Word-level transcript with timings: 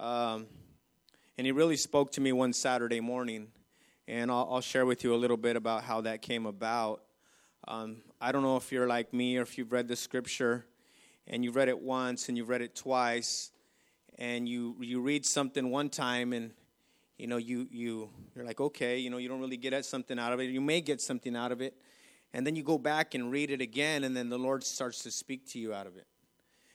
Um, 0.00 0.46
and 1.36 1.46
he 1.46 1.52
really 1.52 1.76
spoke 1.76 2.10
to 2.12 2.22
me 2.22 2.32
one 2.32 2.54
Saturday 2.54 3.00
morning. 3.00 3.48
And 4.08 4.30
I'll, 4.30 4.48
I'll, 4.50 4.60
share 4.62 4.86
with 4.86 5.04
you 5.04 5.14
a 5.14 5.16
little 5.16 5.36
bit 5.36 5.56
about 5.56 5.84
how 5.84 6.00
that 6.00 6.22
came 6.22 6.46
about. 6.46 7.02
Um, 7.68 7.98
I 8.18 8.32
don't 8.32 8.42
know 8.42 8.56
if 8.56 8.72
you're 8.72 8.86
like 8.86 9.12
me 9.12 9.36
or 9.36 9.42
if 9.42 9.58
you've 9.58 9.70
read 9.70 9.88
the 9.88 9.96
scripture 9.96 10.64
and 11.26 11.44
you've 11.44 11.54
read 11.54 11.68
it 11.68 11.78
once 11.78 12.28
and 12.28 12.38
you've 12.38 12.48
read 12.48 12.62
it 12.62 12.74
twice 12.74 13.50
and 14.18 14.48
you, 14.48 14.74
you 14.80 15.02
read 15.02 15.26
something 15.26 15.70
one 15.70 15.90
time 15.90 16.32
and 16.32 16.52
you 17.18 17.26
know 17.26 17.36
you, 17.36 17.68
you, 17.70 18.08
you're 18.34 18.46
like 18.46 18.60
okay 18.60 18.98
you 18.98 19.10
know 19.10 19.18
you 19.18 19.28
don't 19.28 19.40
really 19.40 19.58
get 19.58 19.74
at 19.74 19.84
something 19.84 20.18
out 20.18 20.32
of 20.32 20.40
it 20.40 20.44
you 20.44 20.60
may 20.60 20.80
get 20.80 21.02
something 21.02 21.36
out 21.36 21.52
of 21.52 21.60
it 21.60 21.74
and 22.32 22.46
then 22.46 22.56
you 22.56 22.62
go 22.62 22.78
back 22.78 23.14
and 23.14 23.30
read 23.30 23.50
it 23.50 23.60
again 23.60 24.04
and 24.04 24.16
then 24.16 24.30
the 24.30 24.38
lord 24.38 24.64
starts 24.64 25.02
to 25.02 25.10
speak 25.10 25.46
to 25.46 25.58
you 25.58 25.74
out 25.74 25.86
of 25.86 25.96
it 25.98 26.06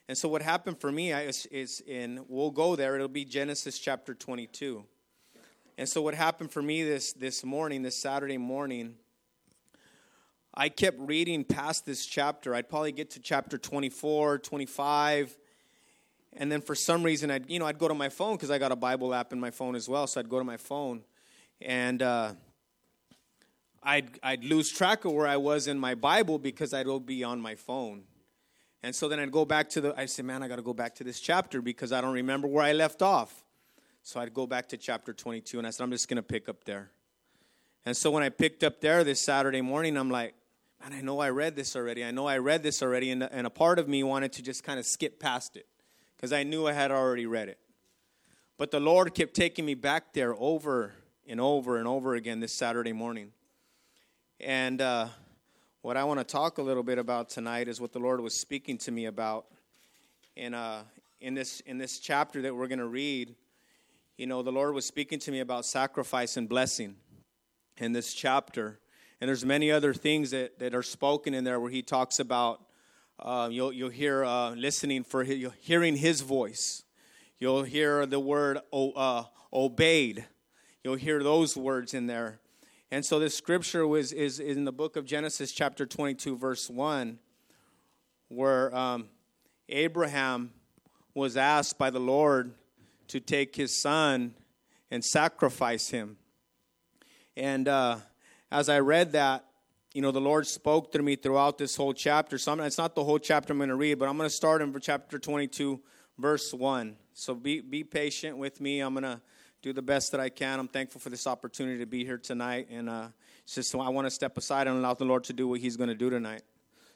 and 0.07 0.17
so 0.17 0.29
what 0.29 0.41
happened 0.41 0.79
for 0.79 0.91
me 0.91 1.11
is, 1.11 1.45
is 1.47 1.81
in 1.81 2.25
we'll 2.27 2.51
go 2.51 2.75
there. 2.75 2.95
It'll 2.95 3.07
be 3.07 3.25
genesis 3.25 3.79
chapter 3.79 4.13
22 4.13 4.83
and 5.77 5.89
so 5.89 6.01
what 6.01 6.13
happened 6.13 6.51
for 6.51 6.61
me 6.61 6.83
this 6.83 7.13
this 7.13 7.43
morning 7.43 7.81
this 7.81 7.97
saturday 7.97 8.37
morning 8.37 8.95
i 10.53 10.69
kept 10.69 10.97
reading 10.99 11.43
past 11.43 11.85
this 11.85 12.05
chapter. 12.05 12.55
I'd 12.55 12.69
probably 12.69 12.91
get 12.91 13.11
to 13.11 13.19
chapter 13.19 13.57
24 13.57 14.39
25 14.39 15.37
and 16.37 16.51
then 16.51 16.61
for 16.61 16.75
some 16.75 17.03
reason 17.03 17.31
i'd 17.31 17.49
you 17.49 17.59
know 17.59 17.65
i'd 17.65 17.79
go 17.79 17.87
to 17.87 17.93
my 17.93 18.09
phone 18.09 18.35
because 18.35 18.51
i 18.51 18.57
got 18.57 18.71
a 18.71 18.75
bible 18.75 19.13
app 19.13 19.33
in 19.33 19.39
my 19.39 19.51
phone 19.51 19.75
as 19.75 19.89
well 19.89 20.07
so 20.07 20.19
i'd 20.19 20.29
go 20.29 20.39
to 20.39 20.45
my 20.45 20.57
phone. 20.57 21.03
And 21.61 22.01
uh, 22.01 22.33
I'd, 23.81 24.19
I'd 24.21 24.43
lose 24.43 24.69
track 24.69 25.05
of 25.05 25.13
where 25.13 25.27
i 25.27 25.37
was 25.37 25.67
in 25.67 25.79
my 25.79 25.95
bible 25.95 26.37
because 26.37 26.73
i'd 26.73 27.05
be 27.05 27.23
on 27.23 27.39
my 27.41 27.55
phone 27.55 28.03
and 28.85 28.93
so 28.93 29.07
then 29.07 29.19
I'd 29.19 29.31
go 29.31 29.45
back 29.45 29.67
to 29.69 29.81
the, 29.81 29.99
I 29.99 30.05
said, 30.05 30.25
man, 30.25 30.43
I 30.43 30.47
got 30.47 30.57
to 30.57 30.61
go 30.61 30.71
back 30.71 30.93
to 30.97 31.03
this 31.03 31.19
chapter 31.19 31.59
because 31.59 31.91
I 31.91 32.01
don't 32.01 32.13
remember 32.13 32.47
where 32.47 32.63
I 32.63 32.71
left 32.71 33.01
off. 33.01 33.43
So 34.03 34.19
I'd 34.19 34.31
go 34.31 34.45
back 34.45 34.69
to 34.69 34.77
chapter 34.77 35.11
22 35.11 35.57
and 35.57 35.65
I 35.65 35.71
said, 35.71 35.83
I'm 35.85 35.89
just 35.89 36.07
going 36.07 36.17
to 36.17 36.21
pick 36.21 36.47
up 36.47 36.65
there. 36.65 36.91
And 37.83 37.97
so 37.97 38.11
when 38.11 38.21
I 38.21 38.29
picked 38.29 38.63
up 38.63 38.81
there 38.81 39.03
this 39.03 39.19
Saturday 39.19 39.61
morning, 39.61 39.97
I'm 39.97 40.11
like, 40.11 40.35
man, 40.79 40.93
I 40.93 41.01
know 41.01 41.19
I 41.19 41.29
read 41.29 41.55
this 41.55 41.75
already. 41.75 42.05
I 42.05 42.11
know 42.11 42.27
I 42.27 42.37
read 42.37 42.61
this 42.61 42.83
already. 42.83 43.09
And, 43.09 43.23
and 43.23 43.47
a 43.47 43.49
part 43.49 43.79
of 43.79 43.87
me 43.87 44.03
wanted 44.03 44.31
to 44.33 44.43
just 44.43 44.63
kind 44.63 44.77
of 44.77 44.85
skip 44.85 45.19
past 45.19 45.57
it 45.57 45.65
because 46.15 46.31
I 46.31 46.43
knew 46.43 46.67
I 46.67 46.73
had 46.73 46.91
already 46.91 47.25
read 47.25 47.49
it. 47.49 47.57
But 48.55 48.69
the 48.69 48.79
Lord 48.79 49.15
kept 49.15 49.33
taking 49.33 49.65
me 49.65 49.73
back 49.73 50.13
there 50.13 50.35
over 50.37 50.93
and 51.27 51.41
over 51.41 51.77
and 51.77 51.87
over 51.87 52.13
again 52.13 52.39
this 52.39 52.53
Saturday 52.53 52.93
morning. 52.93 53.31
And 54.39 54.79
uh, 54.79 55.07
what 55.85 55.97
I 55.97 56.03
want 56.03 56.19
to 56.19 56.23
talk 56.23 56.57
a 56.57 56.63
little 56.63 56.81
bit 56.81 56.97
about 56.97 57.29
tonight 57.29 57.67
is 57.67 57.79
what 57.79 57.93
the 57.93 57.99
Lord 57.99 58.19
was 58.19 58.33
speaking 58.33 58.79
to 58.79 58.91
me 58.91 59.05
about. 59.05 59.45
In, 60.35 60.55
uh, 60.55 60.81
in, 61.21 61.35
this, 61.35 61.59
in 61.59 61.77
this 61.77 61.99
chapter 61.99 62.41
that 62.41 62.55
we're 62.55 62.65
going 62.65 62.79
to 62.79 62.87
read, 62.87 63.35
you 64.17 64.25
know, 64.25 64.41
the 64.41 64.51
Lord 64.51 64.73
was 64.73 64.87
speaking 64.87 65.19
to 65.19 65.31
me 65.31 65.41
about 65.41 65.63
sacrifice 65.63 66.37
and 66.37 66.49
blessing 66.49 66.95
in 67.77 67.91
this 67.91 68.15
chapter. 68.15 68.79
And 69.21 69.27
there's 69.27 69.45
many 69.45 69.71
other 69.71 69.93
things 69.93 70.31
that, 70.31 70.57
that 70.57 70.73
are 70.73 70.81
spoken 70.81 71.35
in 71.35 71.43
there 71.43 71.59
where 71.59 71.69
he 71.69 71.83
talks 71.83 72.19
about 72.19 72.65
uh, 73.19 73.49
you'll, 73.51 73.71
you'll 73.71 73.89
hear 73.91 74.25
uh, 74.25 74.55
listening 74.55 75.03
for 75.03 75.23
hearing 75.23 75.97
his 75.97 76.21
voice. 76.21 76.83
You'll 77.37 77.61
hear 77.61 78.07
the 78.07 78.19
word 78.19 78.57
uh, 78.73 79.25
obeyed. 79.53 80.25
You'll 80.83 80.95
hear 80.95 81.21
those 81.21 81.55
words 81.55 81.93
in 81.93 82.07
there. 82.07 82.39
And 82.95 83.05
so 83.05 83.19
this 83.19 83.35
scripture 83.35 83.85
was 83.85 84.13
is 84.13 84.39
in 84.39 84.63
the 84.63 84.71
book 84.71 84.95
of 84.95 85.03
Genesis, 85.03 85.51
chapter 85.51 85.85
22, 85.85 86.37
verse 86.37 86.69
1, 86.69 87.19
where 88.29 88.73
um, 88.73 89.09
Abraham 89.67 90.53
was 91.13 91.35
asked 91.35 91.77
by 91.77 91.89
the 91.89 91.99
Lord 91.99 92.53
to 93.09 93.19
take 93.19 93.53
his 93.53 93.75
son 93.75 94.33
and 94.89 95.03
sacrifice 95.03 95.89
him. 95.89 96.15
And 97.35 97.67
uh, 97.67 97.97
as 98.49 98.69
I 98.69 98.79
read 98.79 99.11
that, 99.11 99.43
you 99.93 100.01
know, 100.01 100.11
the 100.11 100.21
Lord 100.21 100.47
spoke 100.47 100.93
to 100.93 101.03
me 101.03 101.17
throughout 101.17 101.57
this 101.57 101.75
whole 101.75 101.93
chapter. 101.93 102.37
So 102.37 102.53
I'm, 102.53 102.61
it's 102.61 102.77
not 102.77 102.95
the 102.95 103.03
whole 103.03 103.19
chapter 103.19 103.51
I'm 103.51 103.59
going 103.59 103.67
to 103.67 103.75
read, 103.75 103.99
but 103.99 104.07
I'm 104.07 104.15
going 104.15 104.29
to 104.29 104.33
start 104.33 104.61
in 104.61 104.73
chapter 104.79 105.19
22, 105.19 105.81
verse 106.17 106.53
1. 106.53 106.95
So 107.13 107.35
be, 107.35 107.59
be 107.59 107.83
patient 107.83 108.37
with 108.37 108.61
me. 108.61 108.79
I'm 108.79 108.93
going 108.93 109.03
to 109.03 109.19
do 109.65 109.73
the 109.73 109.81
best 109.81 110.11
that 110.11 110.21
I 110.21 110.29
can. 110.29 110.59
I'm 110.59 110.67
thankful 110.67 111.01
for 111.01 111.09
this 111.09 111.25
opportunity 111.25 111.79
to 111.79 111.87
be 111.87 112.05
here 112.05 112.19
tonight. 112.19 112.67
And 112.69 112.87
uh, 112.87 113.07
just 113.47 113.73
I 113.73 113.89
want 113.89 114.05
to 114.05 114.11
step 114.11 114.37
aside 114.37 114.67
and 114.67 114.77
allow 114.77 114.93
the 114.93 115.05
Lord 115.05 115.23
to 115.23 115.33
do 115.33 115.47
what 115.47 115.59
He's 115.59 115.75
going 115.75 115.89
to 115.89 115.95
do 115.95 116.07
tonight. 116.11 116.43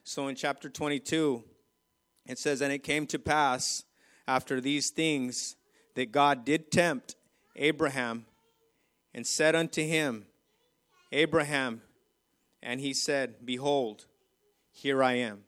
So 0.03 0.27
in 0.27 0.35
chapter 0.35 0.69
22, 0.69 1.43
it 2.27 2.37
says, 2.37 2.61
And 2.61 2.71
it 2.71 2.83
came 2.83 3.07
to 3.07 3.17
pass 3.17 3.85
after 4.27 4.61
these 4.61 4.91
things 4.91 5.55
that 5.95 6.11
God 6.11 6.45
did 6.45 6.69
tempt 6.69 7.15
Abraham 7.55 8.27
and 9.15 9.25
said 9.25 9.55
unto 9.55 9.81
him, 9.81 10.27
Abraham, 11.11 11.81
and 12.61 12.79
he 12.79 12.93
said, 12.93 13.37
Behold, 13.43 14.05
here 14.69 15.01
I 15.01 15.13
am. 15.13 15.39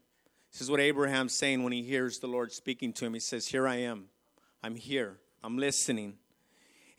This 0.51 0.61
is 0.61 0.71
what 0.71 0.79
Abraham's 0.79 1.33
saying 1.33 1.61
when 1.61 1.71
he 1.71 1.83
hears 1.83 2.17
the 2.17 2.25
Lord 2.25 2.51
speaking 2.51 2.93
to 2.93 3.05
him. 3.05 3.13
He 3.13 3.19
says, 3.19 3.45
Here 3.45 3.67
I 3.67 3.75
am. 3.75 4.05
I'm 4.63 4.75
here. 4.75 5.19
I'm 5.43 5.59
listening. 5.59 6.15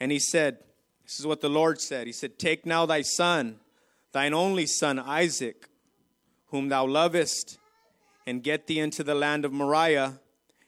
And 0.03 0.11
he 0.11 0.19
said, 0.19 0.59
This 1.05 1.21
is 1.21 1.29
what 1.29 1.41
the 1.41 1.49
Lord 1.49 1.81
said. 1.81 2.09
He 2.09 2.13
said, 2.13 2.37
Take 2.37 2.67
now 2.67 2.87
thy 2.87 3.03
son, 3.03 3.61
thine 4.11 4.35
only 4.35 4.67
son, 4.67 4.99
Isaac, 4.99 5.69
whom 6.47 6.71
thou 6.71 6.89
lovest, 6.89 7.57
and 8.27 8.43
get 8.43 8.67
thee 8.67 8.81
into 8.81 9.05
the 9.05 9.15
land 9.15 9.45
of 9.45 9.53
Moriah, 9.53 10.19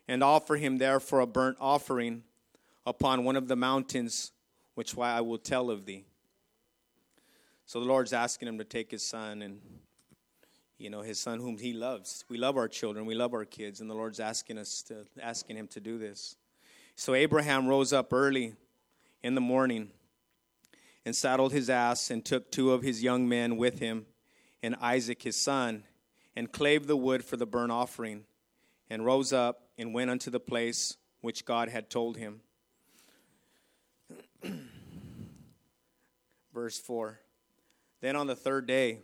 and 0.07 0.23
offer 0.23 0.55
him 0.55 0.79
there 0.79 1.01
for 1.01 1.19
a 1.19 1.27
burnt 1.27 1.57
offering 1.61 2.23
upon 2.87 3.25
one 3.25 3.35
of 3.35 3.49
the 3.49 3.57
mountains 3.57 4.31
which 4.77 4.95
why 4.95 5.11
I 5.11 5.21
will 5.21 5.39
tell 5.39 5.69
of 5.69 5.85
thee. 5.85 6.05
So 7.67 7.81
the 7.81 7.87
Lord's 7.87 8.13
asking 8.13 8.47
him 8.47 8.59
to 8.59 8.65
take 8.65 8.93
his 8.93 9.05
son 9.05 9.43
and 9.43 9.59
you 10.79 10.91
know 10.91 11.01
his 11.01 11.19
son 11.19 11.41
whom 11.41 11.59
he 11.59 11.73
loves. 11.73 12.25
We 12.29 12.39
love 12.39 12.57
our 12.57 12.69
children, 12.69 13.05
we 13.05 13.17
love 13.17 13.35
our 13.35 13.45
kids, 13.45 13.81
and 13.81 13.91
the 13.91 13.95
Lord's 13.95 14.21
asking 14.21 14.59
us 14.59 14.85
to 14.87 15.05
asking 15.21 15.57
him 15.57 15.67
to 15.73 15.81
do 15.81 15.99
this. 15.99 16.37
So 16.95 17.15
Abraham 17.15 17.67
rose 17.67 17.93
up 17.93 18.13
early 18.13 18.55
in 19.25 19.35
the 19.35 19.41
morning 19.41 19.89
and 21.07 21.17
saddled 21.17 21.53
his 21.53 21.71
ass 21.71 22.11
and 22.11 22.25
took 22.25 22.53
two 22.53 22.73
of 22.73 22.83
his 22.83 23.03
young 23.03 23.27
men 23.27 23.57
with 23.57 23.79
him 23.79 24.05
and 24.63 24.77
Isaac 24.83 25.23
his 25.23 25.35
son 25.35 25.85
and 26.37 26.53
clave 26.53 26.87
the 26.87 26.97
wood 26.97 27.25
for 27.25 27.39
the 27.39 27.47
burnt 27.47 27.73
offering 27.73 28.25
and 28.91 29.03
rose 29.05 29.33
up 29.33 29.63
and 29.79 29.95
went 29.95 30.11
unto 30.11 30.31
the 30.31 30.39
place 30.39 30.99
which 31.23 31.47
God 31.47 31.71
had 31.71 31.89
told 31.89 32.19
him. 32.19 32.43
Verse 36.55 36.79
4. 36.79 37.19
Then 38.03 38.17
on 38.17 38.27
the 38.27 38.37
third 38.37 38.67
day, 38.67 38.99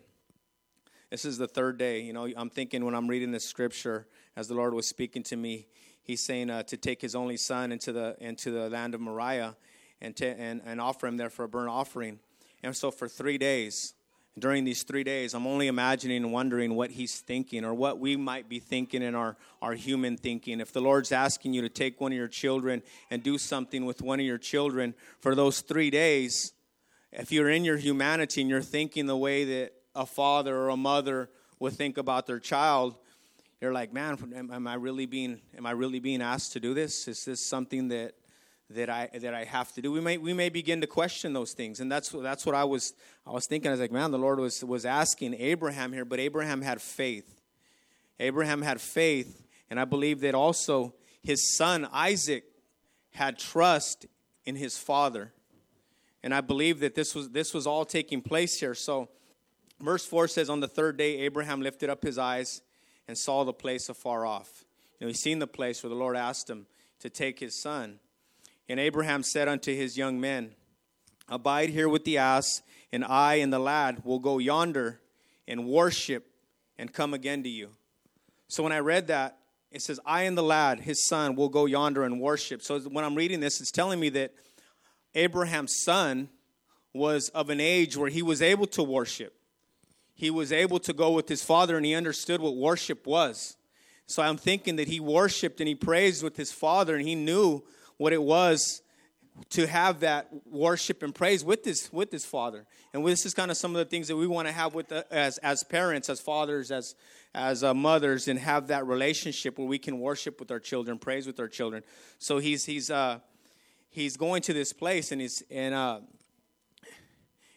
this 1.11 1.25
is 1.25 1.39
the 1.39 1.49
third 1.49 1.79
day. 1.79 2.01
You 2.01 2.13
know, 2.13 2.29
I'm 2.37 2.51
thinking 2.51 2.85
when 2.85 2.95
I'm 2.95 3.09
reading 3.09 3.33
this 3.33 3.47
scripture, 3.47 4.07
as 4.37 4.49
the 4.49 4.55
Lord 4.55 4.75
was 4.75 4.87
speaking 4.87 5.23
to 5.25 5.37
me, 5.37 5.67
He's 6.03 6.21
saying 6.21 6.51
uh, 6.51 6.65
to 6.65 6.77
take 6.77 7.01
His 7.01 7.15
only 7.15 7.37
Son 7.37 7.73
into 7.73 7.93
the 7.93 8.17
into 8.21 8.51
the 8.51 8.69
land 8.69 8.95
of 8.95 9.01
Moriah, 9.01 9.55
and, 10.01 10.17
to, 10.17 10.27
and, 10.27 10.61
and 10.65 10.81
offer 10.81 11.07
him 11.07 11.17
there 11.17 11.31
for 11.31 11.45
a 11.45 11.49
burnt 11.49 11.71
offering. 11.71 12.19
And 12.63 12.77
so 12.77 12.91
for 12.91 13.09
three 13.09 13.39
days, 13.39 13.95
during 14.39 14.65
these 14.65 14.83
three 14.83 15.05
days, 15.05 15.35
I'm 15.35 15.47
only 15.47 15.67
imagining 15.67 16.19
and 16.19 16.33
wondering 16.33 16.75
what 16.75 16.91
he's 16.93 17.21
thinking 17.21 17.65
or 17.65 17.75
what 17.75 17.99
we 17.99 18.17
might 18.17 18.49
be 18.49 18.59
thinking 18.59 19.03
in 19.03 19.15
our, 19.15 19.37
our 19.61 19.75
human 19.75 20.17
thinking. 20.17 20.61
If 20.61 20.73
the 20.73 20.81
Lord's 20.81 21.13
asking 21.13 21.53
you 21.53 21.63
to 21.63 21.69
take 21.69 22.01
one 22.01 22.13
of 22.13 22.17
your 22.17 22.29
children 22.29 22.83
and 23.11 23.23
do 23.23 23.39
something 23.39 23.85
with 23.85 24.03
one 24.03 24.21
of 24.21 24.27
your 24.27 24.39
children 24.39 24.95
for 25.19 25.35
those 25.35 25.61
three 25.61 25.91
days, 25.91 26.53
if 27.13 27.33
you're 27.33 27.51
in 27.51 27.65
your 27.65 27.77
humanity 27.77 28.41
and 28.41 28.49
you're 28.49 28.63
thinking 28.63 29.07
the 29.07 29.17
way 29.17 29.45
that 29.45 29.73
a 29.95 30.07
father 30.07 30.57
or 30.57 30.69
a 30.69 30.77
mother 30.77 31.29
would 31.59 31.73
think 31.73 31.99
about 31.99 32.27
their 32.27 32.39
child, 32.39 32.97
you're 33.61 33.73
like, 33.73 33.93
man, 33.93 34.17
am, 34.35 34.51
am 34.51 34.67
I 34.67 34.75
really 34.75 35.07
being 35.07 35.41
am 35.57 35.67
I 35.67 35.73
really 35.73 35.99
being 35.99 36.23
asked 36.23 36.53
to 36.53 36.61
do 36.61 36.73
this? 36.73 37.09
Is 37.09 37.25
this 37.25 37.45
something 37.45 37.89
that 37.89 38.15
that 38.71 38.89
I 38.89 39.09
that 39.13 39.35
I 39.35 39.45
have 39.45 39.73
to 39.73 39.83
do. 39.83 39.91
We 39.91 40.01
may 40.01 40.17
we 40.17 40.33
may 40.33 40.49
begin 40.49 40.81
to 40.81 40.87
question 40.87 41.33
those 41.33 41.53
things, 41.53 41.81
and 41.81 41.91
that's 41.91 42.11
that's 42.11 42.47
what 42.47 42.55
I 42.55 42.65
was 42.65 42.95
I 43.27 43.33
was 43.33 43.47
thinking. 43.47 43.69
I 43.69 43.73
was 43.73 43.81
like, 43.81 43.93
man, 43.93 44.11
the 44.11 44.19
Lord 44.19 44.39
was 44.39 44.65
was 44.65 44.85
asking 44.85 45.35
Abraham 45.35 45.93
here, 45.93 46.05
but 46.05 46.21
Abraham 46.21 46.63
had 46.63 46.81
faith. 46.81 47.41
Abraham 48.21 48.63
had 48.63 48.81
faith, 48.81 49.43
and 49.71 49.81
I 49.81 49.85
believe 49.85 50.21
that 50.21 50.35
also 50.35 50.95
his 51.23 51.57
son 51.57 51.89
Isaac 51.93 52.45
had 53.13 53.39
trust 53.39 54.07
in 54.45 54.57
his 54.57 54.79
father, 54.79 55.33
and 56.23 56.33
I 56.33 56.41
believe 56.41 56.81
that 56.81 56.95
this 56.95 57.15
was 57.15 57.31
this 57.31 57.53
was 57.53 57.67
all 57.67 57.85
taking 57.85 58.23
place 58.23 58.61
here. 58.61 58.75
So, 58.75 59.09
verse 59.81 60.05
four 60.05 60.29
says, 60.29 60.49
on 60.49 60.61
the 60.61 60.69
third 60.69 60.97
day, 60.97 61.19
Abraham 61.19 61.61
lifted 61.61 61.91
up 61.91 62.05
his 62.05 62.19
eyes 62.19 62.63
and 63.09 63.19
saw 63.19 63.45
the 63.45 63.53
place 63.53 63.89
afar 63.89 64.25
off. 64.25 64.65
You 65.01 65.07
know, 65.07 65.09
he's 65.09 65.21
seen 65.21 65.41
the 65.41 65.49
place 65.49 65.83
where 65.83 65.91
the 65.91 65.97
Lord 65.97 66.17
asked 66.17 66.49
him 66.49 66.67
to 67.01 67.11
take 67.11 67.41
his 67.41 67.61
son. 67.61 67.99
And 68.71 68.79
Abraham 68.79 69.25
said 69.25 69.49
unto 69.49 69.75
his 69.75 69.99
young 69.99 70.21
men, 70.21 70.53
Abide 71.29 71.71
here 71.71 71.89
with 71.89 72.05
the 72.05 72.19
ass, 72.19 72.63
and 72.93 73.05
I 73.05 73.35
and 73.35 73.53
the 73.53 73.59
lad 73.59 74.05
will 74.05 74.21
go 74.21 74.39
yonder 74.39 75.01
and 75.49 75.67
worship 75.67 76.31
and 76.79 76.93
come 76.93 77.13
again 77.13 77.43
to 77.43 77.49
you. 77.49 77.71
So 78.47 78.63
when 78.63 78.71
I 78.71 78.79
read 78.79 79.09
that, 79.09 79.39
it 79.73 79.83
says, 79.83 79.99
I 80.07 80.23
and 80.23 80.39
the 80.39 80.45
lad, 80.45 80.83
his 80.83 81.05
son, 81.05 81.35
will 81.35 81.49
go 81.49 81.67
yonder 81.67 82.05
and 82.05 82.21
worship. 82.21 82.63
So 82.63 82.79
when 82.79 83.05
I'm 83.05 83.17
reading 83.17 83.41
this, 83.41 83.61
it's 83.61 83.73
telling 83.73 83.99
me 83.99 84.09
that 84.11 84.35
Abraham's 85.17 85.83
son 85.83 86.29
was 86.95 87.29
of 87.31 87.51
an 87.51 87.61
age 87.61 87.97
where 87.97 88.09
he 88.09 88.23
was 88.23 88.41
able 88.41 88.69
to 88.69 88.85
worship. 88.85 89.35
He 90.15 90.31
was 90.31 90.53
able 90.53 90.79
to 90.81 90.93
go 90.93 91.11
with 91.11 91.29
his 91.29 91.43
father 91.43 91.77
and 91.77 91.85
he 91.85 91.97
understood 91.97 92.41
what 92.41 92.55
worship 92.55 93.05
was. 93.05 93.57
So 94.07 94.23
I'm 94.23 94.37
thinking 94.37 94.77
that 94.77 94.87
he 94.87 95.01
worshiped 95.01 95.61
and 95.61 95.67
he 95.67 95.75
praised 95.75 96.23
with 96.23 96.37
his 96.37 96.53
father 96.53 96.95
and 96.95 97.07
he 97.07 97.17
knew 97.17 97.65
what 98.01 98.15
it 98.15 98.23
was 98.23 98.81
to 99.51 99.67
have 99.67 100.01
that 100.01 100.31
worship 100.51 101.03
and 101.03 101.15
praise 101.15 101.45
with 101.45 101.65
this 101.65 101.93
with 101.93 102.11
his 102.11 102.25
father. 102.25 102.65
And 102.95 103.07
this 103.07 103.27
is 103.27 103.35
kind 103.35 103.51
of 103.51 103.59
some 103.59 103.73
of 103.73 103.77
the 103.77 103.85
things 103.85 104.09
that 104.09 104.17
we 104.17 104.27
want 104.27 104.49
to 104.49 104.53
have 104.53 104.75
with 104.75 104.89
the, 104.89 105.07
as 105.13 105.37
as 105.39 105.63
parents, 105.65 106.09
as 106.09 106.19
fathers, 106.19 106.71
as 106.71 106.95
as 107.35 107.63
uh, 107.63 107.75
mothers, 107.75 108.27
and 108.27 108.39
have 108.39 108.69
that 108.69 108.87
relationship 108.87 109.59
where 109.59 109.69
we 109.69 109.79
can 109.79 110.01
worship 110.01 110.41
with 110.41 110.51
our 110.51 110.59
children, 110.59 110.99
praise 110.99 111.27
with 111.27 111.39
our 111.39 111.47
children. 111.47 111.83
So 112.19 112.39
he's 112.39 112.65
he's 112.65 112.91
uh, 112.91 113.19
he's 113.91 114.17
going 114.17 114.41
to 114.43 114.55
this 114.55 114.73
place 114.73 115.13
and 115.13 115.21
he's 115.21 115.43
and 115.51 115.75
uh, 115.75 116.01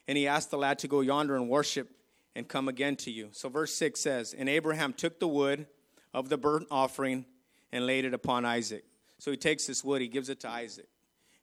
and 0.10 0.18
he 0.18 0.28
asked 0.28 0.52
the 0.52 0.58
lad 0.58 0.78
to 0.80 0.90
go 0.90 1.00
yonder 1.00 1.38
and 1.38 1.48
worship 1.48 1.90
and 2.36 2.46
come 2.50 2.68
again 2.68 2.98
to 2.98 3.12
you. 3.12 3.30
So 3.32 3.48
verse 3.48 3.74
six 3.74 4.02
says, 4.02 4.36
and 4.38 4.50
Abraham 4.50 4.92
took 4.92 5.22
the 5.22 5.28
wood 5.28 5.68
of 6.14 6.28
the 6.28 6.38
burnt 6.38 6.68
offering 6.70 7.26
and 7.72 7.86
laid 7.86 8.04
it 8.04 8.14
upon 8.14 8.44
Isaac. 8.44 8.84
So 9.24 9.32
he 9.32 9.38
takes 9.38 9.68
this 9.68 9.86
wood, 9.86 10.02
he 10.02 10.10
gives 10.10 10.28
it 10.28 10.42
to 10.42 10.50
Isaac. 10.50 10.90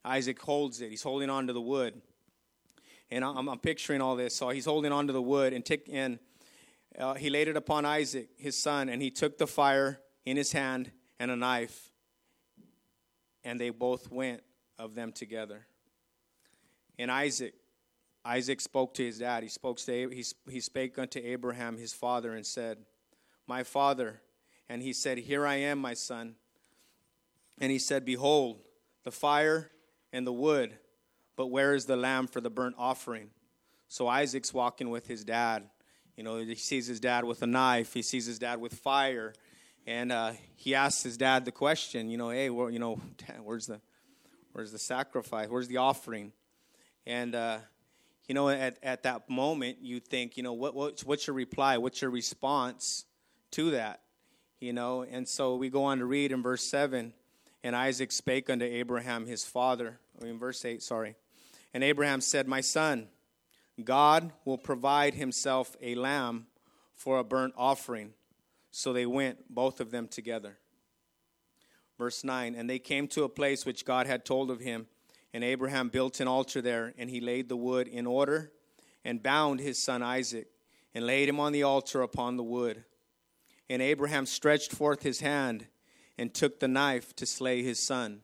Isaac 0.05 0.39
holds 0.39 0.83
it. 0.83 0.91
He's 0.91 1.03
holding 1.03 1.31
on 1.31 1.47
to 1.47 1.55
the 1.55 1.63
wood. 1.63 2.03
And 3.11 3.25
I'm, 3.25 3.49
I'm 3.49 3.59
picturing 3.59 4.03
all 4.03 4.17
this. 4.17 4.37
So 4.37 4.51
he's 4.51 4.67
holding 4.67 4.93
on 4.93 5.07
to 5.07 5.15
the 5.15 5.23
wood 5.23 5.55
and, 5.55 5.65
tick, 5.65 5.89
and 5.91 6.19
uh, 6.99 7.15
he 7.15 7.31
laid 7.31 7.49
it 7.49 7.57
upon 7.57 7.87
Isaac, 7.87 8.29
his 8.37 8.55
son, 8.55 8.91
and 8.91 9.01
he 9.01 9.11
took 9.11 9.39
the 9.39 9.47
fire 9.47 9.99
in 10.27 10.37
his 10.37 10.53
hand 10.53 10.91
and 11.19 11.31
a 11.31 11.37
knife. 11.37 11.91
And 13.45 13.59
they 13.59 13.71
both 13.71 14.13
went 14.13 14.43
of 14.79 14.95
them 14.95 15.11
together. 15.11 15.67
And 16.99 17.11
Isaac, 17.11 17.55
Isaac 18.27 18.61
spoke 18.61 18.93
to 18.93 19.07
his 19.07 19.21
dad. 19.21 19.43
He 19.43 19.49
spoke 19.49 19.79
to 19.79 20.11
he, 20.11 20.25
he 20.51 20.61
spake 20.61 20.99
unto 20.99 21.19
Abraham 21.19 21.79
his 21.79 21.95
father 21.95 22.35
and 22.35 22.45
said, 22.45 22.77
My 23.47 23.63
father. 23.63 24.21
And 24.69 24.83
he 24.83 24.93
said, 24.93 25.17
Here 25.17 25.47
I 25.47 25.55
am, 25.55 25.79
my 25.79 25.95
son. 25.95 26.35
And 27.61 27.71
he 27.71 27.79
said, 27.79 28.05
Behold, 28.05 28.59
the 29.05 29.11
fire 29.11 29.71
and 30.13 30.27
the 30.27 30.33
wood, 30.33 30.77
but 31.37 31.49
where 31.49 31.75
is 31.75 31.85
the 31.85 31.97
lamb 31.97 32.27
for 32.27 32.41
the 32.41 32.51
burnt 32.51 32.75
offering? 32.79 33.31
So 33.89 34.09
Isaac's 34.09 34.55
walking 34.55 34.91
with 34.91 35.07
his 35.07 35.25
dad. 35.25 35.65
You 36.17 36.25
know, 36.25 36.39
he 36.39 36.55
sees 36.55 36.87
his 36.87 37.01
dad 37.01 37.25
with 37.25 37.43
a 37.43 37.47
knife, 37.47 37.95
he 37.95 38.03
sees 38.03 38.27
his 38.27 38.39
dad 38.39 38.61
with 38.61 38.75
fire, 38.75 39.33
and 39.87 40.13
uh, 40.13 40.33
he 40.57 40.75
asks 40.75 41.03
his 41.03 41.17
dad 41.17 41.45
the 41.45 41.53
question, 41.53 42.11
you 42.11 42.19
know, 42.19 42.31
hey, 42.31 42.51
well, 42.51 42.71
you 42.71 42.79
know, 42.79 43.01
where's 43.43 43.67
the, 43.67 43.81
where's 44.53 44.73
the 44.73 44.79
sacrifice? 44.79 45.49
Where's 45.49 45.69
the 45.69 45.79
offering? 45.79 46.33
And, 47.07 47.35
uh, 47.35 47.59
you 48.29 48.35
know, 48.35 48.49
at, 48.49 48.79
at 48.83 49.03
that 49.05 49.29
moment, 49.29 49.79
you 49.81 49.99
think, 49.99 50.37
you 50.37 50.43
know, 50.43 50.53
what, 50.53 50.75
what's, 50.75 51.05
what's 51.05 51.27
your 51.27 51.35
reply? 51.35 51.79
What's 51.79 52.03
your 52.03 52.11
response 52.11 53.07
to 53.53 53.71
that? 53.71 54.03
You 54.61 54.73
know, 54.73 55.03
and 55.03 55.27
so 55.27 55.57
we 55.57 55.71
go 55.71 55.85
on 55.85 55.99
to 55.99 56.05
read 56.05 56.33
in 56.33 56.43
verse 56.43 56.63
7 56.63 57.15
and 57.63 57.77
Isaac 57.77 58.13
spake 58.13 58.49
unto 58.49 58.65
Abraham 58.65 59.27
his 59.27 59.45
father. 59.45 59.99
Oh, 60.19 60.25
I 60.25 60.29
mean, 60.29 60.39
verse 60.39 60.65
8, 60.65 60.83
sorry. 60.83 61.15
And 61.75 61.85
Abraham 61.85 62.21
said, 62.21 62.49
My 62.49 62.61
son, 62.61 63.09
God 63.83 64.33
will 64.45 64.59
provide 64.59 65.15
himself 65.15 65.77
a 65.81 65.95
lamb 65.95 66.47
for 66.95 67.19
a 67.19 67.25
burnt 67.25 67.55
offering. 67.57 68.13
So 68.71 68.93
they 68.93 69.07
went, 69.07 69.53
both 69.53 69.81
of 69.81 69.91
them 69.91 70.09
together. 70.09 70.59
Verse 71.99 72.25
9 72.25 72.55
And 72.55 72.69
they 72.69 72.79
came 72.79 73.07
to 73.09 73.25
a 73.25 73.29
place 73.29 73.67
which 73.67 73.85
God 73.85 74.07
had 74.07 74.25
told 74.25 74.51
of 74.51 74.61
him. 74.61 74.87
And 75.33 75.45
Abraham 75.45 75.91
built 75.91 76.19
an 76.19 76.27
altar 76.27 76.61
there, 76.61 76.93
and 76.99 77.09
he 77.09 77.21
laid 77.21 77.49
the 77.49 77.57
wood 77.57 77.87
in 77.87 78.05
order, 78.05 78.51
and 79.05 79.23
bound 79.23 79.61
his 79.61 79.81
son 79.81 80.03
Isaac, 80.03 80.49
and 80.93 81.07
laid 81.07 81.29
him 81.29 81.39
on 81.39 81.53
the 81.53 81.63
altar 81.63 82.03
upon 82.03 82.37
the 82.37 82.43
wood. 82.43 82.83
And 83.69 83.81
Abraham 83.81 84.27
stretched 84.27 84.73
forth 84.73 85.05
his 85.05 85.21
hand 85.21 85.69
and 86.21 86.35
took 86.35 86.61
the 86.61 86.69
knife 86.69 87.17
to 87.17 87.25
slay 87.25 87.63
his 87.63 87.79
son. 87.79 88.21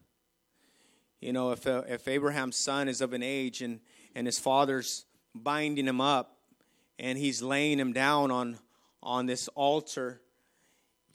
You 1.19 1.33
know, 1.33 1.53
if, 1.53 1.67
uh, 1.67 1.83
if 1.89 2.07
Abraham's 2.07 2.57
son 2.57 2.89
is 2.89 3.01
of 3.01 3.15
an 3.15 3.23
age 3.23 3.63
and, 3.63 3.81
and 4.15 4.27
his 4.27 4.39
father's 4.39 5.07
binding 5.35 5.87
him 5.87 5.99
up 5.99 6.37
and 6.99 7.17
he's 7.17 7.41
laying 7.41 7.79
him 7.79 7.95
down 7.95 8.31
on, 8.31 8.59
on 9.03 9.25
this 9.25 9.49
altar, 9.55 10.21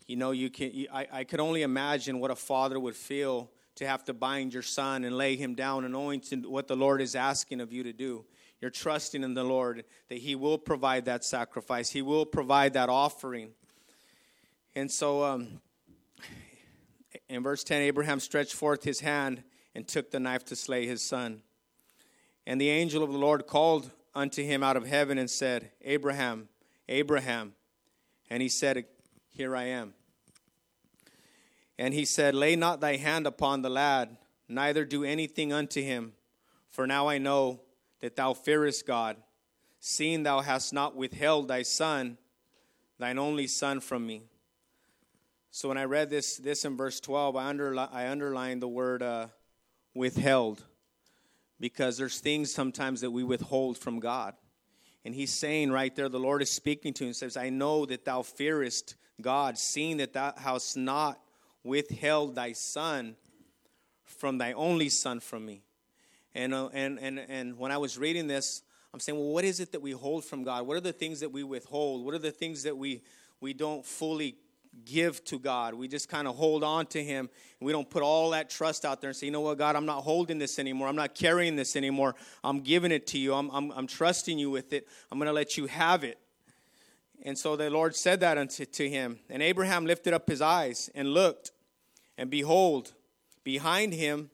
you 0.08 0.16
know, 0.16 0.32
you 0.32 0.50
can, 0.50 0.72
you, 0.74 0.88
I, 0.92 1.08
I 1.12 1.24
could 1.24 1.40
only 1.40 1.62
imagine 1.62 2.20
what 2.20 2.32
a 2.32 2.36
father 2.36 2.80
would 2.80 2.96
feel 2.96 3.52
to 3.76 3.86
have 3.86 4.04
to 4.06 4.14
bind 4.16 4.52
your 4.52 4.64
son 4.64 5.04
and 5.04 5.16
lay 5.16 5.36
him 5.36 5.54
down 5.54 5.84
and 5.84 5.94
knowing 5.94 6.24
what 6.46 6.68
the 6.68 6.76
Lord 6.76 7.00
is 7.00 7.14
asking 7.16 7.62
of 7.62 7.72
you 7.72 7.84
to 7.84 7.94
do. 7.94 8.26
You're 8.60 8.72
trusting 8.72 9.24
in 9.24 9.36
the 9.36 9.44
Lord 9.44 9.86
that 10.10 10.18
He 10.18 10.34
will 10.34 10.58
provide 10.58 11.06
that 11.06 11.24
sacrifice, 11.24 11.92
He 11.92 12.02
will 12.02 12.26
provide 12.26 12.74
that 12.74 12.90
offering. 12.90 13.52
And 14.74 14.90
so, 14.90 15.24
um, 15.24 15.62
in 17.32 17.42
verse 17.42 17.64
10, 17.64 17.82
Abraham 17.82 18.20
stretched 18.20 18.54
forth 18.54 18.84
his 18.84 19.00
hand 19.00 19.44
and 19.74 19.88
took 19.88 20.12
the 20.12 20.20
knife 20.20 20.44
to 20.46 20.56
slay 20.56 20.86
his 20.86 21.02
son. 21.02 21.42
And 22.46 22.60
the 22.60 22.70
angel 22.70 23.04
of 23.04 23.12
the 23.12 23.18
Lord 23.18 23.48
called 23.48 23.90
unto 24.14 24.44
him 24.44 24.64
out 24.64 24.76
of 24.76 24.86
heaven 24.86 25.18
and 25.18 25.30
said, 25.30 25.72
Abraham, 25.82 26.50
Abraham. 26.90 27.54
And 28.30 28.42
he 28.42 28.50
said, 28.50 28.86
Here 29.30 29.56
I 29.56 29.64
am. 29.64 29.94
And 31.80 31.94
he 31.94 32.04
said, 32.04 32.36
Lay 32.36 32.58
not 32.58 32.82
thy 32.82 32.98
hand 32.98 33.26
upon 33.26 33.62
the 33.62 33.70
lad, 33.70 34.18
neither 34.50 34.84
do 34.84 35.06
anything 35.06 35.54
unto 35.54 35.82
him, 35.82 36.14
for 36.70 36.86
now 36.86 37.08
I 37.08 37.18
know 37.18 37.62
that 38.02 38.18
thou 38.18 38.34
fearest 38.34 38.86
God, 38.86 39.16
seeing 39.80 40.24
thou 40.24 40.42
hast 40.42 40.74
not 40.74 40.98
withheld 40.98 41.48
thy 41.48 41.62
son, 41.62 42.18
thine 43.00 43.18
only 43.18 43.48
son, 43.48 43.80
from 43.80 44.06
me. 44.06 44.24
So 45.54 45.68
when 45.68 45.78
I 45.78 45.84
read 45.84 46.10
this, 46.10 46.38
this 46.38 46.64
in 46.64 46.78
verse 46.78 47.02
12, 47.02 47.36
I, 47.36 47.52
underli- 47.52 47.90
I 47.92 48.08
underlined 48.08 48.62
the 48.62 48.70
word 48.70 49.04
uh, 49.04 49.28
withheld 49.94 50.64
because 51.60 51.98
there's 51.98 52.22
things 52.22 52.54
sometimes 52.54 53.02
that 53.02 53.12
we 53.12 53.22
withhold 53.26 53.78
from 53.78 54.00
God. 54.00 54.34
And 55.04 55.14
he's 55.14 55.34
saying 55.34 55.70
right 55.70 55.94
there, 55.94 56.08
the 56.08 56.22
Lord 56.22 56.42
is 56.42 56.50
speaking 56.50 56.94
to 56.94 57.04
him 57.04 57.08
and 57.10 57.16
says, 57.16 57.36
I 57.36 57.50
know 57.50 57.86
that 57.88 58.06
thou 58.06 58.22
fearest 58.22 58.96
God, 59.20 59.58
seeing 59.58 59.98
that 59.98 60.14
thou 60.14 60.34
hast 60.38 60.78
not 60.78 61.20
withheld 61.66 62.34
thy 62.34 62.54
son 62.54 63.18
from 64.06 64.38
thy 64.38 64.54
only 64.54 64.88
son 64.88 65.20
from 65.20 65.46
me. 65.46 65.64
And, 66.34 66.54
uh, 66.54 66.70
and, 66.72 66.98
and, 66.98 67.20
and 67.20 67.58
when 67.58 67.74
I 67.74 67.78
was 67.78 67.98
reading 67.98 68.28
this, 68.28 68.64
I'm 68.94 69.02
saying, 69.02 69.20
well, 69.20 69.28
what 69.28 69.44
is 69.44 69.60
it 69.60 69.74
that 69.74 69.82
we 69.82 69.92
hold 69.92 70.24
from 70.24 70.46
God? 70.46 70.66
What 70.66 70.78
are 70.78 70.82
the 70.82 70.94
things 70.94 71.20
that 71.20 71.34
we 71.34 71.44
withhold? 71.44 72.06
What 72.06 72.14
are 72.14 72.20
the 72.20 72.32
things 72.32 72.64
that 72.64 72.78
we, 72.78 73.02
we 73.42 73.54
don't 73.54 73.86
fully 73.86 74.38
give 74.86 75.24
to 75.26 75.40
God. 75.40 75.74
We 75.74 75.88
just 75.88 76.10
kind 76.10 76.28
of 76.28 76.36
hold 76.36 76.64
on 76.64 76.86
to 76.88 77.04
Him. 77.04 77.30
We 77.60 77.72
don't 77.72 77.90
put 77.90 78.04
all 78.04 78.32
that 78.32 78.50
trust 78.50 78.86
out 78.86 79.02
there 79.02 79.10
and 79.10 79.18
say, 79.18 79.28
you 79.28 79.32
know 79.32 79.42
what, 79.42 79.58
God, 79.58 79.76
I'm 79.76 79.86
not 79.86 80.02
holding 80.02 80.40
this 80.40 80.60
anymore. 80.60 80.88
I'm 80.88 80.96
not 80.96 81.14
carrying 81.14 81.56
this 81.56 81.76
anymore. 81.76 82.16
I'm 82.44 82.62
giving 82.62 82.92
it 82.92 83.08
to 83.08 83.18
you. 83.18 83.34
I'm, 83.34 83.50
I'm, 83.52 83.72
I'm 83.72 83.88
trusting 83.88 84.40
you 84.40 84.50
with 84.50 84.74
it. 84.74 84.88
I'm 85.12 85.20
going 85.20 85.28
to 85.28 85.34
let 85.34 85.58
you 85.58 85.68
have 85.68 86.04
it. 86.04 86.18
And 87.24 87.38
so 87.38 87.56
the 87.56 87.70
Lord 87.70 87.96
said 87.96 88.20
that 88.22 88.38
unto 88.38 88.66
to 88.66 88.90
him. 88.90 89.20
And 89.30 89.44
Abraham 89.44 89.86
lifted 89.86 90.14
up 90.14 90.28
his 90.28 90.42
eyes 90.42 90.90
and 90.96 91.14
looked, 91.14 91.52
and 92.18 92.30
behold, 92.30 92.94
behind 93.44 93.94
him, 93.94 94.32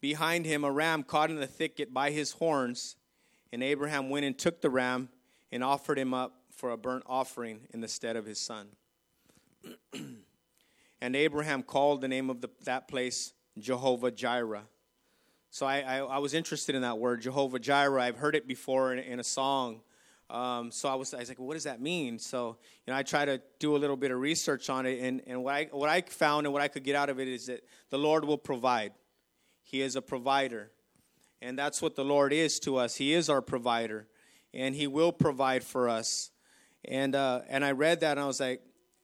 behind 0.00 0.46
him, 0.46 0.64
a 0.64 0.70
ram 0.70 1.02
caught 1.04 1.30
in 1.30 1.38
the 1.38 1.46
thicket 1.46 1.94
by 1.94 2.10
his 2.10 2.32
horns. 2.32 2.96
And 3.52 3.62
Abraham 3.62 4.10
went 4.10 4.26
and 4.26 4.36
took 4.36 4.60
the 4.60 4.70
ram 4.70 5.08
and 5.52 5.62
offered 5.62 5.98
him 5.98 6.12
up 6.12 6.34
for 6.50 6.70
a 6.70 6.76
burnt 6.76 7.04
offering 7.06 7.60
in 7.72 7.80
the 7.80 7.88
stead 7.88 8.16
of 8.16 8.26
his 8.26 8.40
son. 8.40 8.68
and 11.00 11.16
Abraham 11.16 11.62
called 11.62 12.00
the 12.00 12.08
name 12.08 12.30
of 12.30 12.40
the, 12.40 12.48
that 12.64 12.88
place 12.88 13.32
Jehovah 13.58 14.10
Jireh. 14.10 14.64
So 15.50 15.66
I, 15.66 15.80
I, 15.80 15.96
I, 15.98 16.18
was 16.18 16.34
interested 16.34 16.74
in 16.74 16.82
that 16.82 16.98
word, 16.98 17.22
Jehovah 17.22 17.58
Jireh. 17.58 18.02
I've 18.02 18.16
heard 18.18 18.36
it 18.36 18.46
before 18.46 18.92
in, 18.92 18.98
in 18.98 19.18
a 19.18 19.24
song. 19.24 19.80
Um, 20.30 20.70
so 20.70 20.88
I 20.90 20.94
was, 20.94 21.14
I 21.14 21.20
was 21.20 21.28
like, 21.30 21.38
what 21.38 21.54
does 21.54 21.64
that 21.64 21.80
mean? 21.80 22.18
So, 22.18 22.58
you 22.86 22.92
know, 22.92 22.98
I 22.98 23.02
try 23.02 23.24
to 23.24 23.40
do 23.58 23.74
a 23.74 23.78
little 23.78 23.96
bit 23.96 24.10
of 24.10 24.20
research 24.20 24.68
on 24.68 24.84
it. 24.84 25.00
And, 25.00 25.22
and 25.26 25.42
what, 25.42 25.54
I, 25.54 25.68
what 25.70 25.88
I 25.88 26.02
found 26.02 26.46
and 26.46 26.52
what 26.52 26.60
I 26.60 26.68
could 26.68 26.84
get 26.84 26.94
out 26.94 27.08
of 27.08 27.18
it 27.18 27.28
is 27.28 27.46
that 27.46 27.64
the 27.88 27.98
Lord 27.98 28.24
will 28.24 28.36
provide. 28.36 28.92
He 29.62 29.80
is 29.80 29.96
a 29.96 30.02
provider. 30.02 30.70
And 31.40 31.58
that's 31.58 31.80
what 31.80 31.96
the 31.96 32.04
Lord 32.04 32.32
is 32.32 32.58
to 32.60 32.76
us. 32.76 32.96
He 32.96 33.14
is 33.14 33.30
our 33.30 33.40
provider. 33.40 34.06
And 34.52 34.74
He 34.74 34.86
will 34.86 35.12
provide 35.12 35.64
for 35.64 35.88
us. 35.88 36.30
And, 36.84 37.14
uh, 37.14 37.40
and 37.48 37.64
I 37.64 37.72
read 37.72 38.00
that 38.00 38.12
and 38.12 38.20
I 38.20 38.26
was 38.26 38.40
like, 38.40 38.60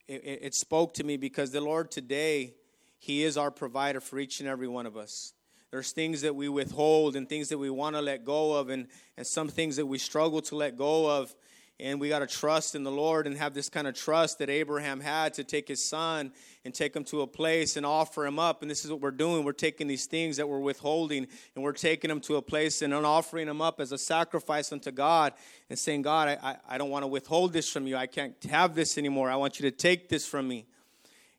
it, 0.09 0.39
it 0.43 0.55
spoke 0.55 0.95
to 0.95 1.05
me 1.05 1.17
because 1.17 1.51
the 1.51 1.61
Lord 1.61 1.91
today, 1.91 2.55
He 2.99 3.23
is 3.23 3.37
our 3.37 3.51
provider 3.51 4.01
for 4.01 4.19
each 4.19 4.41
and 4.41 4.49
every 4.49 4.69
one 4.69 4.87
of 4.87 4.97
us. 4.97 5.33
There's 5.71 5.91
things 5.93 6.21
that 6.23 6.37
we 6.37 6.49
withhold 6.49 7.17
and 7.17 7.29
things 7.29 7.49
that 7.49 7.59
we 7.59 7.69
want 7.69 7.97
to 7.97 8.03
let 8.03 8.25
go 8.25 8.53
of, 8.55 8.69
and, 8.69 8.87
and 9.17 9.27
some 9.27 9.49
things 9.49 9.77
that 9.77 9.87
we 9.87 9.99
struggle 9.99 10.41
to 10.43 10.57
let 10.57 10.77
go 10.77 11.11
of. 11.11 11.35
And 11.81 12.01
we 12.01 12.09
got 12.09 12.21
to 12.21 12.27
trust 12.29 12.77
in 12.77 12.85
the 12.85 12.93
Lord 12.93 13.27
and 13.27 13.37
have 13.37 13.53
this 13.53 13.69
kind 13.69 13.89
of 13.89 13.95
trust 13.95 14.39
that 14.39 14.49
Abraham 14.49 15.01
had 15.01 15.35
to 15.35 15.45
take 15.45 15.67
his 15.67 15.85
son 15.85 16.33
and 16.65 16.73
take 16.73 16.95
him 16.95 17.03
to 17.05 17.23
a 17.23 17.27
place 17.27 17.77
and 17.77 17.85
offer 17.85 18.25
him 18.25 18.39
up. 18.39 18.63
And 18.63 18.71
this 18.71 18.85
is 18.85 18.93
what 18.93 19.01
we're 19.01 19.11
doing. 19.11 19.45
We're 19.45 19.53
taking 19.53 19.89
these 19.89 20.07
things 20.07 20.37
that 20.37 20.49
we're 20.49 20.61
withholding 20.61 21.27
and 21.55 21.65
we're 21.65 21.73
taking 21.73 22.11
them 22.11 22.21
to 22.23 22.37
a 22.37 22.43
place 22.43 22.81
and 22.81 22.95
offering 22.95 23.49
them 23.49 23.61
up 23.61 23.81
as 23.81 23.91
a 23.91 23.99
sacrifice 23.99 24.71
unto 24.71 24.93
God 24.93 25.33
and 25.69 25.77
saying, 25.77 26.03
God, 26.03 26.29
I, 26.29 26.51
I, 26.51 26.57
I 26.71 26.79
don't 26.79 26.91
want 26.91 27.03
to 27.03 27.09
withhold 27.09 27.53
this 27.53 27.69
from 27.69 27.89
you. 27.89 27.97
I 27.97 28.07
can't 28.07 28.41
have 28.45 28.77
this 28.77 28.97
anymore. 28.97 29.29
I 29.29 29.37
want 29.37 29.59
you 29.59 29.69
to 29.69 29.77
take 29.77 30.09
this 30.09 30.25
from 30.29 30.47
me. 30.47 30.67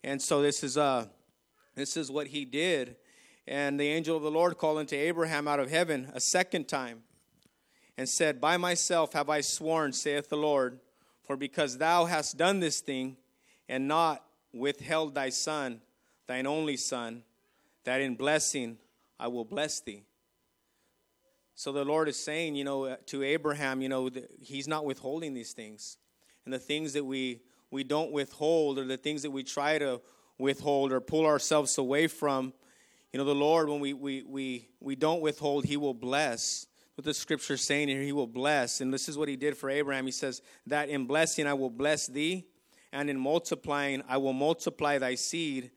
And 0.04 0.22
so 0.22 0.42
this 0.42 0.63
is, 0.63 0.77
uh, 0.77 1.06
this 1.75 1.96
is 1.96 2.12
what 2.12 2.27
he 2.27 2.44
did. 2.44 2.98
And 3.48 3.80
the 3.80 3.88
angel 3.88 4.18
of 4.18 4.24
the 4.24 4.32
Lord 4.32 4.58
called 4.58 4.80
unto 4.80 4.98
Abraham 4.98 5.48
out 5.48 5.62
of 5.62 5.70
heaven 5.70 6.12
a 6.13 6.20
second 6.20 6.68
time 6.68 7.04
and 7.97 8.07
said, 8.07 8.41
By 8.41 8.57
myself 8.57 9.13
have 9.13 9.29
I 9.29 9.41
sworn, 9.41 9.93
saith 9.93 10.29
the 10.29 10.37
Lord, 10.37 10.79
for 11.23 11.37
because 11.37 11.77
thou 11.77 12.05
hast 12.05 12.37
done 12.37 12.59
this 12.59 12.81
thing, 12.81 13.17
and 13.67 13.87
not 13.87 14.23
withheld 14.53 15.15
thy 15.15 15.29
son, 15.29 15.81
thine 16.27 16.45
only 16.45 16.77
son, 16.77 17.23
that 17.83 18.01
in 18.01 18.15
blessing 18.15 18.77
I 19.19 19.27
will 19.27 19.45
bless 19.45 19.79
thee. 19.79 20.03
So 21.55 21.71
the 21.71 21.85
Lord 21.85 22.09
is 22.09 22.17
saying, 22.17 22.55
you 22.55 22.65
know, 22.65 22.85
uh, 22.85 22.95
to 23.07 23.23
Abraham, 23.23 23.81
you 23.81 23.87
know, 23.87 24.09
he's 24.41 24.67
not 24.67 24.85
withholding 24.85 25.33
these 25.33 25.53
things. 25.53 25.97
And 26.43 26.53
the 26.53 26.59
things 26.59 26.93
that 26.93 27.05
we 27.05 27.41
we 27.71 27.83
don't 27.83 28.11
withhold 28.11 28.77
or 28.77 28.85
the 28.85 28.97
things 28.97 29.23
that 29.23 29.31
we 29.31 29.43
try 29.43 29.77
to 29.79 30.01
withhold 30.37 30.91
or 30.91 31.01
pull 31.01 31.25
ourselves 31.25 31.77
away 31.77 32.07
from, 32.07 32.53
you 33.11 33.17
know, 33.17 33.25
the 33.25 33.33
Lord, 33.33 33.69
when 33.69 33.79
we 33.79 33.93
we 33.93 34.23
we, 34.23 34.69
we 34.79 34.95
don't 34.95 35.21
withhold, 35.21 35.65
he 35.65 35.77
will 35.77 35.93
bless 35.93 36.67
what 36.95 37.05
the 37.05 37.13
scripture 37.13 37.53
is 37.53 37.61
saying 37.61 37.89
here. 37.89 38.01
He 38.01 38.11
will 38.11 38.27
bless. 38.27 38.81
And 38.81 38.93
this 38.93 39.07
is 39.07 39.17
what 39.17 39.27
he 39.27 39.35
did 39.35 39.57
for 39.57 39.69
Abraham. 39.69 40.05
He 40.05 40.11
says, 40.11 40.41
That 40.65 40.89
in 40.89 41.05
blessing 41.05 41.45
I 41.45 41.53
will 41.53 41.69
bless 41.69 42.07
thee, 42.07 42.45
and 42.91 43.09
in 43.09 43.19
multiplying 43.19 44.01
I 44.07 44.17
will 44.17 44.33
multiply 44.33 44.97
thy 44.97 45.15
seed 45.15 45.71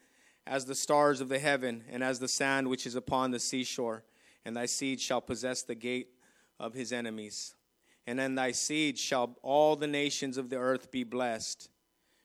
as 0.47 0.65
the 0.65 0.75
stars 0.75 1.21
of 1.21 1.29
the 1.29 1.39
heaven, 1.39 1.85
and 1.91 2.03
as 2.03 2.21
the 2.21 2.29
sand 2.29 2.69
which 2.69 2.87
is 2.87 2.95
upon 2.95 3.33
the 3.33 3.39
seashore. 3.39 4.05
And 4.45 4.57
thy 4.57 4.67
seed 4.67 5.01
shall 5.01 5.21
possess 5.21 5.63
the 5.63 5.75
gate 5.75 6.09
of 6.59 6.73
his 6.73 6.93
enemies. 6.93 7.55
And 8.07 8.19
in 8.19 8.37
thy 8.37 8.53
seed 8.53 8.99
shall 8.99 9.37
all 9.43 9.77
the 9.77 9.87
nations 9.87 10.39
of 10.39 10.49
the 10.49 10.57
earth 10.57 10.91
be 10.91 11.05
blessed, 11.05 11.69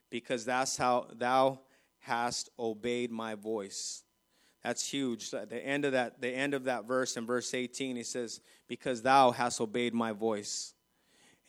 because 0.10 0.46
that's 0.46 0.78
how 0.78 1.08
thou 1.14 1.60
hast 2.00 2.50
obeyed 2.58 3.12
my 3.12 3.36
voice. 3.36 4.04
That's 4.64 4.88
huge. 4.88 5.32
The 5.32 5.62
end 5.64 5.84
of 5.84 5.92
that, 5.92 6.22
the 6.22 6.30
end 6.30 6.54
of 6.54 6.66
that 6.66 6.86
verse 6.86 7.18
in 7.18 7.26
verse 7.26 7.54
18, 7.54 7.98
he 7.98 8.04
says, 8.04 8.40
Because 8.68 9.02
thou 9.02 9.32
hast 9.32 9.60
obeyed 9.60 9.94
my 9.94 10.14
voice. 10.14 10.74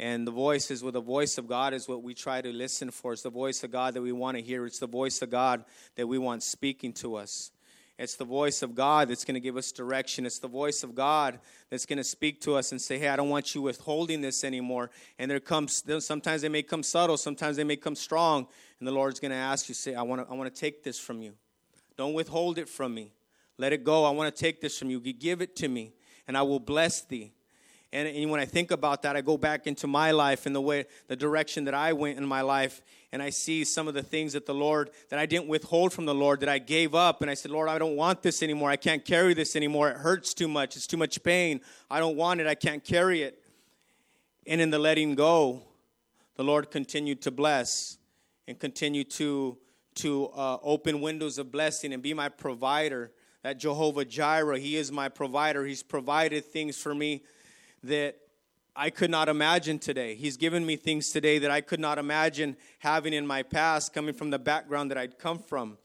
And 0.01 0.27
the 0.27 0.33
voice 0.33 0.73
is 0.73 0.83
what 0.83 0.95
the 0.95 1.01
voice 1.01 1.39
of 1.39 1.47
God 1.47 1.73
is 1.73 1.89
what 1.89 2.03
we 2.03 2.15
try 2.15 2.41
to 2.41 2.53
listen 2.53 2.91
for. 2.91 3.13
It's 3.13 3.23
the 3.23 3.31
voice 3.31 3.63
of 3.63 3.71
God 3.71 3.95
that 3.95 4.03
we 4.03 4.11
want 4.11 4.37
to 4.37 4.43
hear. 4.43 4.67
It's 4.67 4.81
the 4.81 4.89
voice 4.89 5.23
of 5.23 5.31
God 5.31 5.65
that 5.95 6.09
we 6.09 6.19
want 6.19 6.43
speaking 6.43 6.93
to 6.95 7.15
us. 7.15 7.53
It's 7.97 8.17
the 8.17 8.25
voice 8.25 8.63
of 8.63 8.75
God 8.75 9.07
that's 9.07 9.25
going 9.25 9.35
to 9.35 9.41
give 9.41 9.57
us 9.57 9.71
direction. 9.71 10.27
It's 10.27 10.41
the 10.41 10.49
voice 10.49 10.83
of 10.83 10.97
God 10.97 11.39
that's 11.71 11.87
going 11.87 11.99
to 11.99 12.05
speak 12.05 12.41
to 12.41 12.57
us 12.57 12.73
and 12.73 12.83
say, 12.83 12.99
Hey, 12.99 13.09
I 13.09 13.15
don't 13.15 13.29
want 13.29 13.55
you 13.55 13.63
withholding 13.63 14.21
this 14.21 14.43
anymore. 14.43 14.91
And 15.21 15.31
there 15.31 15.39
comes, 15.39 15.85
sometimes 16.01 16.43
they 16.43 16.49
may 16.49 16.65
come 16.65 16.83
subtle, 16.83 17.17
sometimes 17.17 17.57
they 17.57 17.63
may 17.63 17.77
come 17.77 17.95
strong. 17.95 18.49
And 18.81 18.89
the 18.89 18.93
Lord's 18.93 19.21
going 19.21 19.31
to 19.31 19.37
ask 19.37 19.69
you, 19.69 19.77
say, 19.77 19.95
I 19.95 20.03
want 20.03 20.27
to, 20.27 20.33
I 20.33 20.37
want 20.37 20.53
to 20.53 20.61
take 20.61 20.83
this 20.83 20.99
from 20.99 21.23
you. 21.23 21.35
Don't 21.97 22.15
withhold 22.15 22.59
it 22.59 22.69
from 22.69 22.95
me. 22.95 23.13
Let 23.57 23.73
it 23.73 23.85
go. 23.85 24.05
I 24.05 24.11
want 24.11 24.35
to 24.35 24.41
take 24.41 24.61
this 24.61 24.79
from 24.79 24.91
you. 24.91 25.01
Give 25.01 25.41
it 25.41 25.55
to 25.57 25.69
me, 25.69 25.93
and 26.27 26.37
I 26.37 26.43
will 26.43 26.59
bless 26.59 27.03
thee. 27.03 27.33
And, 27.95 28.09
and 28.09 28.29
when 28.29 28.41
I 28.41 28.45
think 28.45 28.73
about 28.73 29.03
that, 29.03 29.15
I 29.15 29.21
go 29.21 29.39
back 29.39 29.69
into 29.69 29.87
my 29.87 30.11
life 30.11 30.47
and 30.47 30.55
the 30.55 30.61
way, 30.61 30.87
the 31.07 31.15
direction 31.15 31.65
that 31.67 31.75
I 31.75 31.93
went 31.93 32.19
in 32.19 32.27
my 32.27 32.41
life, 32.41 32.83
and 33.13 33.23
I 33.23 33.31
see 33.31 33.63
some 33.63 33.87
of 33.87 33.95
the 33.95 34.03
things 34.03 34.33
that 34.33 34.47
the 34.47 34.55
Lord, 34.55 34.91
that 35.11 35.21
I 35.21 35.27
didn't 35.27 35.47
withhold 35.47 35.93
from 35.93 36.05
the 36.05 36.15
Lord, 36.15 36.41
that 36.41 36.49
I 36.49 36.59
gave 36.59 36.97
up. 36.97 37.23
And 37.23 37.31
I 37.31 37.35
said, 37.35 37.53
Lord, 37.53 37.69
I 37.69 37.79
don't 37.79 37.95
want 37.95 38.21
this 38.23 38.43
anymore. 38.43 38.69
I 38.69 38.77
can't 38.77 39.05
carry 39.05 39.33
this 39.33 39.55
anymore. 39.55 39.91
It 39.91 39.99
hurts 39.99 40.35
too 40.35 40.49
much. 40.49 40.75
It's 40.75 40.89
too 40.89 40.97
much 40.97 41.23
pain. 41.23 41.61
I 41.89 42.01
don't 42.01 42.17
want 42.17 42.41
it. 42.41 42.49
I 42.49 42.57
can't 42.57 42.83
carry 42.83 43.23
it. 43.23 43.41
And 44.45 44.61
in 44.61 44.71
the 44.71 44.81
letting 44.81 45.15
go, 45.15 45.63
the 46.35 46.43
Lord 46.43 46.73
continued 46.73 47.23
to 47.23 47.31
bless 47.31 47.99
and 48.49 48.59
continue 48.59 49.05
to 49.05 49.57
to 49.97 50.29
uh, 50.29 50.59
open 50.63 51.01
windows 51.01 51.39
of 51.39 51.53
blessing 51.53 51.93
and 51.93 52.03
be 52.03 52.15
my 52.15 52.29
provider. 52.29 53.13
That 53.43 53.59
Jehovah 53.59 54.05
Jireh, 54.05 54.59
He 54.59 54.77
is 54.77 54.91
my 54.91 55.09
provider. 55.09 55.65
He's 55.65 55.83
provided 55.83 56.45
things 56.45 56.77
for 56.77 56.95
me 56.95 57.23
that 57.83 58.17
I 58.77 58.91
could 58.91 59.11
not 59.11 59.29
imagine 59.29 59.79
today. 59.79 60.15
He's 60.15 60.37
given 60.37 60.67
me 60.67 60.77
things 60.77 61.11
today 61.11 61.39
that 61.39 61.51
I 61.51 61.61
could 61.61 61.79
not 61.79 61.99
imagine 61.99 62.57
having 62.81 63.13
in 63.13 63.27
my 63.27 63.43
past, 63.43 63.93
coming 63.93 64.15
from 64.15 64.31
the 64.31 64.39
background 64.39 64.91
that 64.91 64.99
I'd 64.99 65.19
come 65.19 65.39
from. 65.39 65.79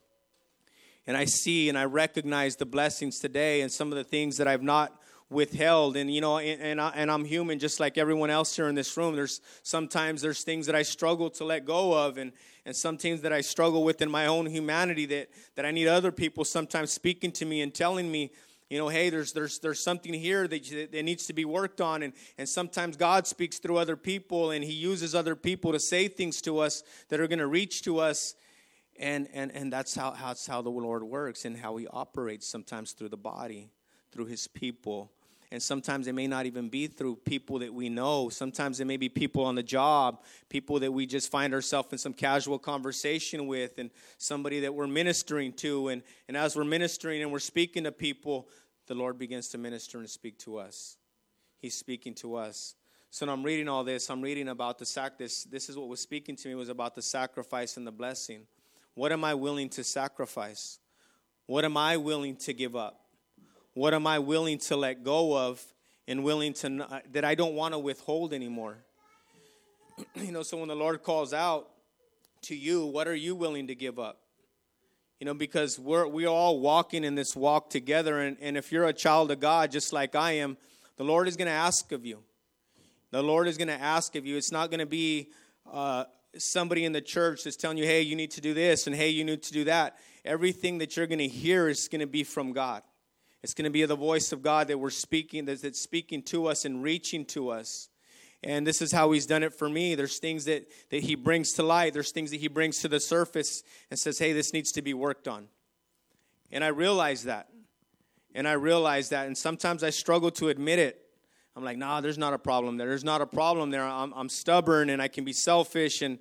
And 1.06 1.16
I 1.16 1.26
see 1.26 1.70
and 1.70 1.78
I 1.78 1.86
recognize 1.86 2.56
the 2.56 2.66
blessings 2.66 3.20
today 3.20 3.62
and 3.62 3.72
some 3.72 3.92
of 3.92 3.98
the 3.98 4.04
things 4.04 4.38
that 4.38 4.48
I've 4.48 4.64
not 4.64 5.00
withheld. 5.30 5.96
And 5.96 6.14
you 6.14 6.22
know 6.22 6.38
and, 6.38 6.62
and, 6.62 6.82
I, 6.82 6.92
and 6.96 7.12
i'm 7.12 7.24
human 7.24 7.60
just 7.60 7.80
like 7.80 7.98
everyone 7.98 8.30
else 8.30 8.56
here 8.56 8.68
in 8.68 8.76
this 8.76 8.96
room. 8.98 9.16
There's 9.16 9.42
sometimes 9.64 10.22
there's 10.22 10.44
things 10.44 10.66
that 10.66 10.76
i 10.76 10.82
struggle 10.82 11.30
to 11.32 11.44
let 11.44 11.66
go 11.66 11.94
of 11.94 12.18
and 12.18 12.32
and 12.66 12.76
some 12.76 12.98
things 12.98 13.22
that 13.22 13.34
i 13.34 13.42
struggle 13.42 13.84
with 13.84 14.02
in 14.02 14.10
my 14.10 14.26
own 14.26 14.46
humanity 14.46 15.06
that 15.08 15.30
that 15.56 15.66
i 15.66 15.72
need 15.72 15.88
other 15.88 16.12
people 16.12 16.44
sometimes 16.44 16.92
speaking 16.92 17.32
to 17.34 17.46
me 17.46 17.62
and 17.62 17.74
telling 17.74 18.12
me 18.12 18.32
you 18.70 18.78
know 18.78 18.88
hey 18.88 19.10
there's 19.10 19.34
there's 19.34 19.60
there's 19.60 19.80
something 19.80 20.14
here 20.14 20.48
that, 20.48 20.90
that 20.92 21.04
needs 21.04 21.28
to 21.28 21.34
be 21.34 21.46
worked 21.46 21.82
on. 21.82 22.04
And 22.04 22.14
and 22.38 22.48
sometimes 22.48 22.98
god 22.98 23.28
speaks 23.28 23.60
through 23.60 23.78
other 23.78 23.96
people 23.96 24.52
and 24.52 24.64
he 24.64 24.74
uses 24.74 25.14
other 25.14 25.36
people 25.36 25.72
to 25.72 25.80
say 25.80 26.08
things 26.08 26.42
to 26.44 26.60
us 26.60 26.84
that 27.10 27.20
are 27.20 27.28
going 27.28 27.40
to 27.40 27.48
reach 27.48 27.84
to 27.84 28.00
us. 28.00 28.36
And 29.00 29.30
and 29.34 29.52
and 29.56 29.72
that's 29.72 29.96
how 29.96 30.12
that's 30.12 30.46
how 30.46 30.62
the 30.62 30.70
lord 30.70 31.04
works 31.04 31.46
and 31.46 31.56
how 31.56 31.78
he 31.78 31.88
operates 31.88 32.46
sometimes 32.46 32.92
through 32.92 33.10
the 33.10 33.18
body 33.18 33.72
through 34.12 34.26
his 34.26 34.48
people 34.48 35.12
and 35.52 35.62
sometimes 35.62 36.08
it 36.08 36.14
may 36.14 36.28
not 36.28 36.46
even 36.46 36.70
be 36.70 36.86
through 36.88 37.16
people 37.16 37.60
that 37.60 37.74
we 37.74 37.90
know. 37.90 38.30
Sometimes 38.30 38.80
it 38.80 38.86
may 38.86 38.98
be 38.98 39.10
people 39.10 39.44
on 39.44 39.56
the 39.56 39.64
job, 39.64 40.22
people 40.48 40.80
that 40.80 40.92
we 40.92 41.08
just 41.08 41.32
find 41.32 41.54
ourselves 41.54 41.92
in 41.92 41.98
some 41.98 42.14
casual 42.14 42.60
conversation 42.60 43.48
with, 43.48 43.80
and 43.80 43.90
somebody 44.18 44.60
that 44.60 44.74
we're 44.74 44.88
ministering 44.88 45.54
to. 45.54 45.88
And, 45.88 46.04
and 46.28 46.38
as 46.38 46.56
we're 46.56 46.66
ministering 46.66 47.24
and 47.24 47.32
we're 47.32 47.40
speaking 47.40 47.84
to 47.86 47.92
people, 47.92 48.48
the 48.86 48.94
Lord 48.94 49.18
begins 49.18 49.48
to 49.50 49.58
minister 49.58 49.98
and 49.98 50.10
speak 50.10 50.38
to 50.40 50.58
us. 50.58 50.98
He's 51.58 51.76
speaking 51.76 52.14
to 52.16 52.36
us. 52.36 52.76
So 53.12 53.28
I'm 53.28 53.44
reading 53.44 53.68
all 53.68 53.84
this, 53.84 54.10
I'm 54.12 54.22
reading 54.22 54.50
about 54.50 54.78
the 54.78 54.86
sac. 54.86 55.18
This 55.18 55.44
this 55.46 55.68
is 55.68 55.76
what 55.76 55.88
was 55.88 56.00
speaking 56.00 56.36
to 56.36 56.48
me 56.48 56.54
was 56.54 56.70
about 56.70 56.94
the 56.94 57.02
sacrifice 57.02 57.76
and 57.76 57.88
the 57.88 57.92
blessing. 57.92 58.42
What 58.94 59.12
am 59.12 59.24
I 59.24 59.34
willing 59.34 59.70
to 59.70 59.84
sacrifice? 59.84 60.78
What 61.48 61.66
am 61.66 61.76
I 61.76 61.98
willing 61.98 62.36
to 62.38 62.54
give 62.54 62.76
up? 62.76 62.99
What 63.80 63.94
am 63.94 64.06
I 64.06 64.20
willing 64.20 64.58
to 64.58 64.76
let 64.76 65.06
go 65.06 65.38
of 65.38 65.64
and 66.06 66.22
willing 66.22 66.52
to 66.56 67.02
that 67.14 67.24
I 67.24 67.34
don't 67.34 67.54
want 67.54 67.74
to 67.74 67.80
withhold 67.80 68.34
anymore? 68.34 68.76
you 70.16 70.34
know, 70.34 70.44
so 70.44 70.58
when 70.58 70.68
the 70.68 70.76
Lord 70.76 71.02
calls 71.02 71.34
out 71.34 71.70
to 72.42 72.58
you, 72.58 72.86
what 72.86 73.08
are 73.08 73.16
you 73.16 73.36
willing 73.36 73.68
to 73.68 73.76
give 73.76 73.98
up? 73.98 74.20
You 75.22 75.28
know, 75.28 75.34
because 75.34 75.80
we're 75.80 76.06
we're 76.06 76.28
all 76.28 76.60
walking 76.60 77.06
in 77.06 77.16
this 77.16 77.38
walk 77.38 77.70
together, 77.70 78.20
and, 78.20 78.36
and 78.42 78.58
if 78.58 78.70
you're 78.70 78.84
a 78.84 78.92
child 78.92 79.32
of 79.32 79.40
God, 79.40 79.72
just 79.72 79.94
like 79.94 80.14
I 80.14 80.34
am, 80.34 80.58
the 80.98 81.06
Lord 81.06 81.30
is 81.30 81.38
going 81.38 81.48
to 81.48 81.54
ask 81.54 81.94
of 81.94 82.06
you. 82.06 82.20
The 83.12 83.24
Lord 83.24 83.48
is 83.48 83.58
going 83.58 83.70
to 83.70 83.82
ask 83.82 84.14
of 84.18 84.26
you. 84.26 84.36
It's 84.36 84.52
not 84.52 84.72
going 84.72 84.82
to 84.82 84.88
be 84.88 85.30
uh, 85.72 86.04
somebody 86.38 86.84
in 86.84 86.92
the 86.92 87.00
church 87.00 87.46
that's 87.46 87.56
telling 87.56 87.78
you, 87.78 87.86
hey, 87.86 88.02
you 88.02 88.18
need 88.18 88.32
to 88.32 88.42
do 88.42 88.54
this, 88.54 88.88
and 88.88 88.96
hey, 88.96 89.08
you 89.08 89.24
need 89.24 89.42
to 89.44 89.54
do 89.54 89.64
that. 89.64 89.96
Everything 90.26 90.80
that 90.80 90.98
you're 90.98 91.08
going 91.08 91.20
to 91.20 91.30
hear 91.30 91.70
is 91.70 91.88
going 91.90 92.02
to 92.02 92.08
be 92.08 92.26
from 92.26 92.52
God. 92.52 92.82
It's 93.42 93.54
going 93.54 93.66
to 93.66 93.70
be 93.70 93.86
the 93.86 93.96
voice 93.96 94.32
of 94.32 94.42
God 94.42 94.68
that 94.68 94.78
we're 94.78 94.90
speaking, 94.90 95.46
that's 95.46 95.80
speaking 95.80 96.22
to 96.24 96.48
us 96.48 96.66
and 96.66 96.84
reaching 96.84 97.26
to 97.28 97.50
us. 97.50 97.90
And 98.44 98.66
this 98.66 98.82
is 98.82 98.92
how 98.92 99.12
he's 99.12 99.26
done 99.26 99.44
it 99.44 99.54
for 99.54 99.70
me. 99.70 99.96
There's 99.96 100.20
things 100.20 100.46
that, 100.46 100.68
that 100.92 101.04
he 101.04 101.16
brings 101.16 101.54
to 101.54 101.64
light, 101.64 101.94
there's 101.94 102.12
things 102.12 102.32
that 102.32 102.40
he 102.40 102.48
brings 102.48 102.80
to 102.80 102.88
the 102.88 103.00
surface 103.00 103.64
and 103.90 104.00
says, 104.00 104.20
hey, 104.20 104.34
this 104.34 104.54
needs 104.54 104.72
to 104.74 104.82
be 104.82 104.94
worked 104.94 105.28
on. 105.28 105.48
And 106.52 106.64
I 106.64 106.68
realize 106.68 107.24
that. 107.24 107.50
And 108.34 108.48
I 108.48 108.54
realize 108.54 109.10
that. 109.10 109.28
And 109.28 109.38
sometimes 109.38 109.84
I 109.84 109.90
struggle 109.90 110.32
to 110.32 110.50
admit 110.50 110.80
it. 110.80 111.02
I'm 111.56 111.64
like, 111.64 111.78
nah, 111.78 112.00
there's 112.00 112.18
not 112.18 112.34
a 112.34 112.38
problem 112.38 112.78
there. 112.78 112.88
There's 112.88 113.04
not 113.04 113.22
a 113.22 113.26
problem 113.26 113.72
there. 113.72 113.84
I'm, 113.84 114.14
I'm 114.14 114.30
stubborn 114.30 114.90
and 114.90 115.02
I 115.02 115.08
can 115.08 115.26
be 115.26 115.34
selfish. 115.34 116.02
And, 116.02 116.20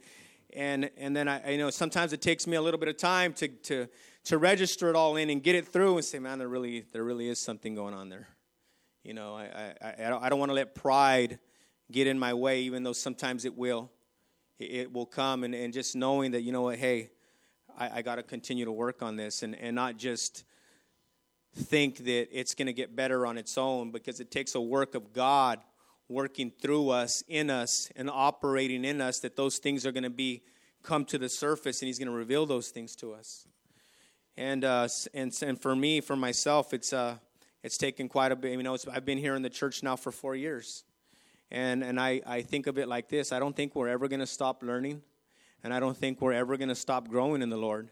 and, 0.55 0.91
and 0.97 1.15
then 1.15 1.29
I, 1.29 1.53
you 1.53 1.59
know, 1.59 1.71
sometimes 1.71 2.13
it 2.13 2.21
takes 2.21 2.47
me 2.47 2.57
a 2.57 2.63
little 2.63 2.81
bit 2.81 2.89
of 2.89 2.97
time 2.97 3.33
to, 3.35 3.49
to, 3.49 3.89
to 4.29 4.37
register 4.37 4.91
it 4.91 4.95
all 4.95 5.17
in 5.17 5.31
and 5.31 5.43
get 5.43 5.55
it 5.55 5.67
through 5.67 5.97
and 5.97 6.05
say, 6.05 6.19
man, 6.19 6.39
there 6.39 6.49
really, 6.49 6.85
there 6.93 7.03
really 7.03 7.29
is 7.29 7.39
something 7.39 7.75
going 7.75 7.95
on 7.95 8.11
there. 8.11 8.29
You 9.03 9.15
know, 9.15 9.35
I, 9.35 9.73
I, 9.81 9.95
I 10.07 10.11
don't, 10.11 10.23
I 10.25 10.29
don't 10.29 10.39
want 10.39 10.51
to 10.51 10.55
let 10.55 10.75
pride 10.75 11.39
get 11.91 12.07
in 12.07 12.19
my 12.19 12.35
way, 12.35 12.61
even 12.61 12.83
though 12.83 12.93
sometimes 12.93 13.47
it 13.47 13.57
will. 13.57 13.91
It, 14.59 14.71
it 14.71 14.93
will 14.93 15.07
come, 15.07 15.45
and, 15.45 15.55
and 15.55 15.73
just 15.73 15.97
knowing 15.97 16.33
that, 16.33 16.43
you 16.43 16.53
know 16.53 16.61
what, 16.61 16.77
hey, 16.77 17.09
I, 17.79 17.99
I 17.99 18.03
got 18.03 18.17
to 18.17 18.23
continue 18.23 18.67
to 18.67 18.73
work 18.73 19.03
on 19.03 19.17
this 19.17 19.43
and, 19.43 19.55
and 19.55 19.75
not 19.75 19.97
just 19.97 20.45
think 21.57 22.05
that 22.05 22.29
it's 22.31 22.55
going 22.55 22.67
to 22.67 22.75
get 22.75 22.95
better 22.95 23.25
on 23.25 23.39
its 23.39 23.57
own 23.57 23.93
because 23.93 24.21
it 24.21 24.31
takes 24.31 24.55
a 24.55 24.61
work 24.61 24.95
of 24.95 25.15
God 25.15 25.61
working 26.07 26.53
through 26.61 26.91
us, 26.91 27.25
in 27.29 27.49
us, 27.49 27.91
and 27.97 28.11
operating 28.11 28.85
in 28.85 29.01
us, 29.01 29.21
that 29.21 29.37
those 29.37 29.57
things 29.57 29.87
are 29.87 29.93
going 29.93 30.03
to 30.03 30.11
be 30.11 30.43
come 30.83 31.07
to 31.07 31.17
the 31.17 31.31
surface, 31.31 31.81
and 31.81 31.87
He's 31.87 31.99
going 31.99 32.09
to 32.09 32.15
reveal 32.15 32.45
those 32.45 32.69
things 32.69 32.95
to 32.97 33.15
us. 33.15 33.47
And 34.39 34.65
uh, 34.65 34.87
and 35.15 35.37
and 35.43 35.61
for 35.61 35.75
me, 35.75 36.01
for 36.01 36.15
myself, 36.15 36.73
it's 36.73 36.93
uh, 36.93 37.17
it's 37.65 37.77
taken 37.77 38.09
quite 38.09 38.31
a 38.31 38.37
bit. 38.37 38.53
You 38.53 38.63
know, 38.63 38.77
I've 38.89 39.05
been 39.05 39.19
here 39.19 39.35
in 39.35 39.43
the 39.43 39.51
church 39.51 39.83
now 39.83 39.97
for 39.97 40.13
four 40.13 40.37
years, 40.37 40.85
and 41.51 41.83
and 41.83 41.99
I 41.99 42.23
I 42.25 42.43
think 42.43 42.69
of 42.69 42.79
it 42.79 42.87
like 42.87 43.09
this: 43.09 43.33
I 43.33 43.41
don't 43.41 43.57
think 43.57 43.75
we're 43.75 43.89
ever 43.89 44.07
going 44.07 44.21
to 44.21 44.29
stop 44.29 44.63
learning, 44.63 45.03
and 45.65 45.75
I 45.75 45.81
don't 45.81 45.97
think 45.97 46.21
we're 46.21 46.35
ever 46.35 46.57
going 46.57 46.69
to 46.69 46.77
stop 46.77 47.09
growing 47.09 47.43
in 47.43 47.51
the 47.51 47.57
Lord. 47.57 47.91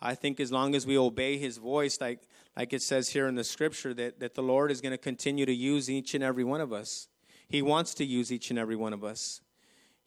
I 0.00 0.14
think 0.14 0.40
as 0.40 0.50
long 0.50 0.74
as 0.74 0.86
we 0.86 0.96
obey 0.96 1.36
His 1.36 1.58
voice, 1.58 2.00
like 2.00 2.20
like 2.56 2.72
it 2.72 2.80
says 2.80 3.10
here 3.10 3.28
in 3.28 3.34
the 3.34 3.44
Scripture, 3.44 3.92
that 3.92 4.20
that 4.20 4.32
the 4.32 4.42
Lord 4.42 4.70
is 4.70 4.80
going 4.80 4.92
to 4.92 4.98
continue 4.98 5.44
to 5.44 5.54
use 5.54 5.90
each 5.90 6.14
and 6.14 6.24
every 6.24 6.44
one 6.44 6.62
of 6.62 6.72
us. 6.72 7.08
He 7.46 7.60
wants 7.60 7.92
to 7.96 8.06
use 8.06 8.32
each 8.32 8.48
and 8.48 8.58
every 8.58 8.76
one 8.76 8.94
of 8.94 9.04
us. 9.04 9.42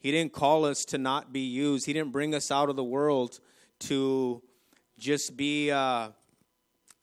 He 0.00 0.10
didn't 0.10 0.32
call 0.32 0.64
us 0.64 0.84
to 0.86 0.98
not 0.98 1.32
be 1.32 1.46
used. 1.46 1.86
He 1.86 1.92
didn't 1.92 2.10
bring 2.10 2.34
us 2.34 2.50
out 2.50 2.68
of 2.68 2.74
the 2.74 2.82
world 2.82 3.38
to 3.80 4.42
just 4.98 5.36
be. 5.36 5.70
Uh, 5.70 6.10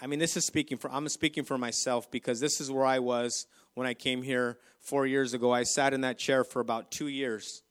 I 0.01 0.07
mean, 0.07 0.19
this 0.19 0.35
is 0.37 0.45
speaking 0.45 0.77
for. 0.77 0.91
I'm 0.91 1.07
speaking 1.09 1.43
for 1.43 1.57
myself 1.57 2.11
because 2.11 2.39
this 2.39 2.61
is 2.61 2.69
where 2.69 2.85
I 2.85 2.99
was 2.99 3.47
when 3.73 3.87
I 3.87 3.93
came 3.93 4.21
here 4.21 4.57
four 4.81 5.07
years 5.07 5.33
ago. 5.33 5.51
I 5.51 5.63
sat 5.63 5.93
in 5.93 6.01
that 6.01 6.17
chair 6.17 6.43
for 6.43 6.59
about 6.59 6.91
two 6.91 7.07
years, 7.07 7.63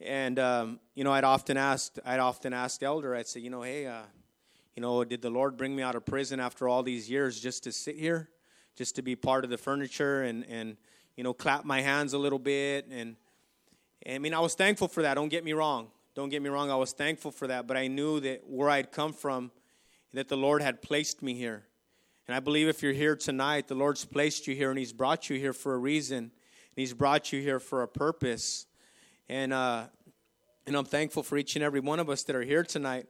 and 0.00 0.38
um, 0.38 0.80
you 0.94 1.04
know, 1.04 1.12
I'd 1.12 1.24
often 1.24 1.56
asked. 1.56 2.00
I'd 2.04 2.20
often 2.20 2.52
asked 2.52 2.82
Elder. 2.82 3.14
I'd 3.14 3.28
say, 3.28 3.40
you 3.40 3.50
know, 3.50 3.62
hey, 3.62 3.86
uh, 3.86 4.02
you 4.74 4.82
know, 4.82 5.04
did 5.04 5.22
the 5.22 5.30
Lord 5.30 5.56
bring 5.56 5.76
me 5.76 5.82
out 5.82 5.94
of 5.94 6.06
prison 6.06 6.40
after 6.40 6.68
all 6.68 6.82
these 6.82 7.10
years 7.10 7.38
just 7.40 7.64
to 7.64 7.72
sit 7.72 7.96
here, 7.96 8.30
just 8.76 8.96
to 8.96 9.02
be 9.02 9.14
part 9.14 9.44
of 9.44 9.50
the 9.50 9.58
furniture 9.58 10.22
and 10.22 10.44
and 10.46 10.76
you 11.16 11.24
know, 11.24 11.34
clap 11.34 11.66
my 11.66 11.82
hands 11.82 12.14
a 12.14 12.18
little 12.18 12.38
bit 12.38 12.86
and 12.90 13.16
I 14.08 14.18
mean, 14.18 14.32
I 14.32 14.40
was 14.40 14.54
thankful 14.54 14.88
for 14.88 15.02
that. 15.02 15.14
Don't 15.14 15.28
get 15.28 15.44
me 15.44 15.52
wrong. 15.52 15.88
Don't 16.14 16.28
get 16.28 16.42
me 16.42 16.48
wrong. 16.48 16.70
I 16.70 16.76
was 16.76 16.92
thankful 16.92 17.30
for 17.30 17.46
that, 17.46 17.66
but 17.66 17.76
I 17.76 17.86
knew 17.86 18.20
that 18.20 18.42
where 18.48 18.68
I'd 18.68 18.90
come 18.90 19.12
from, 19.12 19.50
that 20.12 20.28
the 20.28 20.36
Lord 20.36 20.60
had 20.60 20.82
placed 20.82 21.22
me 21.22 21.34
here. 21.34 21.64
And 22.26 22.34
I 22.34 22.40
believe 22.40 22.68
if 22.68 22.82
you're 22.82 22.92
here 22.92 23.16
tonight, 23.16 23.68
the 23.68 23.74
Lord's 23.74 24.04
placed 24.04 24.46
you 24.46 24.54
here 24.54 24.70
and 24.70 24.78
He's 24.78 24.92
brought 24.92 25.30
you 25.30 25.38
here 25.38 25.52
for 25.52 25.74
a 25.74 25.78
reason. 25.78 26.18
And 26.18 26.30
He's 26.76 26.94
brought 26.94 27.32
you 27.32 27.40
here 27.40 27.60
for 27.60 27.82
a 27.82 27.88
purpose. 27.88 28.66
And, 29.28 29.52
uh, 29.52 29.86
and 30.66 30.76
I'm 30.76 30.84
thankful 30.84 31.22
for 31.22 31.38
each 31.38 31.56
and 31.56 31.64
every 31.64 31.80
one 31.80 32.00
of 32.00 32.10
us 32.10 32.24
that 32.24 32.36
are 32.36 32.42
here 32.42 32.64
tonight. 32.64 33.06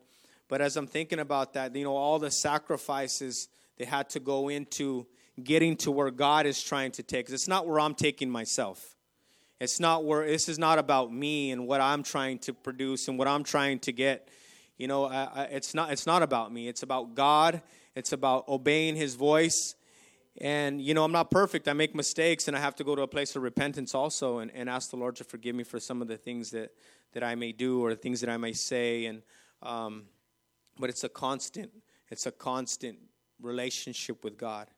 But 0.49 0.61
as 0.61 0.77
I'm 0.77 0.87
thinking 0.87 1.21
about 1.21 1.55
that, 1.55 1.75
you 1.75 1.85
know, 1.85 1.97
all 1.97 2.19
the 2.19 2.31
sacrifices 2.31 3.49
they 3.79 3.87
had 3.87 4.11
to 4.11 4.21
go 4.21 4.51
into 4.51 5.07
getting 5.43 5.75
to 5.79 5.91
where 5.91 6.11
God 6.11 6.45
is 6.45 6.63
trying 6.63 6.93
to 6.93 7.03
take. 7.03 7.31
It's 7.31 7.49
not 7.49 7.67
where 7.67 7.81
I'm 7.81 7.95
taking 7.95 8.29
myself. 8.29 8.95
It's 9.61 9.79
not 9.79 10.05
where 10.05 10.27
this 10.27 10.49
is 10.49 10.59
not 10.59 10.79
about 10.79 11.13
me 11.13 11.51
and 11.51 11.67
what 11.67 11.83
I'm 11.83 12.03
trying 12.03 12.39
to 12.41 12.55
produce 12.55 13.09
and 13.09 13.19
what 13.19 13.29
I'm 13.29 13.45
trying 13.45 13.79
to 13.81 13.93
get. 13.93 14.29
You 14.79 14.89
know, 14.89 15.05
I, 15.05 15.29
I, 15.35 15.43
it's 15.51 15.75
not 15.75 15.93
it's 15.93 16.07
not 16.07 16.23
about 16.23 16.51
me. 16.51 16.67
It's 16.67 16.83
about 16.83 17.15
God. 17.15 17.61
It's 17.95 18.13
about 18.13 18.49
obeying 18.49 18.97
His 18.97 19.15
voice. 19.15 19.75
And 20.41 20.81
you 20.81 20.95
know, 20.95 21.05
I'm 21.05 21.13
not 21.13 21.31
perfect. 21.31 21.69
I 21.69 21.75
make 21.75 21.95
mistakes, 21.95 22.49
and 22.49 22.57
I 22.57 22.61
have 22.61 22.75
to 22.77 22.85
go 22.85 22.95
to 22.95 23.03
a 23.03 23.07
place 23.07 23.37
of 23.37 23.43
repentance 23.43 23.95
also, 23.95 24.39
and, 24.39 24.51
and 24.55 24.71
ask 24.71 24.89
the 24.91 24.97
Lord 24.97 25.17
to 25.17 25.25
forgive 25.25 25.55
me 25.55 25.65
for 25.65 25.79
some 25.79 26.01
of 26.01 26.09
the 26.09 26.17
things 26.17 26.51
that 26.53 26.71
that 27.13 27.23
I 27.23 27.35
may 27.35 27.53
do 27.53 27.85
or 27.85 27.95
things 27.95 28.23
that 28.23 28.31
I 28.31 28.39
may 28.39 28.55
say. 28.55 29.05
And 29.05 29.23
um, 29.63 30.05
but 30.79 30.89
it's 30.89 31.05
a 31.05 31.11
constant. 31.11 31.71
It's 32.11 32.25
a 32.25 32.33
constant 32.33 32.99
relationship 33.43 34.25
with 34.25 34.39
God. 34.39 34.69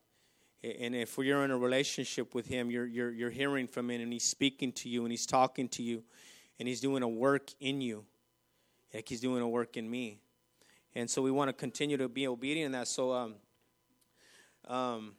And 0.63 0.95
if 0.95 1.17
you're 1.17 1.43
in 1.43 1.51
a 1.51 1.57
relationship 1.57 2.33
with 2.33 2.47
Him, 2.47 2.71
you're, 2.71 2.85
you're, 2.85 3.11
you're 3.11 3.29
hearing 3.29 3.67
from 3.67 3.89
Him, 3.89 4.01
and 4.01 4.13
He's 4.13 4.23
speaking 4.23 4.71
to 4.73 4.89
you, 4.89 5.03
and 5.03 5.11
He's 5.11 5.25
talking 5.25 5.67
to 5.69 5.83
you, 5.83 6.03
and 6.57 6.67
He's 6.67 6.79
doing 6.79 7.03
a 7.03 7.07
work 7.07 7.51
in 7.59 7.81
you, 7.81 8.05
like 8.93 9.09
He's 9.09 9.19
doing 9.19 9.41
a 9.41 9.47
work 9.47 9.75
in 9.75 9.89
me. 9.89 10.19
And 10.95 11.09
so 11.09 11.21
we 11.21 11.31
want 11.31 11.49
to 11.49 11.53
continue 11.53 11.97
to 11.97 12.07
be 12.07 12.27
obedient 12.27 12.67
in 12.67 12.71
that. 12.73 12.87
So, 12.87 13.11
um, 13.11 13.35
um, 14.67 15.13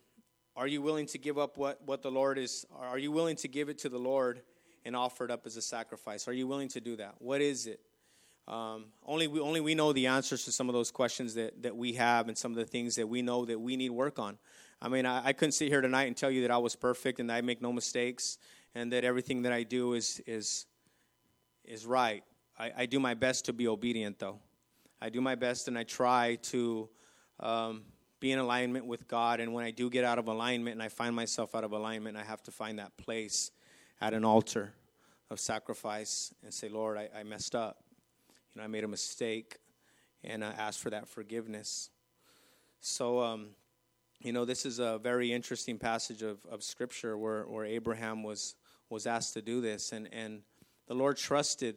are 0.56 0.66
you 0.66 0.80
willing 0.80 1.06
to 1.06 1.18
give 1.18 1.36
up 1.36 1.58
what, 1.58 1.80
what 1.84 2.00
the 2.00 2.10
Lord 2.10 2.38
is? 2.38 2.64
Are 2.74 2.98
you 2.98 3.10
willing 3.10 3.36
to 3.36 3.48
give 3.48 3.68
it 3.68 3.78
to 3.78 3.88
the 3.88 3.98
Lord 3.98 4.40
and 4.84 4.94
offer 4.94 5.24
it 5.24 5.30
up 5.30 5.46
as 5.46 5.56
a 5.56 5.62
sacrifice? 5.62 6.28
Are 6.28 6.32
you 6.32 6.46
willing 6.46 6.68
to 6.68 6.80
do 6.80 6.96
that? 6.96 7.16
What 7.18 7.40
is 7.40 7.66
it? 7.66 7.80
Um, 8.46 8.86
only 9.06 9.26
we 9.26 9.40
only 9.40 9.60
we 9.60 9.74
know 9.74 9.92
the 9.94 10.06
answers 10.06 10.44
to 10.44 10.52
some 10.52 10.68
of 10.68 10.74
those 10.74 10.90
questions 10.90 11.34
that, 11.34 11.62
that 11.62 11.74
we 11.74 11.94
have 11.94 12.28
and 12.28 12.36
some 12.36 12.52
of 12.52 12.56
the 12.56 12.66
things 12.66 12.94
that 12.96 13.08
we 13.08 13.22
know 13.22 13.46
that 13.46 13.58
we 13.58 13.74
need 13.76 13.90
work 13.90 14.18
on. 14.18 14.38
I 14.80 14.88
mean, 14.88 15.06
I, 15.06 15.26
I 15.26 15.32
couldn't 15.32 15.52
sit 15.52 15.68
here 15.68 15.80
tonight 15.80 16.04
and 16.04 16.16
tell 16.16 16.30
you 16.30 16.42
that 16.42 16.50
I 16.50 16.58
was 16.58 16.76
perfect 16.76 17.20
and 17.20 17.30
I 17.30 17.40
make 17.40 17.62
no 17.62 17.72
mistakes 17.72 18.38
and 18.74 18.92
that 18.92 19.04
everything 19.04 19.42
that 19.42 19.52
I 19.52 19.62
do 19.62 19.94
is 19.94 20.20
is 20.26 20.66
is 21.64 21.86
right. 21.86 22.22
I, 22.58 22.72
I 22.78 22.86
do 22.86 23.00
my 23.00 23.14
best 23.14 23.46
to 23.46 23.52
be 23.52 23.66
obedient, 23.66 24.18
though. 24.18 24.38
I 25.00 25.08
do 25.08 25.20
my 25.20 25.34
best 25.34 25.68
and 25.68 25.78
I 25.78 25.84
try 25.84 26.36
to 26.42 26.88
um, 27.40 27.82
be 28.20 28.32
in 28.32 28.38
alignment 28.38 28.86
with 28.86 29.08
God. 29.08 29.40
And 29.40 29.52
when 29.52 29.64
I 29.64 29.70
do 29.70 29.90
get 29.90 30.04
out 30.04 30.18
of 30.18 30.28
alignment 30.28 30.74
and 30.74 30.82
I 30.82 30.88
find 30.88 31.14
myself 31.14 31.54
out 31.54 31.64
of 31.64 31.72
alignment, 31.72 32.16
I 32.16 32.22
have 32.22 32.42
to 32.44 32.50
find 32.50 32.78
that 32.78 32.96
place 32.96 33.50
at 34.00 34.14
an 34.14 34.24
altar 34.24 34.72
of 35.30 35.40
sacrifice 35.40 36.32
and 36.42 36.52
say, 36.52 36.68
Lord, 36.68 36.96
I, 36.96 37.08
I 37.18 37.22
messed 37.22 37.54
up. 37.54 37.82
You 38.54 38.60
know, 38.60 38.64
I 38.64 38.68
made 38.68 38.84
a 38.84 38.88
mistake, 38.88 39.56
and 40.22 40.44
I 40.44 40.52
ask 40.52 40.78
for 40.78 40.90
that 40.90 41.08
forgiveness. 41.08 41.90
So, 42.80 43.20
um, 43.20 43.48
you 44.24 44.32
know, 44.32 44.46
this 44.46 44.64
is 44.64 44.78
a 44.78 44.98
very 45.02 45.30
interesting 45.30 45.78
passage 45.78 46.22
of, 46.22 46.38
of 46.50 46.62
Scripture 46.62 47.18
where, 47.18 47.42
where 47.42 47.66
Abraham 47.66 48.22
was, 48.22 48.54
was 48.88 49.06
asked 49.06 49.34
to 49.34 49.42
do 49.42 49.60
this. 49.60 49.92
And, 49.92 50.08
and 50.12 50.40
the 50.88 50.94
Lord 50.94 51.18
trusted. 51.18 51.76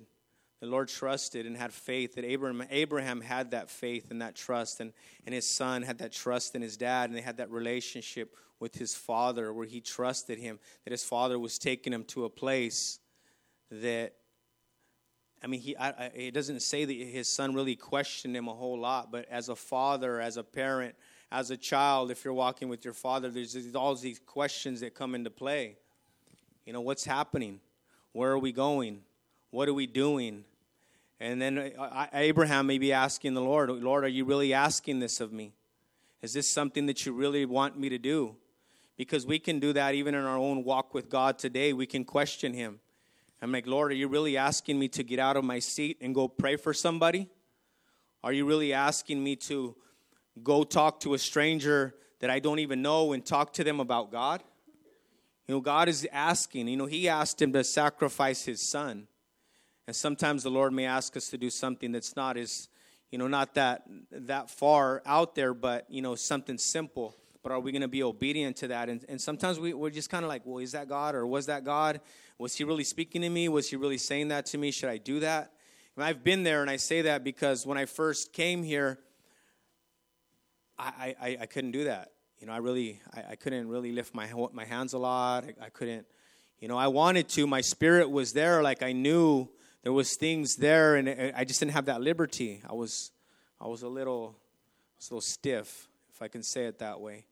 The 0.62 0.68
Lord 0.68 0.88
trusted 0.88 1.46
and 1.46 1.58
had 1.58 1.74
faith 1.74 2.16
that 2.16 2.24
Abraham, 2.24 2.66
Abraham 2.72 3.20
had 3.20 3.52
that 3.52 3.70
faith 3.70 4.10
and 4.12 4.22
that 4.22 4.34
trust, 4.34 4.80
and, 4.80 4.92
and 5.26 5.36
his 5.36 5.46
son 5.46 5.84
had 5.84 6.00
that 6.00 6.14
trust 6.14 6.56
in 6.56 6.64
his 6.64 6.78
dad, 6.78 7.10
and 7.10 7.18
they 7.18 7.22
had 7.22 7.38
that 7.38 7.52
relationship 7.52 8.34
with 8.60 8.74
his 8.74 8.96
father 8.96 9.54
where 9.54 9.68
he 9.68 9.82
trusted 9.82 10.40
him, 10.40 10.58
that 10.84 10.92
his 10.92 11.04
father 11.04 11.38
was 11.38 11.60
taking 11.60 11.94
him 11.94 12.06
to 12.06 12.26
a 12.26 12.30
place 12.30 12.98
that 13.70 14.14
I 15.44 15.48
mean, 15.48 15.60
he 15.60 15.78
I, 15.78 15.90
I, 15.90 16.12
it 16.16 16.34
doesn't 16.34 16.62
say 16.62 16.86
that 16.86 16.94
his 16.94 17.28
son 17.28 17.54
really 17.54 17.76
questioned 17.76 18.36
him 18.36 18.48
a 18.48 18.54
whole 18.54 18.80
lot, 18.80 19.12
but 19.12 19.28
as 19.30 19.50
a 19.50 19.56
father, 19.56 20.20
as 20.20 20.38
a 20.38 20.44
parent, 20.44 20.96
as 21.32 21.52
a 21.52 21.58
child, 21.58 22.10
if 22.10 22.24
you're 22.24 22.34
walking 22.34 22.70
with 22.70 22.86
your 22.86 22.94
father, 22.94 23.30
there's 23.30 23.76
all 23.76 23.96
these 23.96 24.20
questions 24.20 24.80
that 24.80 24.96
come 24.96 25.14
into 25.14 25.30
play. 25.30 25.78
You 26.66 26.74
know, 26.74 26.82
what's 26.82 27.06
happening? 27.06 27.60
Where 28.14 28.32
are 28.32 28.40
we 28.40 28.52
going? 28.52 29.02
What 29.52 29.68
are 29.68 29.74
we 29.74 29.88
doing? 29.88 30.46
And 31.20 31.42
then 31.42 31.74
uh, 31.78 32.08
Abraham 32.14 32.68
may 32.68 32.78
be 32.78 32.94
asking 32.94 33.34
the 33.34 33.42
Lord, 33.42 33.70
Lord, 33.70 34.04
are 34.04 34.10
you 34.10 34.24
really 34.24 34.54
asking 34.54 35.00
this 35.00 35.20
of 35.20 35.32
me? 35.32 35.54
Is 36.22 36.34
this 36.34 36.52
something 36.52 36.86
that 36.86 37.06
you 37.06 37.14
really 37.14 37.46
want 37.46 37.78
me 37.78 37.90
to 37.90 37.98
do? 37.98 38.36
Because 38.98 39.26
we 39.26 39.40
can 39.40 39.60
do 39.60 39.74
that 39.74 39.96
even 39.96 40.16
in 40.16 40.24
our 40.24 40.38
own 40.38 40.64
walk 40.64 40.94
with 40.94 41.10
God 41.10 41.38
today. 41.38 41.74
We 41.74 41.86
can 41.86 42.04
question 42.04 42.54
Him. 42.54 42.80
I'm 43.42 43.52
like, 43.52 43.68
Lord, 43.68 43.92
are 43.92 43.96
you 43.96 44.08
really 44.08 44.36
asking 44.36 44.80
me 44.80 44.88
to 44.90 45.04
get 45.04 45.20
out 45.20 45.38
of 45.38 45.44
my 45.44 45.60
seat 45.60 45.98
and 46.02 46.16
go 46.16 46.28
pray 46.28 46.56
for 46.56 46.74
somebody? 46.74 47.30
Are 48.24 48.34
you 48.34 48.46
really 48.46 48.74
asking 48.74 49.24
me 49.24 49.36
to 49.36 49.76
go 50.44 50.64
talk 50.64 51.00
to 51.02 51.14
a 51.14 51.18
stranger 51.18 51.96
that 52.20 52.30
I 52.30 52.40
don't 52.40 52.60
even 52.60 52.82
know 52.82 53.14
and 53.14 53.26
talk 53.26 53.54
to 53.54 53.64
them 53.64 53.80
about 53.80 54.12
God? 54.12 54.44
You 55.48 55.56
know, 55.56 55.62
God 55.62 55.88
is 55.88 56.08
asking, 56.12 56.68
you 56.68 56.78
know, 56.78 56.86
He 56.86 57.08
asked 57.08 57.42
him 57.42 57.54
to 57.54 57.64
sacrifice 57.64 58.44
His 58.46 58.62
son. 58.62 59.08
And 59.88 59.96
sometimes 59.96 60.44
the 60.44 60.50
Lord 60.50 60.74
may 60.74 60.86
ask 60.86 61.16
us 61.16 61.30
to 61.30 61.38
do 61.38 61.50
something 61.50 61.94
that's 61.94 62.16
not 62.16 62.36
as, 62.36 62.68
you 63.12 63.18
know, 63.18 63.28
not 63.28 63.54
that 63.54 63.84
that 64.12 64.50
far 64.50 65.02
out 65.06 65.36
there, 65.36 65.54
but, 65.54 65.86
you 65.90 66.02
know, 66.02 66.16
something 66.16 66.58
simple. 66.58 67.16
But 67.42 67.54
are 67.54 67.62
we 67.62 67.72
going 67.72 67.82
to 67.82 67.88
be 67.88 68.04
obedient 68.04 68.58
to 68.58 68.68
that? 68.68 68.90
And, 68.90 69.06
and 69.08 69.22
sometimes 69.22 69.58
we, 69.58 69.74
we're 69.74 69.90
just 69.90 70.10
kind 70.10 70.26
of 70.26 70.30
like, 70.30 70.42
well, 70.44 70.58
is 70.58 70.74
that 70.74 70.90
God 70.90 71.16
or 71.16 71.26
was 71.26 71.46
that 71.46 71.64
God? 71.64 72.02
Was 72.38 72.56
He 72.56 72.66
really 72.66 72.84
speaking 72.84 73.22
to 73.22 73.30
me? 73.30 73.48
Was 73.48 73.70
He 73.70 73.78
really 73.78 73.98
saying 73.98 74.28
that 74.28 74.48
to 74.48 74.58
me? 74.58 74.72
Should 74.72 74.90
I 74.90 74.98
do 74.98 75.22
that? 75.22 75.54
And 75.96 76.04
I've 76.04 76.24
been 76.24 76.44
there, 76.44 76.62
and 76.62 76.70
I 76.70 76.76
say 76.76 77.04
that 77.04 77.24
because 77.24 77.66
when 77.66 77.78
I 77.78 77.86
first 77.86 78.34
came 78.34 78.64
here, 78.64 79.00
I, 80.80 81.16
I, 81.20 81.38
I 81.42 81.46
couldn't 81.48 81.72
do 81.72 81.86
that. 81.86 82.12
You 82.40 82.48
know, 82.48 82.54
I 82.54 82.58
really, 82.58 83.02
I, 83.14 83.32
I 83.32 83.36
couldn't 83.36 83.68
really 83.68 83.92
lift 83.92 84.14
my, 84.14 84.28
my 84.54 84.66
hands 84.66 84.94
a 84.94 85.00
lot. 85.00 85.46
I, 85.46 85.66
I 85.66 85.70
couldn't, 85.70 86.06
you 86.60 86.68
know, 86.68 86.78
I 86.78 86.88
wanted 86.88 87.30
to. 87.30 87.48
My 87.48 87.62
spirit 87.62 88.10
was 88.10 88.34
there. 88.34 88.62
Like 88.62 88.84
I 88.84 88.92
knew 88.92 89.50
there 89.84 89.94
was 89.94 90.16
things 90.16 90.56
there, 90.56 90.96
and 90.96 91.34
I 91.36 91.44
just 91.46 91.60
didn't 91.60 91.74
have 91.74 91.86
that 91.86 92.02
liberty. 92.02 92.62
I 92.68 92.74
was, 92.74 93.12
I 93.60 93.68
was 93.68 93.82
a 93.82 93.88
little, 93.88 94.36
I 94.38 94.98
was 94.98 95.10
a 95.10 95.14
little 95.14 95.22
stiff, 95.22 95.88
if 96.14 96.22
I 96.22 96.28
can 96.28 96.44
say 96.44 96.66
it 96.66 96.80
that 96.80 97.00
way. 97.00 97.26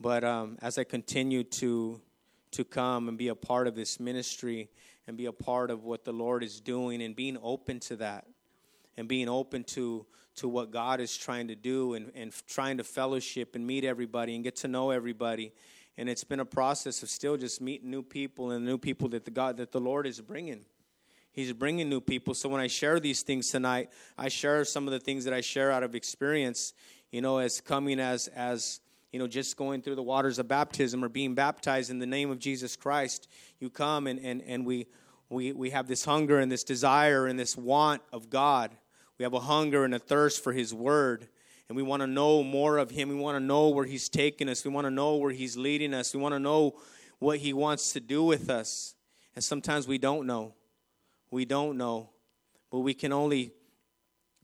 But 0.00 0.22
um, 0.22 0.58
as 0.60 0.78
I 0.78 0.84
continued 0.84 1.50
to, 1.52 2.00
to 2.52 2.64
come 2.64 3.08
and 3.08 3.18
be 3.18 3.28
a 3.28 3.34
part 3.34 3.66
of 3.66 3.74
this 3.74 3.98
ministry 3.98 4.68
and 5.06 5.16
be 5.16 5.26
a 5.26 5.32
part 5.32 5.70
of 5.70 5.84
what 5.84 6.04
the 6.04 6.12
Lord 6.12 6.42
is 6.42 6.60
doing 6.60 7.02
and 7.02 7.16
being 7.16 7.38
open 7.42 7.80
to 7.80 7.96
that 7.96 8.26
and 8.96 9.08
being 9.08 9.28
open 9.28 9.64
to 9.64 10.06
to 10.36 10.48
what 10.48 10.70
God 10.70 11.00
is 11.00 11.16
trying 11.16 11.48
to 11.48 11.54
do 11.54 11.94
and, 11.94 12.10
and 12.14 12.32
trying 12.46 12.78
to 12.78 12.84
fellowship 12.84 13.54
and 13.54 13.66
meet 13.66 13.84
everybody 13.84 14.34
and 14.34 14.42
get 14.42 14.56
to 14.56 14.68
know 14.68 14.90
everybody 14.90 15.52
and 15.96 16.08
it's 16.08 16.24
been 16.24 16.40
a 16.40 16.44
process 16.44 17.02
of 17.02 17.10
still 17.10 17.36
just 17.36 17.60
meeting 17.60 17.90
new 17.90 18.02
people 18.02 18.50
and 18.50 18.64
new 18.64 18.78
people 18.78 19.08
that 19.10 19.24
the 19.24 19.30
God 19.30 19.56
that 19.58 19.72
the 19.72 19.80
Lord 19.80 20.06
is 20.06 20.20
bringing. 20.20 20.64
He's 21.32 21.52
bringing 21.52 21.88
new 21.88 22.00
people. 22.00 22.34
So 22.34 22.48
when 22.48 22.60
I 22.60 22.68
share 22.68 23.00
these 23.00 23.22
things 23.22 23.50
tonight, 23.50 23.90
I 24.16 24.28
share 24.28 24.64
some 24.64 24.86
of 24.86 24.92
the 24.92 25.00
things 25.00 25.24
that 25.24 25.34
I 25.34 25.40
share 25.40 25.72
out 25.72 25.82
of 25.82 25.94
experience, 25.94 26.74
you 27.10 27.20
know, 27.20 27.38
as 27.38 27.60
coming 27.60 28.00
as 28.00 28.28
as 28.28 28.80
you 29.12 29.20
know, 29.20 29.28
just 29.28 29.56
going 29.56 29.82
through 29.82 29.94
the 29.94 30.02
waters 30.02 30.40
of 30.40 30.48
baptism 30.48 31.04
or 31.04 31.08
being 31.08 31.34
baptized 31.34 31.90
in 31.90 32.00
the 32.00 32.06
name 32.06 32.30
of 32.32 32.40
Jesus 32.40 32.74
Christ. 32.74 33.28
You 33.60 33.70
come 33.70 34.08
and 34.08 34.18
and, 34.18 34.42
and 34.42 34.66
we 34.66 34.88
we 35.28 35.52
we 35.52 35.70
have 35.70 35.86
this 35.86 36.04
hunger 36.04 36.40
and 36.40 36.50
this 36.50 36.64
desire 36.64 37.26
and 37.26 37.38
this 37.38 37.56
want 37.56 38.02
of 38.12 38.30
God. 38.30 38.76
We 39.18 39.22
have 39.22 39.34
a 39.34 39.40
hunger 39.40 39.84
and 39.84 39.94
a 39.94 39.98
thirst 39.98 40.42
for 40.42 40.52
his 40.52 40.74
word 40.74 41.28
and 41.68 41.76
we 41.76 41.82
want 41.82 42.02
to 42.02 42.06
know 42.06 42.42
more 42.42 42.78
of 42.78 42.90
Him. 42.90 43.08
We 43.08 43.14
want 43.14 43.36
to 43.36 43.44
know 43.44 43.68
where 43.68 43.86
He's 43.86 44.08
taking 44.08 44.48
us. 44.48 44.64
We 44.64 44.70
want 44.70 44.86
to 44.86 44.90
know 44.90 45.16
where 45.16 45.32
He's 45.32 45.56
leading 45.56 45.94
us. 45.94 46.14
We 46.14 46.20
want 46.20 46.34
to 46.34 46.38
know 46.38 46.74
what 47.18 47.38
He 47.38 47.52
wants 47.52 47.92
to 47.94 48.00
do 48.00 48.22
with 48.22 48.50
us. 48.50 48.94
And 49.34 49.42
sometimes 49.42 49.88
we 49.88 49.98
don't 49.98 50.26
know. 50.26 50.54
We 51.30 51.44
don't 51.44 51.78
know. 51.78 52.10
But 52.70 52.80
we 52.80 52.92
can 52.92 53.12
only 53.12 53.52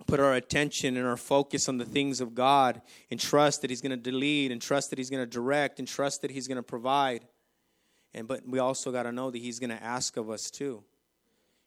put 0.07 0.19
our 0.19 0.35
attention 0.35 0.97
and 0.97 1.07
our 1.07 1.19
focus 1.19 1.69
on 1.69 1.77
the 1.77 1.85
things 1.85 2.23
of 2.23 2.35
God 2.35 2.81
and 3.11 3.21
trust 3.21 3.61
that 3.63 3.71
He's 3.71 3.83
going 3.83 4.01
to 4.01 4.13
lead 4.13 4.51
and 4.51 4.63
trust 4.63 4.91
that 4.91 4.99
He's 4.99 5.11
going 5.11 5.23
to 5.23 5.31
direct 5.31 5.79
and 5.79 5.87
trust 5.87 6.23
that 6.23 6.31
He's 6.31 6.49
going 6.49 6.57
to 6.57 6.63
provide. 6.63 7.27
And 8.15 8.27
but 8.27 8.49
we 8.49 8.59
also 8.59 8.91
got 8.91 9.03
to 9.03 9.13
know 9.13 9.31
that 9.31 9.39
He's 9.39 9.59
going 9.59 9.71
to 9.71 9.83
ask 9.83 10.17
of 10.17 10.31
us 10.31 10.51
too. 10.51 10.83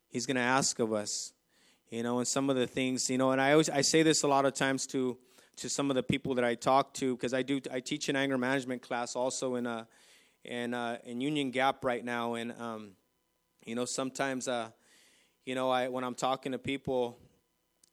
He's 0.09 0.25
going 0.25 0.35
to 0.35 0.41
ask 0.41 0.79
of 0.79 0.93
us, 0.93 1.31
you 1.93 2.01
know, 2.01 2.17
and 2.17 2.27
some 2.27 2.49
of 2.49 2.55
the 2.55 2.65
things, 2.65 3.07
you 3.07 3.19
know, 3.19 3.33
and 3.33 3.39
I 3.39 3.51
always 3.51 3.69
I 3.69 3.81
say 3.81 4.01
this 4.01 4.23
a 4.23 4.27
lot 4.27 4.45
of 4.45 4.55
times 4.55 4.87
to 4.87 5.15
to 5.57 5.69
some 5.69 5.91
of 5.91 5.95
the 5.95 6.01
people 6.01 6.33
that 6.33 6.43
I 6.43 6.55
talk 6.55 6.91
to 6.95 7.15
because 7.15 7.35
I 7.35 7.43
do 7.43 7.61
I 7.71 7.81
teach 7.81 8.09
an 8.09 8.15
anger 8.15 8.35
management 8.35 8.81
class 8.81 9.15
also 9.15 9.53
in 9.55 9.67
a 9.67 9.71
uh, 9.71 9.83
in 10.43 10.73
uh, 10.73 10.97
in 11.05 11.21
Union 11.21 11.51
Gap 11.51 11.85
right 11.85 12.03
now, 12.03 12.33
and 12.33 12.51
um, 12.59 12.93
you 13.63 13.75
know 13.75 13.85
sometimes 13.85 14.47
uh, 14.47 14.69
you 15.45 15.53
know 15.53 15.69
I 15.69 15.87
when 15.87 16.03
I'm 16.03 16.15
talking 16.15 16.53
to 16.53 16.57
people, 16.57 17.19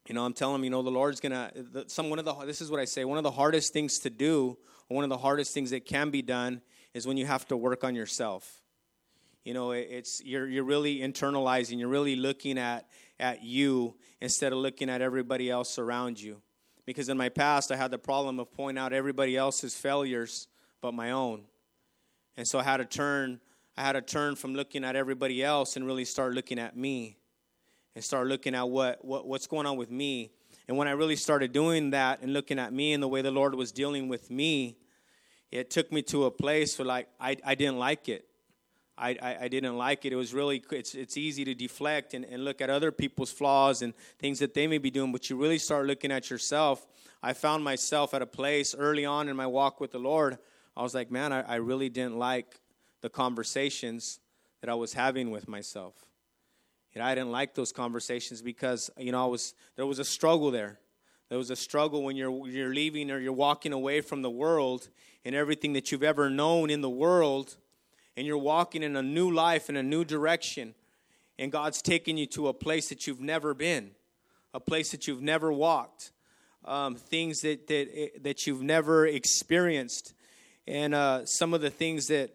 you 0.08 0.14
know 0.14 0.24
I'm 0.24 0.32
telling 0.32 0.54
them 0.54 0.64
you 0.64 0.70
know 0.70 0.80
the 0.80 0.90
Lord's 0.90 1.20
gonna 1.20 1.52
the, 1.54 1.84
some 1.88 2.08
one 2.08 2.18
of 2.18 2.24
the 2.24 2.32
this 2.46 2.62
is 2.62 2.70
what 2.70 2.80
I 2.80 2.86
say 2.86 3.04
one 3.04 3.18
of 3.18 3.24
the 3.24 3.30
hardest 3.30 3.74
things 3.74 3.98
to 3.98 4.08
do 4.08 4.56
or 4.88 4.94
one 4.94 5.04
of 5.04 5.10
the 5.10 5.18
hardest 5.18 5.52
things 5.52 5.72
that 5.72 5.84
can 5.84 6.08
be 6.08 6.22
done 6.22 6.62
is 6.94 7.06
when 7.06 7.18
you 7.18 7.26
have 7.26 7.46
to 7.48 7.56
work 7.56 7.84
on 7.84 7.94
yourself. 7.94 8.62
You 9.44 9.52
know 9.52 9.72
it's 9.72 10.22
you're 10.24 10.46
you're 10.46 10.64
really 10.64 11.00
internalizing, 11.00 11.78
you're 11.78 11.88
really 11.88 12.16
looking 12.16 12.56
at 12.56 12.86
at 13.20 13.42
you 13.42 13.94
instead 14.20 14.52
of 14.52 14.58
looking 14.58 14.90
at 14.90 15.02
everybody 15.02 15.50
else 15.50 15.78
around 15.78 16.20
you 16.20 16.40
because 16.86 17.08
in 17.08 17.16
my 17.16 17.28
past 17.28 17.70
I 17.70 17.76
had 17.76 17.90
the 17.90 17.98
problem 17.98 18.40
of 18.40 18.52
pointing 18.52 18.82
out 18.82 18.92
everybody 18.92 19.36
else's 19.36 19.76
failures 19.76 20.48
but 20.80 20.94
my 20.94 21.10
own. 21.10 21.44
And 22.36 22.48
so 22.48 22.58
I 22.58 22.62
had 22.62 22.78
to 22.78 22.84
turn 22.84 23.40
I 23.76 23.82
had 23.82 23.92
to 23.92 24.02
turn 24.02 24.36
from 24.36 24.54
looking 24.54 24.84
at 24.84 24.96
everybody 24.96 25.42
else 25.42 25.76
and 25.76 25.86
really 25.86 26.04
start 26.04 26.34
looking 26.34 26.58
at 26.58 26.76
me 26.76 27.16
and 27.94 28.04
start 28.04 28.26
looking 28.26 28.54
at 28.54 28.68
what, 28.68 29.04
what 29.04 29.26
what's 29.26 29.46
going 29.46 29.66
on 29.66 29.76
with 29.76 29.90
me. 29.90 30.32
And 30.68 30.76
when 30.76 30.88
I 30.88 30.92
really 30.92 31.16
started 31.16 31.52
doing 31.52 31.90
that 31.90 32.22
and 32.22 32.32
looking 32.32 32.58
at 32.58 32.72
me 32.72 32.92
and 32.92 33.02
the 33.02 33.08
way 33.08 33.22
the 33.22 33.30
Lord 33.30 33.54
was 33.54 33.72
dealing 33.72 34.08
with 34.08 34.30
me, 34.30 34.76
it 35.50 35.70
took 35.70 35.90
me 35.92 36.02
to 36.02 36.24
a 36.24 36.30
place 36.30 36.78
where 36.78 36.86
like 36.86 37.08
I, 37.20 37.36
I 37.44 37.54
didn't 37.54 37.78
like 37.78 38.08
it. 38.08 38.26
I, 39.00 39.16
I, 39.22 39.36
I, 39.42 39.48
didn't 39.48 39.78
like 39.78 40.04
it. 40.04 40.12
It 40.12 40.16
was 40.16 40.34
really, 40.34 40.62
it's, 40.72 40.94
it's 40.94 41.16
easy 41.16 41.42
to 41.46 41.54
deflect 41.54 42.12
and, 42.12 42.24
and 42.26 42.44
look 42.44 42.60
at 42.60 42.68
other 42.68 42.92
people's 42.92 43.32
flaws 43.32 43.80
and 43.80 43.94
things 44.18 44.38
that 44.40 44.52
they 44.52 44.66
may 44.66 44.76
be 44.76 44.90
doing, 44.90 45.10
but 45.10 45.30
you 45.30 45.36
really 45.36 45.56
start 45.56 45.86
looking 45.86 46.12
at 46.12 46.28
yourself. 46.28 46.86
I 47.22 47.32
found 47.32 47.64
myself 47.64 48.12
at 48.12 48.20
a 48.20 48.26
place 48.26 48.74
early 48.74 49.06
on 49.06 49.28
in 49.30 49.36
my 49.36 49.46
walk 49.46 49.80
with 49.80 49.92
the 49.92 49.98
Lord. 49.98 50.38
I 50.76 50.82
was 50.82 50.94
like, 50.94 51.10
man, 51.10 51.32
I, 51.32 51.40
I 51.40 51.54
really 51.56 51.88
didn't 51.88 52.18
like 52.18 52.60
the 53.00 53.08
conversations 53.08 54.20
that 54.60 54.68
I 54.68 54.74
was 54.74 54.92
having 54.92 55.30
with 55.30 55.48
myself. 55.48 55.94
You 56.92 57.00
know, 57.00 57.06
I 57.06 57.14
didn't 57.14 57.32
like 57.32 57.54
those 57.54 57.72
conversations 57.72 58.42
because, 58.42 58.90
you 58.98 59.12
know, 59.12 59.24
I 59.24 59.28
was, 59.28 59.54
there 59.76 59.86
was 59.86 59.98
a 59.98 60.04
struggle 60.04 60.50
there. 60.50 60.78
There 61.30 61.38
was 61.38 61.50
a 61.50 61.56
struggle 61.56 62.02
when 62.02 62.16
you're, 62.16 62.48
you're 62.48 62.74
leaving 62.74 63.10
or 63.10 63.18
you're 63.18 63.32
walking 63.32 63.72
away 63.72 64.02
from 64.02 64.20
the 64.20 64.30
world 64.30 64.90
and 65.24 65.34
everything 65.34 65.72
that 65.72 65.90
you've 65.90 66.02
ever 66.02 66.28
known 66.28 66.68
in 66.68 66.82
the 66.82 66.90
world– 66.90 67.56
and 68.16 68.26
you're 68.26 68.38
walking 68.38 68.82
in 68.82 68.96
a 68.96 69.02
new 69.02 69.30
life 69.30 69.68
in 69.68 69.76
a 69.76 69.82
new 69.82 70.04
direction 70.04 70.74
and 71.40 71.50
God's 71.50 71.80
taking 71.80 72.18
you 72.18 72.26
to 72.26 72.48
a 72.48 72.52
place 72.52 72.90
that 72.90 73.06
you've 73.06 73.20
never 73.20 73.54
been, 73.54 73.92
a 74.52 74.60
place 74.60 74.90
that 74.90 75.08
you've 75.08 75.22
never 75.22 75.50
walked, 75.50 76.12
um, 76.66 76.96
things 76.96 77.40
that, 77.40 77.66
that, 77.68 78.22
that 78.22 78.46
you've 78.46 78.62
never 78.62 79.06
experienced. 79.06 80.12
And 80.66 80.94
uh, 80.94 81.24
some 81.24 81.54
of 81.54 81.62
the 81.62 81.70
things 81.70 82.08
that, 82.08 82.30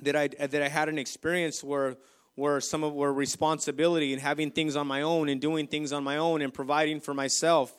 that, 0.00 0.16
I, 0.16 0.28
that 0.28 0.62
I 0.62 0.68
had 0.68 0.88
an 0.88 0.98
experience 0.98 1.62
were, 1.62 1.98
were 2.34 2.62
some 2.62 2.82
of 2.82 2.94
were 2.94 3.12
responsibility 3.12 4.14
and 4.14 4.22
having 4.22 4.50
things 4.50 4.76
on 4.76 4.86
my 4.86 5.02
own 5.02 5.28
and 5.28 5.38
doing 5.38 5.66
things 5.66 5.92
on 5.92 6.02
my 6.02 6.16
own 6.16 6.40
and 6.40 6.54
providing 6.54 7.00
for 7.00 7.12
myself. 7.12 7.78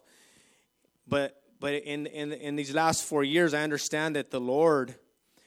But, 1.08 1.42
but 1.60 1.74
in, 1.74 2.06
in, 2.06 2.32
in 2.32 2.56
these 2.56 2.76
last 2.76 3.04
four 3.06 3.24
years, 3.24 3.56
I 3.56 3.64
understand 3.64 4.16
that 4.16 4.30
the 4.30 4.40
Lord 4.40 4.94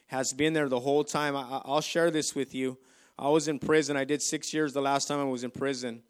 has 0.07 0.33
been 0.33 0.53
there 0.53 0.69
the 0.69 0.79
whole 0.79 1.03
time. 1.03 1.35
I, 1.35 1.61
will 1.65 1.81
share 1.81 2.11
this 2.11 2.33
with 2.35 2.55
you. 2.55 2.77
I 3.19 3.29
was 3.29 3.47
in 3.47 3.59
prison. 3.59 3.97
I 3.97 4.03
did 4.03 4.21
six 4.21 4.53
years 4.53 4.73
the 4.73 4.81
last 4.81 5.07
time 5.07 5.19
I 5.19 5.25
was 5.25 5.43
in 5.43 5.51
prison. 5.51 6.01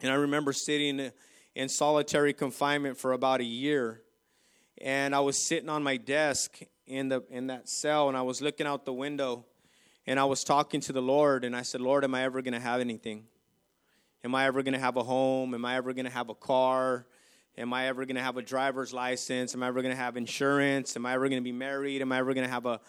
And 0.00 0.10
I 0.10 0.14
remember 0.14 0.52
sitting 0.52 1.12
in 1.54 1.68
solitary 1.68 2.32
confinement 2.32 2.98
for 2.98 3.12
about 3.12 3.40
a 3.40 3.44
year. 3.44 4.02
And 4.80 5.14
I 5.14 5.20
was 5.20 5.38
sitting 5.38 5.68
on 5.68 5.82
my 5.82 5.96
desk 5.96 6.60
in, 6.86 7.08
the, 7.08 7.22
in 7.30 7.46
that 7.48 7.68
cell, 7.68 8.08
and 8.08 8.16
I 8.16 8.22
was 8.22 8.42
looking 8.42 8.66
out 8.66 8.84
the 8.84 8.92
window, 8.92 9.46
and 10.06 10.18
I 10.18 10.24
was 10.24 10.42
talking 10.42 10.80
to 10.82 10.92
the 10.92 11.02
Lord, 11.02 11.44
and 11.44 11.54
I 11.54 11.62
said, 11.62 11.80
Lord, 11.80 12.04
am 12.04 12.14
I 12.14 12.24
ever 12.24 12.42
going 12.42 12.54
to 12.54 12.60
have 12.60 12.80
anything? 12.80 13.24
Am 14.24 14.34
I 14.34 14.46
ever 14.46 14.62
going 14.62 14.74
to 14.74 14.80
have 14.80 14.96
a 14.96 15.02
home? 15.02 15.54
Am 15.54 15.64
I 15.64 15.76
ever 15.76 15.92
going 15.92 16.04
to 16.04 16.10
have 16.10 16.28
a 16.28 16.34
car? 16.34 17.06
Am 17.56 17.72
I 17.72 17.86
ever 17.88 18.04
going 18.06 18.16
to 18.16 18.22
have 18.22 18.36
a 18.36 18.42
driver's 18.42 18.92
license? 18.92 19.54
Am 19.54 19.62
I 19.62 19.68
ever 19.68 19.82
going 19.82 19.94
to 19.94 20.00
have 20.00 20.16
insurance? 20.16 20.96
Am 20.96 21.04
I 21.04 21.14
ever 21.14 21.28
going 21.28 21.40
to 21.40 21.44
be 21.44 21.52
married? 21.52 22.02
Am 22.02 22.10
I 22.10 22.18
ever 22.18 22.32
going 22.34 22.46
to 22.46 22.52
have 22.52 22.66
a, 22.66 22.80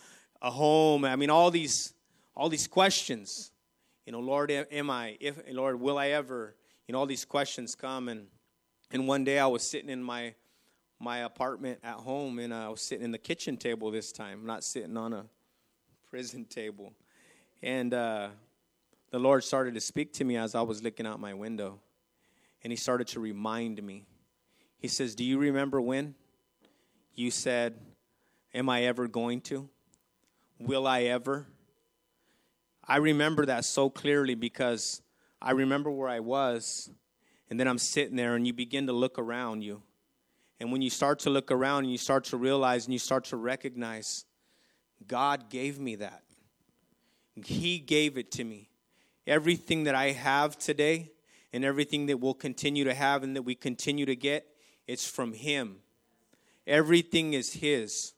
a 0.43 0.51
home. 0.51 1.05
I 1.05 1.15
mean, 1.15 1.29
all 1.29 1.49
these, 1.49 1.93
all 2.35 2.49
these 2.49 2.67
questions. 2.67 3.51
You 4.05 4.11
know, 4.11 4.19
Lord, 4.19 4.51
am 4.51 4.89
I? 4.89 5.17
If 5.19 5.39
Lord, 5.49 5.79
will 5.79 5.97
I 5.97 6.09
ever? 6.09 6.55
You 6.87 6.93
know, 6.93 6.99
all 6.99 7.05
these 7.05 7.23
questions 7.23 7.73
come, 7.73 8.09
and 8.09 8.27
and 8.91 9.07
one 9.07 9.23
day 9.23 9.39
I 9.39 9.47
was 9.47 9.63
sitting 9.63 9.89
in 9.89 10.03
my 10.03 10.35
my 10.99 11.19
apartment 11.19 11.79
at 11.83 11.95
home, 11.95 12.39
and 12.39 12.53
I 12.53 12.67
was 12.67 12.81
sitting 12.81 13.05
in 13.05 13.11
the 13.11 13.17
kitchen 13.17 13.55
table 13.55 13.89
this 13.89 14.11
time, 14.11 14.45
not 14.45 14.63
sitting 14.65 14.97
on 14.97 15.13
a 15.13 15.25
prison 16.09 16.43
table, 16.43 16.93
and 17.61 17.93
uh, 17.93 18.27
the 19.09 19.19
Lord 19.19 19.45
started 19.45 19.73
to 19.75 19.81
speak 19.81 20.11
to 20.13 20.25
me 20.25 20.35
as 20.35 20.53
I 20.53 20.61
was 20.61 20.83
looking 20.83 21.07
out 21.07 21.21
my 21.21 21.33
window, 21.33 21.79
and 22.61 22.71
He 22.71 22.77
started 22.77 23.07
to 23.09 23.21
remind 23.21 23.81
me. 23.81 24.05
He 24.79 24.89
says, 24.89 25.15
"Do 25.15 25.23
you 25.23 25.37
remember 25.37 25.79
when 25.79 26.13
you 27.15 27.31
said, 27.31 27.79
"Am 28.53 28.67
I 28.67 28.83
ever 28.83 29.07
going 29.07 29.39
to?" 29.41 29.69
Will 30.63 30.87
I 30.87 31.01
ever? 31.03 31.45
I 32.87 32.95
remember 32.95 33.45
that 33.47 33.65
so 33.65 33.89
clearly 33.89 34.33
because 34.33 35.01
I 35.41 35.51
remember 35.51 35.91
where 35.91 36.07
I 36.07 36.21
was, 36.21 36.89
and 37.49 37.59
then 37.59 37.67
I'm 37.67 37.77
sitting 37.77 38.15
there, 38.15 38.35
and 38.35 38.47
you 38.47 38.53
begin 38.53 38.87
to 38.87 38.93
look 38.93 39.19
around 39.19 39.61
you. 39.61 39.81
And 40.61 40.71
when 40.71 40.81
you 40.81 40.89
start 40.89 41.19
to 41.19 41.29
look 41.29 41.51
around 41.51 41.83
and 41.83 41.91
you 41.91 41.97
start 41.97 42.23
to 42.25 42.37
realize 42.37 42.85
and 42.85 42.93
you 42.93 42.99
start 42.99 43.25
to 43.25 43.35
recognize, 43.35 44.23
God 45.05 45.49
gave 45.49 45.79
me 45.79 45.97
that. 45.97 46.23
He 47.43 47.79
gave 47.79 48.17
it 48.17 48.31
to 48.31 48.45
me. 48.45 48.69
Everything 49.27 49.83
that 49.83 49.95
I 49.95 50.11
have 50.11 50.57
today 50.57 51.11
and 51.51 51.65
everything 51.65 52.05
that 52.05 52.21
we'll 52.21 52.33
continue 52.33 52.85
to 52.85 52.93
have 52.93 53.21
and 53.23 53.35
that 53.35 53.41
we 53.41 53.55
continue 53.55 54.05
to 54.05 54.15
get, 54.15 54.47
it's 54.87 55.05
from 55.05 55.33
Him. 55.33 55.79
Everything 56.65 57.33
is 57.33 57.51
His 57.51 58.12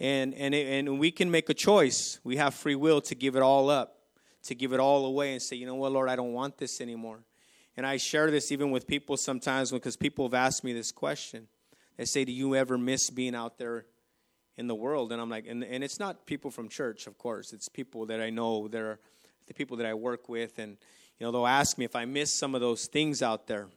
and 0.00 0.34
and 0.34 0.54
and 0.54 0.98
we 0.98 1.10
can 1.10 1.30
make 1.30 1.50
a 1.50 1.54
choice. 1.54 2.18
We 2.24 2.36
have 2.36 2.54
free 2.54 2.74
will 2.74 3.02
to 3.02 3.14
give 3.14 3.36
it 3.36 3.42
all 3.42 3.68
up, 3.68 3.98
to 4.44 4.54
give 4.54 4.72
it 4.72 4.80
all 4.80 5.04
away, 5.04 5.32
and 5.32 5.42
say, 5.42 5.56
you 5.56 5.66
know 5.66 5.74
what, 5.74 5.92
Lord, 5.92 6.08
I 6.08 6.16
don't 6.16 6.32
want 6.32 6.56
this 6.56 6.80
anymore. 6.80 7.20
And 7.76 7.86
I 7.86 7.98
share 7.98 8.30
this 8.30 8.50
even 8.50 8.70
with 8.70 8.86
people 8.86 9.16
sometimes 9.16 9.70
because 9.70 9.96
people 9.96 10.24
have 10.24 10.34
asked 10.34 10.64
me 10.64 10.72
this 10.72 10.90
question. 10.90 11.46
They 11.96 12.06
say, 12.06 12.24
"Do 12.24 12.32
you 12.32 12.56
ever 12.56 12.78
miss 12.78 13.10
being 13.10 13.34
out 13.34 13.58
there 13.58 13.84
in 14.56 14.66
the 14.66 14.74
world?" 14.74 15.12
And 15.12 15.20
I'm 15.20 15.28
like, 15.28 15.46
and, 15.46 15.62
and 15.62 15.84
it's 15.84 16.00
not 16.00 16.26
people 16.26 16.50
from 16.50 16.68
church, 16.68 17.06
of 17.06 17.18
course. 17.18 17.52
It's 17.52 17.68
people 17.68 18.06
that 18.06 18.20
I 18.20 18.30
know. 18.30 18.68
They're 18.68 18.98
the 19.46 19.54
people 19.54 19.76
that 19.76 19.86
I 19.86 19.94
work 19.94 20.28
with, 20.28 20.58
and 20.58 20.78
you 21.18 21.26
know, 21.26 21.30
they'll 21.30 21.46
ask 21.46 21.76
me 21.76 21.84
if 21.84 21.94
I 21.94 22.06
miss 22.06 22.32
some 22.32 22.54
of 22.54 22.62
those 22.62 22.86
things 22.86 23.20
out 23.22 23.46
there. 23.46 23.68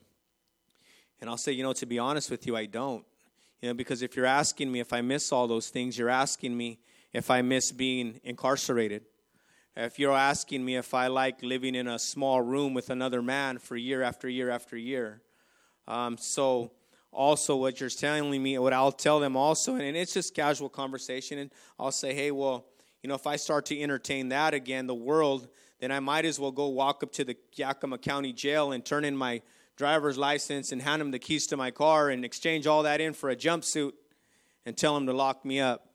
And 1.19 1.29
I'll 1.29 1.37
say, 1.37 1.51
you 1.51 1.63
know, 1.63 1.73
to 1.73 1.85
be 1.85 1.99
honest 1.99 2.31
with 2.31 2.47
you, 2.47 2.55
I 2.55 2.65
don't. 2.65 3.05
You 3.63 3.69
know, 3.69 3.75
because 3.75 4.01
if 4.01 4.17
you're 4.17 4.25
asking 4.25 4.69
me 4.69 4.81
if 4.81 4.91
I 4.91 4.99
miss 4.99 5.31
all 5.31 5.47
those 5.47 5.69
things, 5.69 5.97
you're 5.97 6.09
asking 6.09 6.57
me 6.57 6.79
if 7.13 7.31
I 7.31 7.41
miss 7.41 7.71
being 7.71 8.19
incarcerated. 8.25 9.05
If 9.77 9.97
you're 9.97 10.17
asking 10.17 10.65
me 10.65 10.75
if 10.75 10.93
I 10.93 11.07
like 11.07 11.41
living 11.41 11.73
in 11.73 11.87
a 11.87 11.97
small 11.97 12.41
room 12.41 12.73
with 12.73 12.89
another 12.89 13.21
man 13.21 13.59
for 13.59 13.77
year 13.77 14.01
after 14.01 14.27
year 14.27 14.49
after 14.49 14.75
year. 14.75 15.21
Um, 15.87 16.17
so, 16.17 16.73
also, 17.13 17.55
what 17.55 17.79
you're 17.79 17.89
telling 17.89 18.43
me, 18.43 18.57
what 18.57 18.73
I'll 18.73 18.91
tell 18.91 19.21
them 19.21 19.37
also, 19.37 19.75
and 19.75 19.95
it's 19.95 20.13
just 20.13 20.35
casual 20.35 20.67
conversation, 20.67 21.37
and 21.37 21.49
I'll 21.79 21.93
say, 21.93 22.13
hey, 22.13 22.31
well, 22.31 22.65
you 23.01 23.07
know, 23.07 23.15
if 23.15 23.25
I 23.25 23.37
start 23.37 23.65
to 23.67 23.81
entertain 23.81 24.27
that 24.27 24.53
again, 24.53 24.87
the 24.87 24.93
world, 24.93 25.47
then 25.79 25.89
I 25.89 26.01
might 26.01 26.25
as 26.25 26.37
well 26.37 26.51
go 26.51 26.67
walk 26.67 27.01
up 27.01 27.13
to 27.13 27.23
the 27.23 27.37
Yakima 27.53 27.99
County 27.99 28.33
Jail 28.33 28.73
and 28.73 28.83
turn 28.83 29.05
in 29.05 29.15
my 29.15 29.41
driver's 29.75 30.17
license 30.17 30.71
and 30.71 30.81
hand 30.81 31.01
him 31.01 31.11
the 31.11 31.19
keys 31.19 31.47
to 31.47 31.57
my 31.57 31.71
car 31.71 32.09
and 32.09 32.23
exchange 32.23 32.67
all 32.67 32.83
that 32.83 33.01
in 33.01 33.13
for 33.13 33.29
a 33.29 33.35
jumpsuit 33.35 33.93
and 34.65 34.77
tell 34.77 34.95
him 34.95 35.05
to 35.05 35.13
lock 35.13 35.43
me 35.45 35.59
up. 35.59 35.89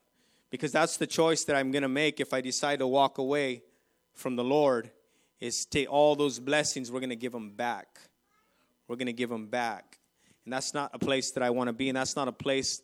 Because 0.50 0.72
that's 0.72 0.96
the 0.96 1.06
choice 1.06 1.44
that 1.44 1.56
I'm 1.56 1.70
going 1.70 1.82
to 1.82 1.88
make 1.88 2.20
if 2.20 2.32
I 2.32 2.40
decide 2.40 2.78
to 2.78 2.86
walk 2.86 3.18
away 3.18 3.62
from 4.14 4.36
the 4.36 4.44
Lord 4.44 4.90
is 5.40 5.66
take 5.66 5.90
all 5.90 6.16
those 6.16 6.40
blessings, 6.40 6.90
we're 6.90 7.00
going 7.00 7.10
to 7.10 7.16
give 7.16 7.32
them 7.32 7.50
back. 7.50 8.00
We're 8.88 8.96
going 8.96 9.06
to 9.06 9.12
give 9.12 9.30
them 9.30 9.46
back. 9.46 9.98
And 10.44 10.52
that's 10.52 10.72
not 10.72 10.90
a 10.94 10.98
place 10.98 11.30
that 11.32 11.42
I 11.42 11.50
want 11.50 11.68
to 11.68 11.72
be, 11.72 11.90
and 11.90 11.96
that's 11.96 12.16
not 12.16 12.26
a 12.26 12.32
place 12.32 12.82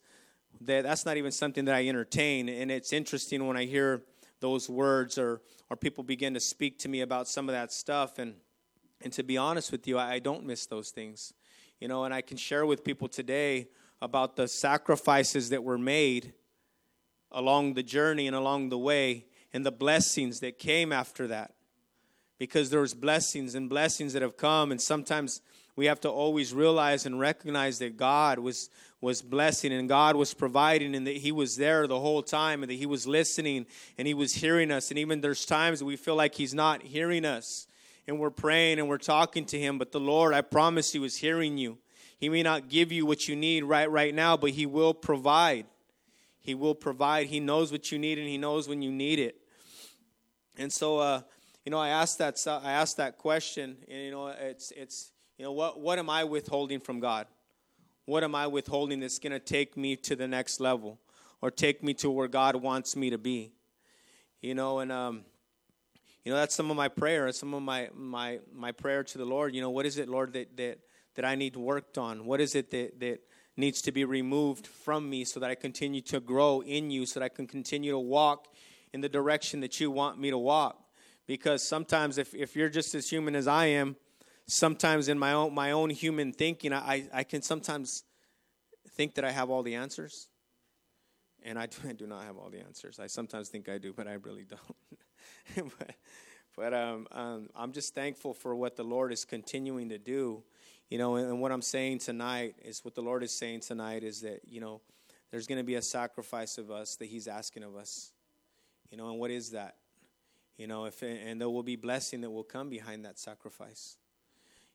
that 0.61 0.85
that's 0.85 1.05
not 1.05 1.17
even 1.17 1.33
something 1.33 1.65
that 1.65 1.75
I 1.75 1.89
entertain. 1.89 2.49
And 2.49 2.71
it's 2.71 2.93
interesting 2.93 3.47
when 3.47 3.57
I 3.57 3.65
hear 3.65 4.03
those 4.41 4.69
words 4.69 5.19
or 5.19 5.41
or 5.71 5.77
people 5.77 6.05
begin 6.05 6.35
to 6.35 6.41
speak 6.41 6.79
to 6.81 6.89
me 6.89 7.01
about 7.01 7.27
some 7.27 7.49
of 7.49 7.55
that 7.55 7.73
stuff 7.73 8.19
and 8.19 8.35
and 9.05 9.13
to 9.13 9.23
be 9.23 9.37
honest 9.37 9.71
with 9.71 9.87
you, 9.87 9.99
I, 9.99 10.15
I 10.15 10.19
don't 10.19 10.45
miss 10.45 10.67
those 10.67 10.91
things. 10.91 11.35
You 11.81 11.89
know, 11.89 12.05
and 12.05 12.15
I 12.15 12.23
can 12.23 12.37
share 12.37 12.65
with 12.65 12.83
people 12.83 13.09
today 13.09 13.69
about 14.01 14.37
the 14.37 14.49
sacrifices 14.49 15.51
that 15.51 15.63
were 15.63 15.79
made 15.79 16.33
along 17.31 17.75
the 17.75 17.83
journey 17.83 18.27
and 18.27 18.35
along 18.35 18.71
the 18.71 18.79
way 18.79 19.27
and 19.53 19.65
the 19.65 19.73
blessings 19.73 20.41
that 20.41 20.59
came 20.59 20.93
after 20.93 21.27
that. 21.29 21.53
Because 22.39 22.71
there's 22.71 22.95
blessings 22.95 23.55
and 23.55 23.69
blessings 23.69 24.13
that 24.15 24.23
have 24.23 24.37
come 24.37 24.71
and 24.71 24.81
sometimes 24.81 25.41
we 25.77 25.87
have 25.87 26.01
to 26.01 26.09
always 26.09 26.55
realize 26.55 27.05
and 27.05 27.19
recognize 27.19 27.79
that 27.81 27.97
God 27.97 28.39
was 28.39 28.71
was 29.01 29.21
blessing 29.21 29.73
and 29.73 29.89
God 29.89 30.17
was 30.17 30.33
providing 30.33 30.95
and 30.95 31.07
that 31.07 31.19
he 31.19 31.31
was 31.31 31.57
there 31.57 31.87
the 31.87 32.01
whole 32.01 32.23
time 32.23 32.63
and 32.63 32.71
that 32.71 32.77
he 32.77 32.87
was 32.87 33.07
listening 33.07 33.67
and 33.99 34.09
he 34.09 34.15
was 34.15 34.35
hearing 34.35 34.71
us. 34.71 34.91
And 34.91 34.99
even 34.99 35.21
there's 35.21 35.45
times 35.45 35.85
we 35.85 35.97
feel 35.97 36.15
like 36.15 36.35
he's 36.35 36.55
not 36.55 36.83
hearing 36.83 37.27
us 37.27 37.67
and 38.07 38.19
we're 38.19 38.31
praying 38.31 38.79
and 38.79 38.89
we're 38.89 38.99
talking 38.99 39.45
to 39.47 39.59
him 39.59 39.79
but 39.79 39.93
the 39.93 40.01
Lord 40.01 40.35
I 40.35 40.41
promise 40.41 40.93
he 40.93 40.99
was 40.99 41.17
hearing 41.17 41.59
you 41.59 41.79
he 42.19 42.29
may 42.29 42.43
not 42.43 42.69
give 42.69 42.93
you 42.93 43.07
what 43.07 43.29
you 43.29 43.37
need 43.37 43.65
right 43.65 43.91
right 43.91 44.15
now 44.15 44.37
but 44.37 44.51
he 44.51 44.67
will 44.67 44.95
provide 44.95 45.67
he 46.41 46.55
will 46.55 46.75
provide 46.75 47.27
he 47.27 47.41
knows 47.41 47.73
what 47.73 47.91
you 47.91 47.99
need 47.99 48.19
and 48.19 48.29
he 48.29 48.39
knows 48.39 48.69
when 48.69 48.83
you 48.83 48.91
need 48.91 49.19
it 49.19 49.37
and 50.57 50.73
so 50.73 50.99
uh, 50.99 51.21
you 51.65 51.71
know 51.71 51.79
I 51.79 51.89
asked 51.89 52.19
that 52.19 52.43
I 52.47 52.73
asked 52.73 52.97
that 52.99 53.19
question 53.19 53.77
and 53.89 54.03
you 54.03 54.11
know 54.11 54.29
it's 54.29 54.71
it's 54.73 55.11
you 55.37 55.45
know, 55.45 55.53
what, 55.53 55.81
what 55.81 55.99
am 55.99 56.09
I 56.09 56.25
withholding 56.25 56.81
from 56.81 57.01
God? 57.01 57.27
What 58.07 58.23
am 58.23 58.35
I 58.35 58.47
withholding 58.47 59.01
that's 59.01 59.19
going 59.19 59.33
to 59.33 59.41
take 59.41 59.77
me 59.77 59.97
to 59.97 60.15
the 60.15 60.29
next 60.29 60.61
level 60.61 61.01
or 61.41 61.51
take 61.51 61.83
me 61.83 61.95
to 61.95 62.11
where 62.11 62.29
God 62.29 62.57
wants 62.57 62.95
me 62.95 63.11
to 63.11 63.19
be? 63.19 63.53
You 64.41 64.55
know, 64.55 64.79
and, 64.79 64.93
um, 64.93 65.25
you 66.25 66.33
know, 66.33 66.39
that's 66.39 66.55
some 66.55 66.71
of 66.71 66.77
my 66.77 66.89
prayer, 66.89 67.31
some 67.33 67.53
of 67.53 67.63
my, 67.63 67.91
my, 67.95 68.41
my 68.53 68.73
prayer 68.73 69.05
to 69.05 69.19
the 69.19 69.27
Lord. 69.27 69.55
You 69.55 69.61
know, 69.61 69.71
what 69.71 69.85
is 69.85 69.99
it, 69.99 70.09
Lord, 70.09 70.33
that, 70.33 70.57
that, 70.57 70.79
that 71.17 71.25
I 71.25 71.35
need 71.35 71.55
worked 71.55 71.99
on? 71.99 72.25
What 72.25 72.41
is 72.41 72.55
it 72.55 72.71
that, 72.71 72.99
that 73.01 73.21
needs 73.57 73.83
to 73.83 73.93
be 73.93 74.05
removed 74.05 74.67
from 74.67 75.09
me 75.11 75.25
so 75.25 75.39
that 75.41 75.51
I 75.51 75.55
continue 75.55 76.01
to 76.03 76.21
grow 76.21 76.63
in 76.63 76.91
you, 76.91 77.05
so 77.05 77.21
that 77.21 77.27
I 77.27 77.29
can 77.29 77.47
continue 77.47 77.93
to 77.93 77.99
walk 77.99 78.49
in 78.93 79.03
the 79.03 79.09
direction 79.09 79.61
that 79.61 79.79
you 79.81 79.91
want 79.91 80.19
me 80.19 80.31
to 80.31 80.39
walk? 80.39 80.81
Because 81.27 81.63
sometimes 81.63 82.17
if, 82.17 82.35
if 82.35 82.57
you're 82.57 82.71
just 82.71 82.95
as 82.95 83.11
human 83.11 83.37
as 83.37 83.47
I 83.47 83.67
am, 83.67 83.97
sometimes 84.47 85.09
in 85.09 85.19
my 85.19 85.33
own 85.33 85.55
my 85.55 85.73
own 85.73 85.91
human 85.91 86.33
thinking, 86.33 86.73
I, 86.73 87.09
I 87.13 87.25
can 87.25 87.43
sometimes 87.43 88.05
think 88.91 89.15
that 89.15 89.25
I 89.25 89.31
have 89.31 89.51
all 89.51 89.63
the 89.63 89.75
answers. 89.75 90.29
And 91.43 91.59
I 91.59 91.67
do, 91.67 91.77
I 91.89 91.93
do 91.93 92.07
not 92.07 92.25
have 92.25 92.37
all 92.39 92.51
the 92.51 92.61
answers. 92.61 92.99
I 92.99 93.07
sometimes 93.09 93.49
think 93.49 93.69
I 93.69 93.79
do, 93.79 93.93
but 93.93 94.07
I 94.07 94.15
really 94.15 94.45
don't. 94.45 94.61
but 95.57 95.95
but 96.57 96.73
um, 96.73 97.07
um, 97.11 97.49
I'm 97.57 97.73
just 97.73 97.95
thankful 97.95 98.33
for 98.33 98.55
what 98.55 98.77
the 98.77 98.85
Lord 98.85 99.13
is 99.13 99.25
continuing 99.25 99.89
to 99.89 99.99
do. 99.99 100.43
You 100.89 100.99
know, 100.99 101.17
and, 101.17 101.29
and 101.29 101.41
what 101.41 101.51
I'm 101.51 101.63
saying 101.63 101.99
tonight 101.99 102.55
is 102.65 102.85
what 102.85 102.95
the 102.95 103.03
Lord 103.03 103.23
is 103.23 103.33
saying 103.33 103.61
tonight 103.61 104.05
is 104.05 104.21
that, 104.21 104.41
you 104.47 104.61
know, 104.61 104.81
there's 105.31 105.47
going 105.47 105.59
to 105.59 105.65
be 105.65 105.75
a 105.75 105.83
sacrifice 105.83 106.59
of 106.59 106.71
us 106.71 106.97
that 106.97 107.07
He's 107.07 107.27
asking 107.27 107.65
of 107.65 107.75
us. 107.75 108.13
You 108.91 108.99
know, 108.99 109.11
and 109.11 109.19
what 109.19 109.31
is 109.31 109.51
that? 109.51 109.77
You 110.57 110.69
know, 110.69 110.85
if 110.85 111.03
and 111.03 111.41
there 111.41 111.51
will 111.51 111.65
be 111.65 111.75
blessing 111.75 112.21
that 112.21 112.31
will 112.31 112.45
come 112.45 112.69
behind 112.69 113.05
that 113.05 113.19
sacrifice. 113.19 113.97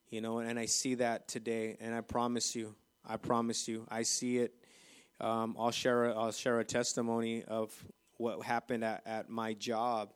You 0.09 0.19
know, 0.19 0.39
and 0.39 0.59
I 0.59 0.65
see 0.65 0.95
that 0.95 1.27
today, 1.27 1.77
and 1.79 1.95
I 1.95 2.01
promise 2.01 2.55
you, 2.55 2.75
I 3.07 3.15
promise 3.15 3.67
you, 3.67 3.85
I 3.89 4.01
see 4.01 4.39
it. 4.39 4.53
Um, 5.21 5.55
I'll 5.57 5.71
share 5.71 6.05
a, 6.05 6.15
I'll 6.15 6.31
share 6.31 6.59
a 6.59 6.65
testimony 6.65 7.43
of 7.43 7.71
what 8.17 8.43
happened 8.43 8.83
at, 8.83 9.03
at 9.05 9.29
my 9.29 9.53
job. 9.53 10.11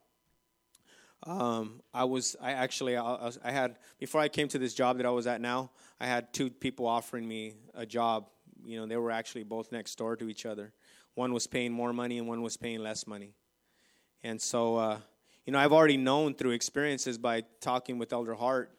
Um, 1.26 1.82
I 1.94 2.04
was 2.04 2.36
I 2.42 2.52
actually 2.52 2.98
I, 2.98 3.32
I 3.44 3.52
had 3.52 3.78
before 4.00 4.20
I 4.20 4.28
came 4.28 4.48
to 4.50 4.60
this 4.60 4.74
job 4.74 4.98
that 4.98 5.06
I 5.06 5.10
was 5.10 5.26
at 5.26 5.40
now. 5.40 5.72
I 6.00 6.06
had 6.06 6.34
two 6.34 6.50
people 6.50 6.86
offering 6.86 7.28
me 7.28 7.54
a 7.74 7.86
job. 7.86 8.30
You 8.66 8.80
know, 8.80 8.86
they 8.86 8.98
were 8.98 9.12
actually 9.12 9.44
both 9.44 9.72
next 9.72 9.98
door 9.98 10.16
to 10.18 10.30
each 10.30 10.46
other. 10.46 10.74
One 11.16 11.34
was 11.34 11.48
paying 11.48 11.72
more 11.72 11.94
money, 11.94 12.18
and 12.18 12.28
one 12.28 12.42
was 12.42 12.58
paying 12.58 12.80
less 12.80 13.08
money. 13.08 13.34
And 14.24 14.42
so, 14.42 14.78
uh, 14.78 14.98
you 15.46 15.54
know, 15.54 15.60
I've 15.60 15.74
already 15.74 15.98
known 15.98 16.34
through 16.34 16.52
experiences 16.52 17.18
by 17.18 17.44
talking 17.62 17.98
with 18.00 18.12
Elder 18.14 18.34
Hart 18.34 18.72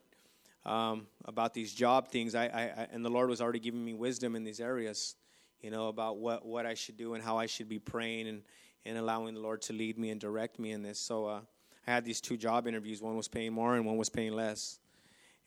um, 0.65 1.07
about 1.27 1.55
these 1.55 1.73
job 1.73 2.09
things. 2.09 2.35
I, 2.35 2.45
I, 2.47 2.89
and 2.93 3.05
the 3.05 3.11
Lord 3.11 3.29
was 3.29 3.41
already 3.41 3.61
giving 3.61 3.85
me 3.85 3.93
wisdom 3.93 4.37
in 4.37 4.45
these 4.45 4.61
areas, 4.61 5.17
you 5.61 5.71
know, 5.71 5.89
about 5.89 6.17
what, 6.17 6.45
what 6.47 6.67
I 6.67 6.75
should 6.75 6.97
do 6.97 7.15
and 7.15 7.23
how 7.23 7.37
I 7.37 7.47
should 7.47 7.69
be 7.69 7.79
praying 7.79 8.27
and, 8.27 8.43
and 8.87 8.97
allowing 8.97 9.35
the 9.35 9.41
Lord 9.41 9.63
to 9.63 9.73
lead 9.75 9.99
me 9.99 10.11
and 10.11 10.21
direct 10.21 10.59
me 10.59 10.73
in 10.73 10.83
this. 10.83 10.99
So 10.99 11.27
uh, 11.27 11.41
I 11.87 11.93
had 11.93 12.05
these 12.05 12.21
two 12.21 12.37
job 12.37 12.67
interviews. 12.67 13.03
One 13.03 13.17
was 13.17 13.29
paying 13.29 13.53
more 13.53 13.75
and 13.75 13.85
one 13.85 13.97
was 13.97 14.09
paying 14.09 14.33
less. 14.33 14.79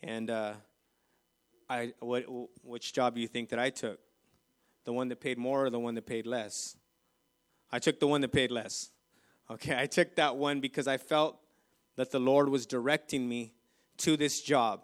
And 0.02 0.30
uh, 0.30 0.54
I, 1.70 1.94
what, 2.00 2.26
which 2.64 2.94
job 2.94 3.16
do 3.16 3.22
you 3.22 3.28
think 3.28 3.50
that 3.50 3.60
I 3.60 3.70
took? 3.70 4.00
The 4.86 4.94
one 4.94 5.10
that 5.10 5.20
paid 5.20 5.38
more 5.38 5.66
or 5.66 5.70
the 5.70 5.80
one 5.80 5.96
that 5.96 6.06
paid 6.06 6.26
less? 6.26 6.78
I 7.72 7.80
took 7.80 8.00
the 8.00 8.08
one 8.08 8.22
that 8.22 8.32
paid 8.32 8.52
less. 8.52 8.92
Okay, 9.50 9.78
I 9.78 9.86
took 9.86 10.16
that 10.16 10.38
one 10.38 10.60
because 10.60 10.88
I 10.88 10.98
felt 10.98 11.40
that 11.96 12.12
the 12.12 12.20
Lord 12.20 12.50
was 12.50 12.66
directing 12.66 13.28
me 13.28 13.54
to 13.98 14.16
this 14.16 14.42
job. 14.42 14.82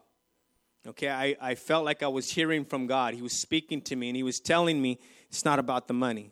Okay, 0.86 1.10
I, 1.10 1.36
I 1.40 1.56
felt 1.56 1.86
like 1.86 2.04
I 2.04 2.08
was 2.08 2.30
hearing 2.30 2.66
from 2.66 2.88
God. 2.88 3.14
He 3.14 3.22
was 3.22 3.34
speaking 3.34 3.82
to 3.84 3.96
me 3.96 4.10
and 4.10 4.18
He 4.18 4.24
was 4.24 4.40
telling 4.40 4.82
me 4.82 5.00
it's 5.30 5.46
not 5.46 5.60
about 5.60 5.88
the 5.88 5.94
money. 5.94 6.32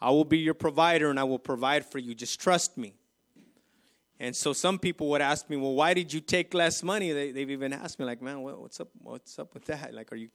I 0.00 0.10
will 0.10 0.24
be 0.24 0.38
your 0.38 0.54
provider 0.54 1.10
and 1.10 1.20
I 1.20 1.24
will 1.24 1.38
provide 1.38 1.86
for 1.86 1.98
you. 1.98 2.14
Just 2.14 2.40
trust 2.40 2.76
me. 2.76 2.94
And 4.22 4.36
so 4.36 4.52
some 4.52 4.78
people 4.78 5.08
would 5.08 5.22
ask 5.22 5.48
me, 5.48 5.56
well, 5.56 5.72
why 5.72 5.94
did 5.94 6.12
you 6.12 6.20
take 6.20 6.52
less 6.52 6.82
money? 6.82 7.10
They, 7.10 7.28
have 7.28 7.50
even 7.50 7.72
asked 7.72 7.98
me, 7.98 8.04
like, 8.04 8.20
man, 8.20 8.42
what's 8.42 8.78
up? 8.78 8.90
What's 8.98 9.38
up 9.38 9.54
with 9.54 9.64
that? 9.64 9.94
Like, 9.94 10.12
are 10.12 10.16
you? 10.16 10.28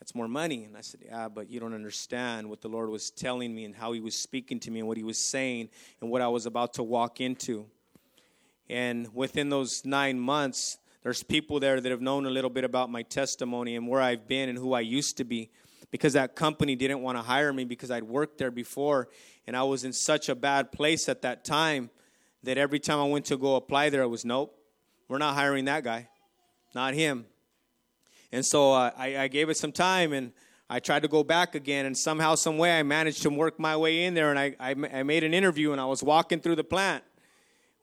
That's 0.00 0.16
more 0.16 0.26
money. 0.26 0.64
And 0.64 0.76
I 0.76 0.80
said, 0.80 1.02
yeah, 1.04 1.28
but 1.28 1.48
you 1.48 1.60
don't 1.60 1.72
understand 1.72 2.50
what 2.50 2.60
the 2.60 2.68
Lord 2.68 2.90
was 2.90 3.12
telling 3.12 3.54
me 3.54 3.64
and 3.64 3.76
how 3.76 3.92
He 3.92 4.00
was 4.00 4.16
speaking 4.16 4.58
to 4.58 4.72
me 4.72 4.80
and 4.80 4.88
what 4.88 4.96
He 4.96 5.04
was 5.04 5.18
saying 5.18 5.68
and 6.00 6.10
what 6.10 6.20
I 6.20 6.26
was 6.26 6.46
about 6.46 6.74
to 6.74 6.82
walk 6.82 7.20
into. 7.20 7.66
And 8.68 9.14
within 9.14 9.50
those 9.50 9.84
nine 9.84 10.18
months, 10.18 10.78
there's 11.04 11.22
people 11.22 11.60
there 11.60 11.80
that 11.80 11.90
have 11.92 12.00
known 12.00 12.26
a 12.26 12.30
little 12.30 12.50
bit 12.50 12.64
about 12.64 12.90
my 12.90 13.02
testimony 13.02 13.76
and 13.76 13.86
where 13.86 14.00
I've 14.00 14.26
been 14.26 14.48
and 14.48 14.58
who 14.58 14.72
I 14.72 14.80
used 14.80 15.16
to 15.18 15.24
be 15.24 15.50
because 15.92 16.14
that 16.14 16.34
company 16.34 16.74
didn't 16.74 17.02
want 17.02 17.16
to 17.16 17.22
hire 17.22 17.52
me 17.52 17.64
because 17.64 17.92
I'd 17.92 18.02
worked 18.02 18.38
there 18.38 18.50
before 18.50 19.08
and 19.46 19.56
I 19.56 19.62
was 19.62 19.84
in 19.84 19.92
such 19.92 20.28
a 20.28 20.34
bad 20.34 20.72
place 20.72 21.08
at 21.08 21.22
that 21.22 21.44
time 21.44 21.90
that 22.42 22.58
every 22.58 22.78
time 22.78 22.98
I 22.98 23.04
went 23.04 23.26
to 23.26 23.36
go 23.36 23.56
apply 23.56 23.90
there, 23.90 24.02
it 24.02 24.08
was 24.08 24.24
nope, 24.24 24.56
we're 25.08 25.18
not 25.18 25.34
hiring 25.34 25.64
that 25.66 25.84
guy, 25.84 26.08
not 26.74 26.94
him. 26.94 27.26
And 28.30 28.44
so 28.44 28.72
uh, 28.72 28.90
I, 28.96 29.16
I 29.18 29.28
gave 29.28 29.50
it 29.50 29.56
some 29.56 29.72
time 29.72 30.12
and 30.12 30.32
I 30.70 30.80
tried 30.80 31.02
to 31.02 31.08
go 31.08 31.22
back 31.22 31.54
again, 31.54 31.84
and 31.84 31.94
somehow, 31.94 32.34
some 32.34 32.56
way, 32.56 32.78
I 32.78 32.82
managed 32.82 33.20
to 33.24 33.28
work 33.30 33.58
my 33.58 33.76
way 33.76 34.04
in 34.04 34.14
there. 34.14 34.30
And 34.30 34.38
I, 34.38 34.56
I, 34.58 34.70
I 34.70 35.02
made 35.02 35.22
an 35.22 35.34
interview, 35.34 35.72
and 35.72 35.78
I 35.78 35.84
was 35.84 36.02
walking 36.02 36.40
through 36.40 36.56
the 36.56 36.64
plant, 36.64 37.04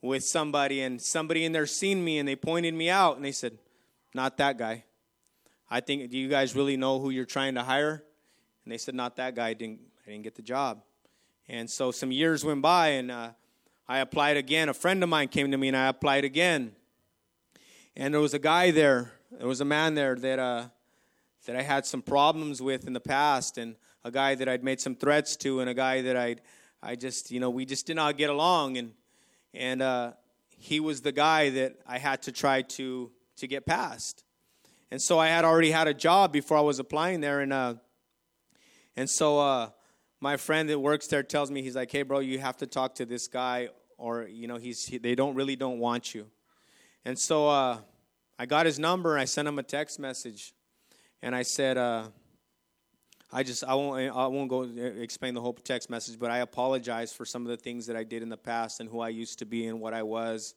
with 0.02 0.24
somebody 0.24 0.82
and 0.82 1.02
somebody 1.02 1.46
in 1.46 1.52
there 1.52 1.66
seen 1.66 2.04
me 2.04 2.20
and 2.20 2.28
they 2.28 2.36
pointed 2.36 2.74
me 2.74 2.90
out 2.90 3.16
and 3.16 3.26
they 3.26 3.32
said, 3.32 3.58
Not 4.14 4.38
that 4.38 4.58
guy. 4.58 4.86
I 5.70 5.82
think, 5.82 6.10
do 6.10 6.18
you 6.18 6.30
guys 6.30 6.56
really 6.56 6.78
know 6.78 7.00
who 7.00 7.10
you're 7.10 7.26
trying 7.26 7.56
to 7.56 7.64
hire? 7.64 8.04
And 8.64 8.72
they 8.72 8.78
said, 8.78 8.96
Not 8.96 9.16
that 9.18 9.36
guy. 9.36 9.50
I 9.50 9.54
didn't, 9.54 9.80
I 10.06 10.12
didn't 10.12 10.24
get 10.24 10.36
the 10.36 10.42
job. 10.42 10.82
And 11.48 11.70
so 11.70 11.92
some 11.92 12.12
years 12.12 12.46
went 12.46 12.62
by 12.62 12.90
and 12.90 13.12
uh, 13.12 13.30
I 13.92 14.00
applied 14.02 14.38
again. 14.38 14.70
A 14.70 14.74
friend 14.76 15.02
of 15.02 15.10
mine 15.10 15.30
came 15.30 15.50
to 15.50 15.58
me 15.58 15.70
and 15.70 15.76
I 15.76 15.88
applied 15.88 16.24
again. 16.24 16.74
And 17.96 18.14
there 18.14 18.22
was 18.22 18.36
a 18.36 18.40
guy 18.40 18.70
there, 18.70 19.14
there 19.32 19.48
was 19.48 19.62
a 19.62 19.66
man 19.66 19.96
there 19.96 20.14
that, 20.14 20.38
uh, 20.38 20.66
that 21.48 21.56
I 21.56 21.64
had 21.64 21.88
some 21.88 22.04
problems 22.04 22.62
with 22.62 22.86
in 22.86 22.94
the 22.94 23.00
past, 23.00 23.58
and 23.58 23.76
a 24.04 24.12
guy 24.12 24.36
that 24.36 24.48
I'd 24.48 24.64
made 24.64 24.80
some 24.80 24.94
threats 24.94 25.36
to, 25.38 25.60
and 25.62 25.68
a 25.68 25.74
guy 25.74 26.04
that 26.04 26.16
I'd, 26.16 26.42
I 26.84 26.96
just, 26.96 27.32
you 27.32 27.40
know, 27.40 27.50
we 27.50 27.66
just 27.66 27.88
did 27.88 27.96
not 27.96 28.16
get 28.16 28.30
along. 28.30 28.78
And 28.78 28.94
and 29.56 29.82
uh, 29.82 30.12
he 30.56 30.80
was 30.80 31.02
the 31.02 31.12
guy 31.12 31.50
that 31.50 31.78
I 31.88 31.98
had 31.98 32.22
to 32.24 32.32
try 32.32 32.62
to 32.62 33.10
to 33.38 33.48
get 33.48 33.66
past. 33.66 34.24
And 34.92 35.02
so 35.02 35.18
I 35.18 35.30
had 35.30 35.46
already 35.46 35.72
had 35.72 35.88
a 35.88 35.96
job 35.96 36.32
before 36.32 36.58
I 36.58 36.62
was 36.62 36.78
applying 36.78 37.22
there, 37.22 37.40
and 37.40 37.52
uh, 37.52 37.74
and 38.96 39.10
so 39.10 39.40
uh, 39.40 39.70
my 40.22 40.38
friend 40.38 40.70
that 40.70 40.80
works 40.80 41.08
there 41.08 41.24
tells 41.24 41.50
me 41.50 41.62
he's 41.62 41.76
like, 41.76 41.92
"Hey, 41.92 42.04
bro, 42.04 42.20
you 42.20 42.40
have 42.40 42.58
to 42.58 42.68
talk 42.68 42.96
to 42.96 43.06
this 43.06 43.28
guy 43.28 43.70
or 44.00 44.24
you 44.24 44.48
know 44.48 44.58
he's 44.58 44.86
he, 44.86 44.98
they 44.98 45.14
don't 45.14 45.36
really 45.36 45.56
don't 45.56 45.78
want 45.78 46.16
you. 46.16 46.26
And 47.06 47.20
so 47.20 47.48
uh, 47.48 47.78
i 48.40 48.46
got 48.46 48.66
his 48.66 48.80
number 48.80 49.18
i 49.18 49.26
sent 49.26 49.48
him 49.48 49.60
a 49.60 49.64
text 49.64 50.00
message. 50.00 50.54
And 51.22 51.36
i 51.36 51.44
said 51.44 51.78
uh, 51.78 52.08
i 53.32 53.44
just 53.44 53.64
i 53.66 53.76
won't 53.76 54.16
i 54.16 54.28
won't 54.28 54.50
go 54.50 54.64
explain 54.64 55.34
the 55.34 55.42
whole 55.42 55.54
text 55.54 55.90
message 55.90 56.18
but 56.18 56.32
i 56.32 56.40
apologize 56.40 57.14
for 57.14 57.26
some 57.26 57.44
of 57.44 57.50
the 57.50 57.58
things 57.58 57.86
that 57.88 57.98
i 57.98 58.04
did 58.04 58.24
in 58.24 58.30
the 58.30 58.38
past 58.38 58.80
and 58.80 58.90
who 58.90 59.02
i 59.02 59.10
used 59.10 59.40
to 59.40 59.46
be 59.46 59.68
and 59.68 59.80
what 59.80 59.94
i 59.94 60.02
was. 60.02 60.56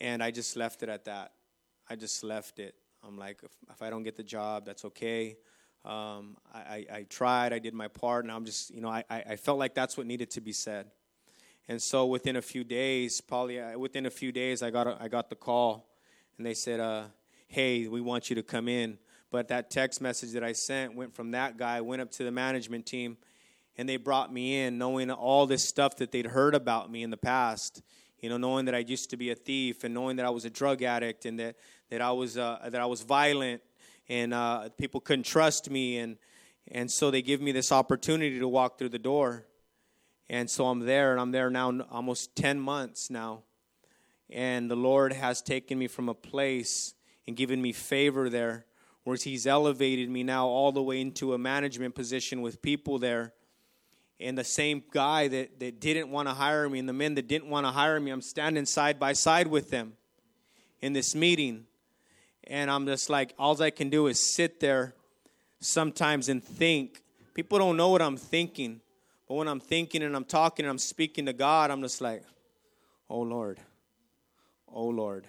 And 0.00 0.22
i 0.22 0.30
just 0.30 0.56
left 0.56 0.82
it 0.82 0.88
at 0.88 1.04
that. 1.04 1.32
I 1.90 1.96
just 1.96 2.24
left 2.24 2.58
it. 2.58 2.74
I'm 3.04 3.18
like 3.18 3.40
if, 3.42 3.50
if 3.70 3.82
i 3.82 3.90
don't 3.90 4.04
get 4.04 4.16
the 4.16 4.22
job 4.22 4.64
that's 4.64 4.84
okay 4.84 5.36
um, 5.84 6.36
I, 6.54 6.86
I, 6.92 7.06
tried, 7.08 7.52
I 7.52 7.58
did 7.58 7.74
my 7.74 7.88
part, 7.88 8.24
and 8.24 8.32
I'm 8.32 8.44
just, 8.44 8.72
you 8.72 8.80
know, 8.80 8.88
I, 8.88 9.04
I 9.10 9.36
felt 9.36 9.58
like 9.58 9.74
that's 9.74 9.96
what 9.96 10.06
needed 10.06 10.30
to 10.32 10.40
be 10.40 10.52
said. 10.52 10.86
And 11.68 11.82
so 11.82 12.06
within 12.06 12.36
a 12.36 12.42
few 12.42 12.64
days, 12.64 13.20
probably 13.20 13.60
uh, 13.60 13.78
within 13.78 14.06
a 14.06 14.10
few 14.10 14.30
days, 14.30 14.62
I 14.62 14.70
got, 14.70 14.86
a, 14.86 14.96
I 15.00 15.08
got 15.08 15.28
the 15.28 15.36
call, 15.36 15.88
and 16.36 16.46
they 16.46 16.54
said, 16.54 16.78
uh, 16.78 17.04
hey, 17.48 17.88
we 17.88 18.00
want 18.00 18.30
you 18.30 18.36
to 18.36 18.42
come 18.42 18.68
in. 18.68 18.98
But 19.30 19.48
that 19.48 19.70
text 19.70 20.00
message 20.00 20.32
that 20.32 20.44
I 20.44 20.52
sent 20.52 20.94
went 20.94 21.14
from 21.14 21.32
that 21.32 21.56
guy, 21.56 21.80
went 21.80 22.02
up 22.02 22.10
to 22.12 22.24
the 22.24 22.30
management 22.30 22.86
team, 22.86 23.16
and 23.76 23.88
they 23.88 23.96
brought 23.96 24.32
me 24.32 24.60
in 24.60 24.78
knowing 24.78 25.10
all 25.10 25.46
this 25.46 25.64
stuff 25.64 25.96
that 25.96 26.12
they'd 26.12 26.26
heard 26.26 26.54
about 26.54 26.92
me 26.92 27.02
in 27.02 27.10
the 27.10 27.16
past. 27.16 27.82
You 28.20 28.28
know, 28.28 28.36
knowing 28.36 28.66
that 28.66 28.74
I 28.74 28.78
used 28.78 29.10
to 29.10 29.16
be 29.16 29.30
a 29.30 29.34
thief 29.34 29.82
and 29.82 29.92
knowing 29.92 30.16
that 30.16 30.26
I 30.26 30.30
was 30.30 30.44
a 30.44 30.50
drug 30.50 30.82
addict 30.82 31.24
and 31.24 31.40
that, 31.40 31.56
that, 31.90 32.00
I, 32.00 32.12
was, 32.12 32.38
uh, 32.38 32.68
that 32.70 32.80
I 32.80 32.86
was 32.86 33.00
violent 33.02 33.62
and 34.08 34.34
uh, 34.34 34.68
people 34.78 35.00
couldn't 35.00 35.24
trust 35.26 35.70
me 35.70 35.98
and 35.98 36.16
and 36.68 36.90
so 36.90 37.10
they 37.10 37.22
give 37.22 37.40
me 37.40 37.52
this 37.52 37.72
opportunity 37.72 38.38
to 38.38 38.46
walk 38.46 38.78
through 38.78 38.90
the 38.90 38.98
door. 38.98 39.46
And 40.28 40.48
so 40.48 40.66
i'm 40.66 40.80
there 40.80 41.12
and 41.12 41.20
i'm 41.20 41.32
there 41.32 41.50
now 41.50 41.80
almost 41.90 42.34
10 42.36 42.60
months 42.60 43.10
now. 43.10 43.42
And 44.30 44.70
the 44.70 44.76
lord 44.76 45.12
has 45.12 45.42
taken 45.42 45.78
me 45.78 45.88
from 45.88 46.08
a 46.08 46.14
place 46.14 46.94
and 47.26 47.36
given 47.36 47.60
me 47.60 47.72
favor 47.72 48.28
there 48.28 48.66
where 49.04 49.16
he's 49.16 49.46
elevated 49.46 50.08
me 50.08 50.22
now 50.22 50.46
all 50.46 50.72
the 50.72 50.82
way 50.82 51.00
into 51.00 51.34
a 51.34 51.38
management 51.38 51.94
position 51.94 52.40
with 52.40 52.62
people 52.62 52.98
there. 52.98 53.32
And 54.20 54.38
the 54.38 54.44
same 54.44 54.84
guy 54.92 55.26
that, 55.26 55.58
that 55.58 55.80
didn't 55.80 56.08
want 56.08 56.28
to 56.28 56.34
hire 56.34 56.68
me 56.68 56.78
and 56.78 56.88
the 56.88 56.92
men 56.92 57.16
that 57.16 57.26
didn't 57.26 57.48
want 57.48 57.66
to 57.66 57.72
hire 57.72 57.98
me 57.98 58.10
i'm 58.10 58.22
standing 58.22 58.64
side 58.64 59.00
by 59.00 59.12
side 59.12 59.48
with 59.48 59.70
them 59.70 59.94
in 60.80 60.92
this 60.92 61.14
meeting 61.14 61.66
and 62.46 62.70
I'm 62.70 62.86
just 62.86 63.08
like, 63.08 63.34
all 63.38 63.60
I 63.62 63.70
can 63.70 63.90
do 63.90 64.06
is 64.06 64.34
sit 64.34 64.60
there 64.60 64.94
sometimes 65.60 66.28
and 66.28 66.42
think. 66.42 67.02
People 67.34 67.58
don't 67.58 67.76
know 67.76 67.88
what 67.88 68.02
I'm 68.02 68.16
thinking, 68.16 68.80
but 69.28 69.34
when 69.34 69.48
I'm 69.48 69.60
thinking 69.60 70.02
and 70.02 70.14
I'm 70.14 70.24
talking 70.24 70.64
and 70.64 70.70
I'm 70.70 70.78
speaking 70.78 71.26
to 71.26 71.32
God, 71.32 71.70
I'm 71.70 71.80
just 71.82 72.00
like, 72.00 72.24
oh 73.08 73.20
Lord, 73.20 73.58
oh 74.72 74.88
Lord. 74.88 75.26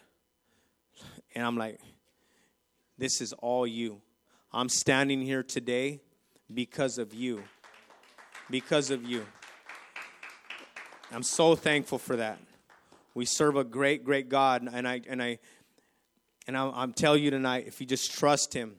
And 1.36 1.46
I'm 1.46 1.58
like, 1.58 1.80
this 2.98 3.22
is 3.22 3.34
all 3.34 3.66
you. 3.66 4.02
I'm 4.52 4.70
standing 4.70 5.22
here 5.22 5.44
today 5.44 6.02
because 6.54 6.98
of 6.98 7.14
you. 7.14 7.44
Because 8.50 8.92
of 8.92 9.04
you. 9.04 9.26
I'm 11.12 11.24
so 11.24 11.56
thankful 11.56 11.98
for 11.98 12.16
that. 12.18 12.38
We 13.16 13.26
serve 13.26 13.56
a 13.56 13.64
great, 13.64 14.04
great 14.04 14.30
God, 14.30 14.68
and 14.72 14.88
I 14.88 15.02
and 15.08 15.22
I 15.22 15.38
and 16.48 16.58
I'm, 16.58 16.72
I'm 16.74 16.94
telling 16.94 17.24
you 17.24 17.32
tonight, 17.32 17.66
if 17.68 17.80
you 17.80 17.88
just 17.88 18.12
trust 18.12 18.54
Him 18.54 18.76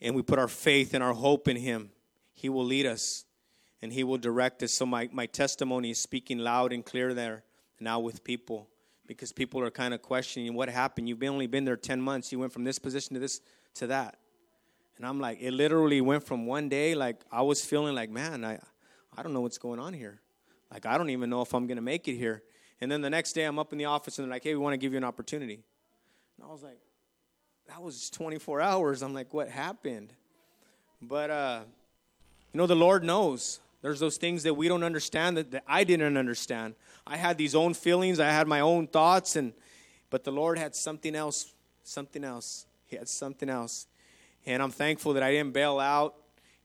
and 0.00 0.14
we 0.14 0.22
put 0.22 0.38
our 0.38 0.48
faith 0.48 0.94
and 0.94 1.02
our 1.02 1.12
hope 1.12 1.48
in 1.48 1.56
Him, 1.56 1.90
He 2.34 2.48
will 2.48 2.64
lead 2.64 2.86
us 2.86 3.24
and 3.82 3.92
He 3.92 4.04
will 4.04 4.18
direct 4.18 4.62
us. 4.62 4.72
So 4.72 4.86
my, 4.86 5.08
my 5.12 5.26
testimony 5.26 5.90
is 5.90 5.98
speaking 5.98 6.38
loud 6.38 6.72
and 6.72 6.84
clear 6.84 7.14
there 7.14 7.44
now 7.80 8.00
with 8.00 8.24
people 8.24 8.68
because 9.06 9.32
people 9.32 9.62
are 9.62 9.70
kind 9.70 9.94
of 9.94 10.02
questioning 10.02 10.54
what 10.54 10.68
happened. 10.68 11.08
You've 11.08 11.22
only 11.22 11.46
been 11.46 11.64
there 11.64 11.76
10 11.76 12.00
months. 12.00 12.32
You 12.32 12.38
went 12.38 12.52
from 12.52 12.64
this 12.64 12.78
position 12.78 13.14
to 13.14 13.20
this 13.20 13.40
to 13.74 13.86
that. 13.88 14.16
And 14.96 15.06
I'm 15.06 15.20
like, 15.20 15.38
it 15.40 15.52
literally 15.52 16.00
went 16.00 16.24
from 16.24 16.46
one 16.46 16.68
day, 16.68 16.94
like 16.94 17.20
I 17.30 17.42
was 17.42 17.64
feeling 17.64 17.94
like, 17.94 18.10
man, 18.10 18.44
I, 18.44 18.58
I 19.16 19.22
don't 19.22 19.32
know 19.34 19.42
what's 19.42 19.58
going 19.58 19.78
on 19.78 19.92
here. 19.92 20.20
Like, 20.72 20.86
I 20.86 20.98
don't 20.98 21.10
even 21.10 21.30
know 21.30 21.42
if 21.42 21.54
I'm 21.54 21.66
going 21.66 21.76
to 21.76 21.82
make 21.82 22.08
it 22.08 22.16
here. 22.16 22.42
And 22.80 22.90
then 22.90 23.02
the 23.02 23.10
next 23.10 23.32
day, 23.32 23.44
I'm 23.44 23.58
up 23.58 23.72
in 23.72 23.78
the 23.78 23.84
office 23.84 24.18
and 24.18 24.26
they're 24.26 24.34
like, 24.34 24.42
hey, 24.42 24.54
we 24.54 24.58
want 24.58 24.74
to 24.74 24.78
give 24.78 24.92
you 24.92 24.98
an 24.98 25.04
opportunity. 25.04 25.62
And 26.36 26.46
I 26.46 26.52
was 26.52 26.62
like, 26.62 26.78
that 27.68 27.82
was 27.82 28.10
24 28.10 28.60
hours. 28.60 29.02
I'm 29.02 29.14
like, 29.14 29.34
what 29.34 29.48
happened? 29.48 30.12
But, 31.02 31.30
uh, 31.30 31.60
you 32.52 32.58
know, 32.58 32.66
the 32.66 32.76
Lord 32.76 33.04
knows. 33.04 33.60
There's 33.82 34.00
those 34.00 34.16
things 34.16 34.42
that 34.44 34.54
we 34.54 34.68
don't 34.68 34.82
understand 34.82 35.36
that, 35.36 35.50
that 35.52 35.64
I 35.66 35.84
didn't 35.84 36.16
understand. 36.16 36.74
I 37.06 37.16
had 37.16 37.38
these 37.38 37.54
own 37.54 37.74
feelings, 37.74 38.18
I 38.18 38.30
had 38.30 38.48
my 38.48 38.60
own 38.60 38.86
thoughts, 38.86 39.36
and 39.36 39.52
but 40.10 40.24
the 40.24 40.32
Lord 40.32 40.58
had 40.58 40.74
something 40.74 41.14
else, 41.14 41.52
something 41.82 42.24
else. 42.24 42.66
He 42.86 42.96
had 42.96 43.08
something 43.08 43.48
else. 43.48 43.86
And 44.44 44.62
I'm 44.62 44.70
thankful 44.70 45.14
that 45.14 45.22
I 45.22 45.32
didn't 45.32 45.52
bail 45.52 45.80
out 45.80 46.14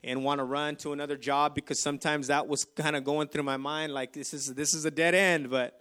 and 0.04 0.24
want 0.24 0.38
to 0.38 0.44
run 0.44 0.76
to 0.76 0.92
another 0.92 1.16
job 1.16 1.54
because 1.54 1.78
sometimes 1.78 2.28
that 2.28 2.46
was 2.46 2.64
kind 2.64 2.96
of 2.96 3.04
going 3.04 3.28
through 3.28 3.42
my 3.42 3.56
mind 3.56 3.92
like 3.92 4.12
this 4.12 4.32
is 4.32 4.54
this 4.54 4.74
is 4.74 4.84
a 4.84 4.90
dead 4.90 5.14
end, 5.14 5.50
but 5.50 5.80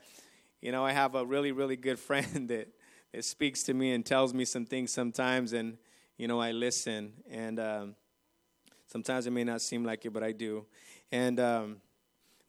you 0.61 0.71
know, 0.71 0.85
I 0.85 0.91
have 0.91 1.15
a 1.15 1.25
really 1.25 1.51
really 1.51 1.75
good 1.75 1.99
friend 2.07 2.49
that 2.49 2.67
it 3.13 3.25
speaks 3.25 3.63
to 3.63 3.73
me 3.73 3.91
and 3.91 4.05
tells 4.05 4.33
me 4.33 4.45
some 4.45 4.65
things 4.65 4.91
sometimes, 4.91 5.53
and 5.53 5.77
you 6.17 6.27
know 6.27 6.39
I 6.39 6.51
listen. 6.51 7.13
And 7.29 7.59
um, 7.59 7.95
sometimes 8.87 9.27
it 9.27 9.31
may 9.31 9.43
not 9.43 9.61
seem 9.61 9.83
like 9.83 10.05
it, 10.05 10.11
but 10.11 10.23
I 10.23 10.31
do. 10.31 10.65
And 11.11 11.39
um, 11.39 11.77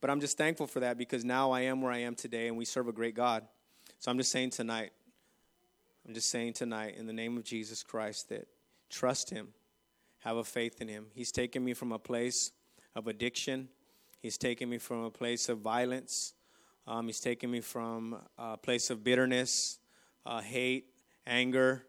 but 0.01 0.11
I'm 0.11 0.20
just 0.20 0.38
thankful 0.38 0.66
for 0.66 0.81
that 0.81 0.98
because 0.98 1.25
now 1.25 1.51
I 1.51 1.62
am 1.62 1.81
where 1.83 1.92
I 1.92 1.98
am 1.98 2.14
today, 2.14 2.48
and 2.48 2.57
we 2.57 2.64
serve 2.64 2.88
a 2.88 2.92
great 2.92 3.14
God. 3.14 3.44
So 3.98 4.11
I'm 4.11 4.18
just 4.18 4.31
saying 4.31 4.51
tonight, 4.51 4.92
I'm 6.07 6.14
just 6.14 6.31
saying 6.31 6.55
tonight, 6.55 6.96
in 6.96 7.07
the 7.07 7.12
name 7.12 7.37
of 7.37 7.44
Jesus 7.44 7.83
Christ, 7.83 8.29
that 8.29 8.46
trust 8.90 9.31
Him, 9.31 9.48
have 10.20 10.37
a 10.37 10.44
faith 10.44 10.81
in 10.81 10.88
Him. 10.88 11.07
He's 11.14 11.33
taken 11.33 11.64
me 11.64 11.75
from 11.75 11.92
a 11.92 11.98
place 11.98 12.53
of 12.94 13.09
addiction. 13.09 13.68
He's 14.20 14.38
taken 14.38 14.68
me 14.68 14.79
from 14.79 15.03
a 15.03 15.11
place 15.11 15.48
of 15.48 15.59
violence. 15.59 16.35
Um, 16.87 17.07
he's 17.07 17.20
taken 17.20 17.51
me 17.51 17.61
from 17.61 18.16
a 18.38 18.57
place 18.57 18.90
of 18.90 19.05
bitterness 19.05 19.79
uh, 20.24 20.40
hate, 20.40 20.87
anger, 21.26 21.85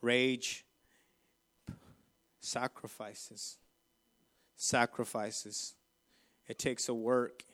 rage, 0.00 0.64
sacrifices. 2.40 3.58
Sacrifices. 4.56 5.74
It 6.46 6.58
takes 6.58 6.88
a 6.88 6.94
work. 6.94 7.44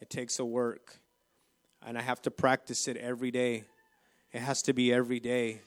It 0.00 0.10
takes 0.10 0.38
a 0.38 0.44
work. 0.44 0.98
And 1.86 1.96
I 1.96 2.02
have 2.02 2.20
to 2.22 2.30
practice 2.30 2.88
it 2.88 2.96
every 2.96 3.30
day. 3.30 3.64
It 4.32 4.40
has 4.40 4.62
to 4.62 4.72
be 4.72 4.92
every 4.92 5.20
day. 5.20 5.62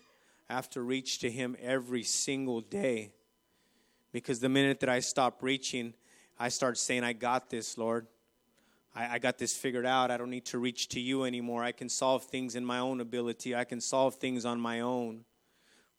I 0.50 0.54
have 0.54 0.70
to 0.72 0.82
reach 0.82 1.20
to 1.20 1.32
Him 1.32 1.56
every 1.62 2.04
single 2.04 2.62
day. 2.62 3.14
Because 4.12 4.40
the 4.40 4.50
minute 4.50 4.82
that 4.82 4.90
I 4.90 5.00
stop 5.00 5.42
reaching, 5.42 5.94
I 6.38 6.50
start 6.50 6.78
saying, 6.78 7.04
I 7.04 7.14
got 7.14 7.50
this, 7.50 7.78
Lord. 7.78 8.08
I, 8.96 9.16
I 9.16 9.20
got 9.20 9.38
this 9.38 9.56
figured 9.56 9.86
out. 9.86 10.12
I 10.12 10.18
don't 10.18 10.30
need 10.30 10.46
to 10.46 10.60
reach 10.60 10.90
to 10.90 11.00
you 11.00 11.24
anymore. 11.24 11.64
I 11.64 11.72
can 11.72 11.90
solve 11.90 12.24
things 12.26 12.56
in 12.56 12.66
my 12.66 12.80
own 12.80 13.02
ability. 13.02 13.56
I 13.56 13.64
can 13.64 13.82
solve 13.82 14.16
things 14.16 14.46
on 14.46 14.60
my 14.60 14.82
own. 14.82 15.26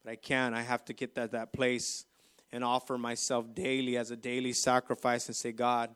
But 0.04 0.12
I 0.12 0.16
can't. 0.16 0.54
I 0.54 0.62
have 0.62 0.84
to 0.86 0.92
get 0.92 1.14
that, 1.14 1.32
that 1.32 1.52
place 1.52 2.04
and 2.50 2.62
offer 2.62 2.98
myself 2.98 3.54
daily 3.54 3.96
as 3.96 4.10
a 4.10 4.16
daily 4.16 4.52
sacrifice 4.52 5.26
and 5.26 5.34
say, 5.34 5.52
God, 5.52 5.94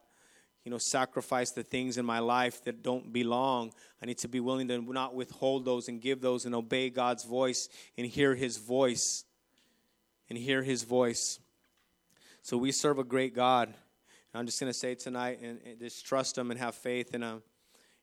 you 0.65 0.71
know, 0.71 0.79
sacrifice 0.79 1.53
the 1.53 1.63
things 1.63 1.99
in 1.99 2.05
my 2.05 2.19
life 2.19 2.65
that 2.65 2.83
don't 2.83 3.13
belong. 3.13 3.73
I 4.03 4.07
need 4.07 4.19
to 4.19 4.29
be 4.29 4.41
willing 4.41 4.67
to 4.69 4.81
not 4.81 5.15
withhold 5.15 5.65
those 5.65 5.89
and 5.89 6.01
give 6.01 6.21
those 6.21 6.45
and 6.45 6.55
obey 6.55 6.91
God's 6.91 7.25
voice 7.25 7.69
and 7.97 8.07
hear 8.07 8.35
His 8.35 8.57
voice. 8.57 9.25
And 10.29 10.37
hear 10.37 10.65
His 10.65 10.83
voice. 10.83 11.39
So 12.43 12.57
we 12.57 12.73
serve 12.73 12.99
a 12.99 13.05
great 13.05 13.33
God. 13.33 13.75
I'm 14.37 14.45
just 14.45 14.61
going 14.61 14.71
to 14.71 14.79
say 14.79 14.95
tonight 14.95 15.41
and, 15.43 15.61
and, 15.65 15.79
just 15.79 16.05
trust 16.05 16.37
Him 16.37 16.51
and 16.51 16.61
have 16.61 16.75
faith 16.75 17.15
in 17.15 17.23
Him. 17.23 17.43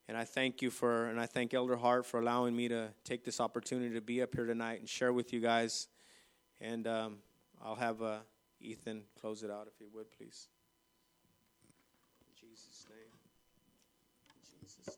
And 0.08 0.18
I 0.18 0.26
thank 0.26 0.62
you 0.62 0.70
for, 0.70 1.06
and 1.06 1.20
I 1.20 1.26
thank 1.28 1.54
Elder 1.54 1.78
Hart 1.78 2.06
for 2.06 2.20
allowing 2.20 2.56
me 2.56 2.68
to 2.70 2.90
take 3.04 3.24
this 3.24 3.40
opportunity 3.40 3.94
to 3.94 4.02
be 4.02 4.22
up 4.22 4.34
here 4.36 4.46
tonight 4.46 4.80
and 4.80 4.90
share 4.90 5.14
with 5.14 5.32
you 5.32 5.40
guys. 5.40 5.88
And 6.60 6.88
um, 6.88 7.18
I'll 7.64 7.76
have 7.76 8.02
uh, 8.02 8.18
Ethan 8.60 9.04
close 9.22 9.44
it 9.44 9.52
out 9.52 9.68
if 9.68 9.78
he 9.78 9.86
would, 9.94 10.12
please. 10.12 10.48
In 12.28 12.50
Jesus' 12.50 12.86
name. 12.90 12.98
In 14.36 14.62
Jesus' 14.62 14.88
name. 14.88 14.96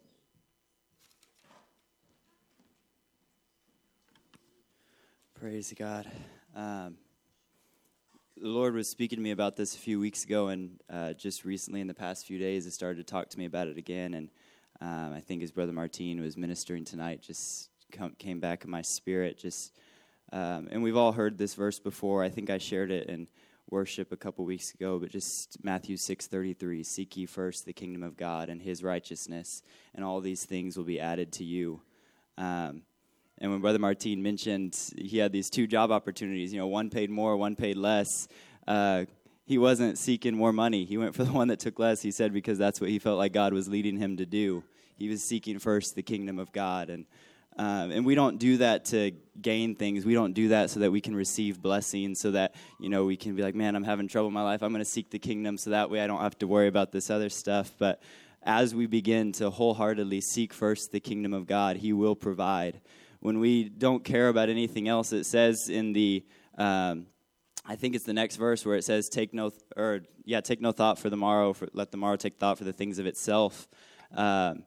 Praise 5.39 5.73
God. 5.77 6.09
Um, 6.55 6.95
the 8.37 8.49
Lord 8.49 8.73
was 8.73 8.89
speaking 8.89 9.17
to 9.17 9.23
me 9.23 9.31
about 9.31 9.55
this 9.55 9.75
a 9.75 9.77
few 9.77 9.99
weeks 9.99 10.25
ago, 10.25 10.47
and 10.49 10.79
uh, 10.89 11.13
just 11.13 11.45
recently, 11.45 11.79
in 11.79 11.87
the 11.87 11.93
past 11.93 12.25
few 12.25 12.37
days, 12.37 12.65
He 12.65 12.71
started 12.71 12.97
to 12.97 13.11
talk 13.11 13.29
to 13.29 13.39
me 13.39 13.45
about 13.45 13.67
it 13.67 13.77
again. 13.77 14.13
And 14.13 14.29
um, 14.81 15.13
I 15.13 15.21
think 15.21 15.41
his 15.41 15.51
brother 15.51 15.71
Martin 15.71 16.21
was 16.21 16.35
ministering 16.35 16.83
tonight, 16.83 17.21
just 17.21 17.69
come, 17.93 18.11
came 18.19 18.41
back 18.41 18.65
in 18.65 18.69
my 18.69 18.81
spirit. 18.81 19.37
Just, 19.37 19.73
um, 20.33 20.67
and 20.69 20.83
we've 20.83 20.97
all 20.97 21.13
heard 21.13 21.37
this 21.37 21.53
verse 21.53 21.79
before. 21.79 22.23
I 22.23 22.29
think 22.29 22.49
I 22.49 22.57
shared 22.57 22.91
it 22.91 23.07
in 23.07 23.27
worship 23.69 24.11
a 24.11 24.17
couple 24.17 24.43
weeks 24.43 24.73
ago, 24.73 24.99
but 24.99 25.11
just 25.11 25.63
Matthew 25.63 25.95
6:33, 25.95 26.85
seek 26.85 27.15
ye 27.15 27.25
first 27.25 27.65
the 27.65 27.73
kingdom 27.73 28.03
of 28.03 28.17
God 28.17 28.49
and 28.49 28.61
his 28.61 28.83
righteousness, 28.83 29.63
and 29.93 30.03
all 30.03 30.19
these 30.19 30.43
things 30.43 30.75
will 30.75 30.83
be 30.83 30.99
added 30.99 31.31
to 31.33 31.45
you. 31.45 31.81
Um, 32.37 32.81
and 33.39 33.51
when 33.51 33.61
Brother 33.61 33.79
Martin 33.79 34.23
mentioned 34.23 34.77
he 34.97 35.17
had 35.17 35.31
these 35.31 35.49
two 35.49 35.67
job 35.67 35.91
opportunities, 35.91 36.53
you 36.53 36.59
know, 36.59 36.67
one 36.67 36.89
paid 36.89 37.09
more, 37.09 37.35
one 37.35 37.55
paid 37.55 37.77
less, 37.77 38.27
uh, 38.67 39.05
he 39.45 39.57
wasn't 39.57 39.97
seeking 39.97 40.35
more 40.35 40.53
money. 40.53 40.85
He 40.85 40.97
went 40.97 41.15
for 41.15 41.23
the 41.23 41.31
one 41.39 41.49
that 41.49 41.59
took 41.59 41.77
less, 41.77 42.01
he 42.01 42.11
said, 42.11 42.33
because 42.33 42.57
that's 42.57 42.79
what 42.79 42.89
he 42.89 42.99
felt 42.99 43.17
like 43.17 43.33
God 43.33 43.53
was 43.53 43.67
leading 43.67 43.97
him 43.97 44.17
to 44.17 44.25
do. 44.25 44.63
He 44.97 45.09
was 45.09 45.23
seeking 45.23 45.59
first 45.59 45.95
the 45.95 46.03
kingdom 46.03 46.39
of 46.39 46.51
God. 46.51 46.89
And 46.89 47.05
um, 47.57 47.91
and 47.91 48.05
we 48.05 48.15
don't 48.15 48.37
do 48.37 48.57
that 48.57 48.85
to 48.85 49.11
gain 49.41 49.75
things. 49.75 50.05
We 50.05 50.13
don't 50.13 50.33
do 50.33 50.49
that 50.49 50.69
so 50.69 50.81
that 50.81 50.91
we 50.91 50.99
can 50.99 51.15
receive 51.15 51.61
blessings, 51.61 52.19
so 52.19 52.31
that, 52.31 52.53
you 52.81 52.89
know, 52.89 53.05
we 53.05 53.15
can 53.15 53.33
be 53.33 53.43
like, 53.43 53.55
man, 53.55 53.77
I'm 53.77 53.83
having 53.83 54.09
trouble 54.09 54.27
in 54.27 54.33
my 54.33 54.43
life. 54.43 54.61
I'm 54.61 54.71
going 54.71 54.83
to 54.83 54.89
seek 54.89 55.09
the 55.09 55.19
kingdom 55.19 55.57
so 55.57 55.69
that 55.69 55.89
way 55.89 56.01
I 56.01 56.07
don't 56.07 56.19
have 56.19 56.37
to 56.39 56.47
worry 56.47 56.67
about 56.67 56.91
this 56.91 57.09
other 57.09 57.29
stuff. 57.29 57.73
But 57.79 58.01
as 58.43 58.75
we 58.75 58.87
begin 58.87 59.31
to 59.33 59.49
wholeheartedly 59.49 60.19
seek 60.19 60.51
first 60.51 60.91
the 60.91 60.99
kingdom 60.99 61.33
of 61.33 61.47
God, 61.47 61.77
He 61.77 61.93
will 61.93 62.15
provide. 62.15 62.81
When 63.25 63.39
we 63.39 63.69
don't 63.69 64.03
care 64.03 64.29
about 64.29 64.49
anything 64.49 64.87
else, 64.87 65.11
it 65.11 65.23
says 65.23 65.67
in 65.67 65.93
the, 65.93 66.23
um, 66.59 67.07
I 67.65 67.75
think 67.75 67.95
it's 67.95 68.05
the 68.05 68.13
next 68.13 68.35
verse 68.35 68.63
where 68.63 68.75
it 68.75 68.83
says, 68.83 69.09
"Take 69.09 69.33
no, 69.33 69.49
th- 69.49 69.63
or 69.75 70.01
yeah, 70.25 70.41
take 70.41 70.61
no 70.61 70.71
thought 70.71 70.99
for 70.99 71.09
the 71.09 71.17
morrow. 71.17 71.51
For, 71.51 71.67
let 71.73 71.89
the 71.89 71.97
morrow 71.97 72.17
take 72.17 72.37
thought 72.37 72.59
for 72.59 72.65
the 72.65 72.71
things 72.71 72.99
of 72.99 73.07
itself." 73.07 73.67
Um, 74.15 74.65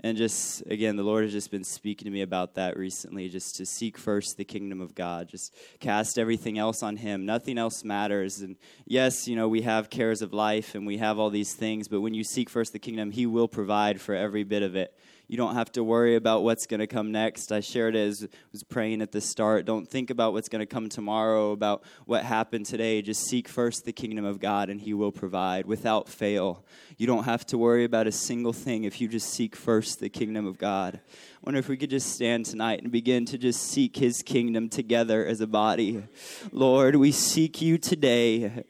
and 0.00 0.16
just 0.16 0.62
again 0.66 0.94
the 0.96 1.02
lord 1.02 1.24
has 1.24 1.32
just 1.32 1.50
been 1.50 1.64
speaking 1.64 2.04
to 2.04 2.10
me 2.10 2.22
about 2.22 2.54
that 2.54 2.76
recently 2.76 3.28
just 3.28 3.56
to 3.56 3.66
seek 3.66 3.98
first 3.98 4.36
the 4.36 4.44
kingdom 4.44 4.80
of 4.80 4.94
god 4.94 5.28
just 5.28 5.52
cast 5.80 6.18
everything 6.18 6.56
else 6.56 6.84
on 6.84 6.96
him 6.96 7.26
nothing 7.26 7.58
else 7.58 7.82
matters 7.82 8.40
and 8.40 8.56
yes 8.86 9.26
you 9.26 9.34
know 9.34 9.48
we 9.48 9.62
have 9.62 9.90
cares 9.90 10.22
of 10.22 10.32
life 10.32 10.76
and 10.76 10.86
we 10.86 10.98
have 10.98 11.18
all 11.18 11.30
these 11.30 11.52
things 11.52 11.88
but 11.88 12.00
when 12.00 12.14
you 12.14 12.22
seek 12.22 12.48
first 12.48 12.72
the 12.72 12.78
kingdom 12.78 13.10
he 13.10 13.26
will 13.26 13.48
provide 13.48 14.00
for 14.00 14.14
every 14.14 14.44
bit 14.44 14.62
of 14.62 14.76
it 14.76 14.96
you 15.28 15.36
don't 15.36 15.54
have 15.54 15.70
to 15.72 15.84
worry 15.84 16.16
about 16.16 16.42
what's 16.42 16.66
going 16.66 16.80
to 16.80 16.86
come 16.86 17.12
next. 17.12 17.52
I 17.52 17.60
shared 17.60 17.94
it 17.94 18.08
as 18.08 18.26
was 18.50 18.62
praying 18.62 19.02
at 19.02 19.12
the 19.12 19.20
start. 19.20 19.66
Don't 19.66 19.86
think 19.86 20.08
about 20.08 20.32
what's 20.32 20.48
going 20.48 20.60
to 20.60 20.66
come 20.66 20.88
tomorrow, 20.88 21.52
about 21.52 21.84
what 22.06 22.24
happened 22.24 22.64
today. 22.64 23.02
Just 23.02 23.26
seek 23.26 23.46
first 23.46 23.84
the 23.84 23.92
kingdom 23.92 24.24
of 24.24 24.40
God, 24.40 24.70
and 24.70 24.80
He 24.80 24.94
will 24.94 25.12
provide 25.12 25.66
without 25.66 26.08
fail. 26.08 26.64
You 26.96 27.06
don't 27.06 27.24
have 27.24 27.44
to 27.46 27.58
worry 27.58 27.84
about 27.84 28.06
a 28.06 28.12
single 28.12 28.54
thing 28.54 28.84
if 28.84 29.00
you 29.00 29.06
just 29.06 29.28
seek 29.28 29.54
first 29.54 30.00
the 30.00 30.08
kingdom 30.08 30.46
of 30.46 30.56
God. 30.56 31.00
Wonder 31.44 31.60
if 31.60 31.68
we 31.68 31.76
could 31.76 31.90
just 31.90 32.12
stand 32.14 32.44
tonight 32.46 32.82
and 32.82 32.90
begin 32.90 33.24
to 33.26 33.38
just 33.38 33.62
seek 33.62 33.96
His 33.96 34.22
kingdom 34.22 34.68
together 34.68 35.24
as 35.24 35.40
a 35.40 35.46
body. 35.46 36.02
Lord, 36.50 36.96
we 36.96 37.12
seek 37.12 37.62
you 37.62 37.78
today. 37.78 38.64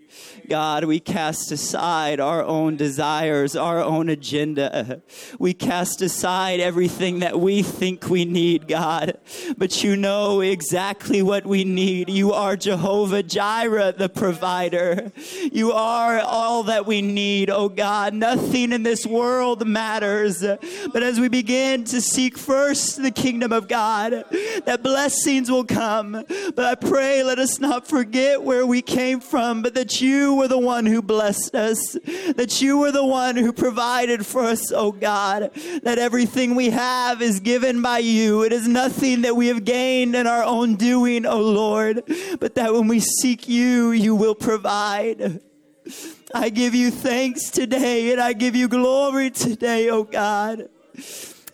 God, 0.48 0.84
we 0.84 1.00
cast 1.00 1.50
aside 1.50 2.20
our 2.20 2.44
own 2.44 2.76
desires, 2.76 3.56
our 3.56 3.80
own 3.82 4.10
agenda. 4.10 5.00
We 5.38 5.54
cast 5.54 6.02
aside 6.02 6.60
everything 6.60 7.20
that 7.20 7.40
we 7.40 7.62
think 7.62 8.10
we 8.10 8.26
need, 8.26 8.68
God. 8.68 9.18
But 9.56 9.82
you 9.82 9.96
know 9.96 10.40
exactly 10.42 11.22
what 11.22 11.46
we 11.46 11.64
need. 11.64 12.10
You 12.10 12.32
are 12.32 12.54
Jehovah 12.54 13.22
Jireh, 13.22 13.94
the 13.96 14.10
provider. 14.10 15.10
You 15.52 15.72
are 15.72 16.20
all 16.20 16.64
that 16.64 16.86
we 16.86 17.00
need, 17.00 17.48
oh 17.48 17.70
God. 17.70 18.12
Nothing 18.12 18.72
in 18.72 18.82
this 18.82 19.06
world 19.06 19.66
matters. 19.66 20.40
But 20.40 21.02
as 21.02 21.18
we 21.18 21.28
begin 21.28 21.84
to 21.84 22.02
seek 22.02 22.36
first 22.58 23.00
the 23.00 23.10
kingdom 23.12 23.52
of 23.52 23.68
God, 23.68 24.24
that 24.64 24.82
blessings 24.82 25.48
will 25.48 25.64
come. 25.64 26.24
But 26.56 26.64
I 26.64 26.74
pray, 26.74 27.22
let 27.22 27.38
us 27.38 27.60
not 27.60 27.86
forget 27.86 28.42
where 28.42 28.66
we 28.66 28.82
came 28.82 29.20
from, 29.20 29.62
but 29.62 29.74
that 29.74 30.00
you 30.00 30.34
were 30.34 30.48
the 30.48 30.58
one 30.58 30.84
who 30.84 31.00
blessed 31.00 31.54
us, 31.54 31.92
that 32.34 32.60
you 32.60 32.76
were 32.78 32.90
the 32.90 33.06
one 33.06 33.36
who 33.36 33.52
provided 33.52 34.26
for 34.26 34.42
us, 34.42 34.72
oh 34.72 34.90
God, 34.90 35.52
that 35.84 35.98
everything 36.00 36.56
we 36.56 36.70
have 36.70 37.22
is 37.22 37.38
given 37.38 37.80
by 37.80 37.98
you. 37.98 38.42
It 38.42 38.52
is 38.52 38.66
nothing 38.66 39.22
that 39.22 39.36
we 39.36 39.46
have 39.46 39.64
gained 39.64 40.16
in 40.16 40.26
our 40.26 40.42
own 40.42 40.74
doing, 40.74 41.26
oh 41.26 41.40
Lord, 41.40 42.02
but 42.40 42.56
that 42.56 42.72
when 42.72 42.88
we 42.88 42.98
seek 42.98 43.48
you, 43.48 43.92
you 43.92 44.16
will 44.16 44.34
provide. 44.34 45.40
I 46.34 46.48
give 46.48 46.74
you 46.74 46.90
thanks 46.90 47.50
today 47.50 48.10
and 48.10 48.20
I 48.20 48.32
give 48.32 48.56
you 48.56 48.66
glory 48.66 49.30
today, 49.30 49.90
oh 49.90 50.02
God. 50.02 50.68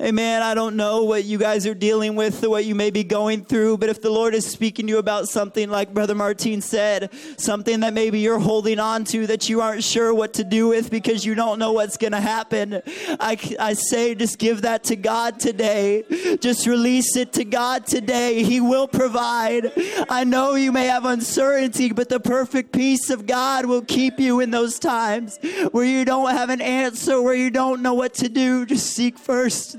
Amen. 0.00 0.42
I 0.42 0.54
don't 0.54 0.74
know 0.74 1.04
what 1.04 1.24
you 1.24 1.38
guys 1.38 1.68
are 1.68 1.74
dealing 1.74 2.16
with 2.16 2.42
or 2.42 2.50
what 2.50 2.64
you 2.64 2.74
may 2.74 2.90
be 2.90 3.04
going 3.04 3.44
through, 3.44 3.78
but 3.78 3.88
if 3.88 4.02
the 4.02 4.10
Lord 4.10 4.34
is 4.34 4.44
speaking 4.44 4.88
to 4.88 4.94
you 4.94 4.98
about 4.98 5.28
something 5.28 5.70
like 5.70 5.94
Brother 5.94 6.16
Martin 6.16 6.60
said, 6.62 7.12
something 7.36 7.78
that 7.78 7.94
maybe 7.94 8.18
you're 8.18 8.40
holding 8.40 8.80
on 8.80 9.04
to 9.04 9.28
that 9.28 9.48
you 9.48 9.60
aren't 9.60 9.84
sure 9.84 10.12
what 10.12 10.34
to 10.34 10.42
do 10.42 10.66
with 10.66 10.90
because 10.90 11.24
you 11.24 11.36
don't 11.36 11.60
know 11.60 11.72
what's 11.72 11.96
going 11.96 12.12
to 12.12 12.20
happen, 12.20 12.82
I, 13.20 13.38
I 13.60 13.74
say 13.74 14.16
just 14.16 14.38
give 14.38 14.62
that 14.62 14.82
to 14.84 14.96
God 14.96 15.38
today. 15.38 16.02
Just 16.40 16.66
release 16.66 17.16
it 17.16 17.32
to 17.34 17.44
God 17.44 17.86
today. 17.86 18.42
He 18.42 18.60
will 18.60 18.88
provide. 18.88 19.72
I 20.08 20.24
know 20.24 20.56
you 20.56 20.72
may 20.72 20.86
have 20.86 21.04
uncertainty, 21.04 21.92
but 21.92 22.08
the 22.08 22.18
perfect 22.18 22.72
peace 22.72 23.10
of 23.10 23.26
God 23.26 23.66
will 23.66 23.82
keep 23.82 24.18
you 24.18 24.40
in 24.40 24.50
those 24.50 24.80
times 24.80 25.38
where 25.70 25.84
you 25.84 26.04
don't 26.04 26.30
have 26.30 26.50
an 26.50 26.60
answer, 26.60 27.22
where 27.22 27.34
you 27.34 27.50
don't 27.50 27.80
know 27.80 27.94
what 27.94 28.14
to 28.14 28.28
do. 28.28 28.66
Just 28.66 28.86
seek 28.86 29.16
first 29.18 29.78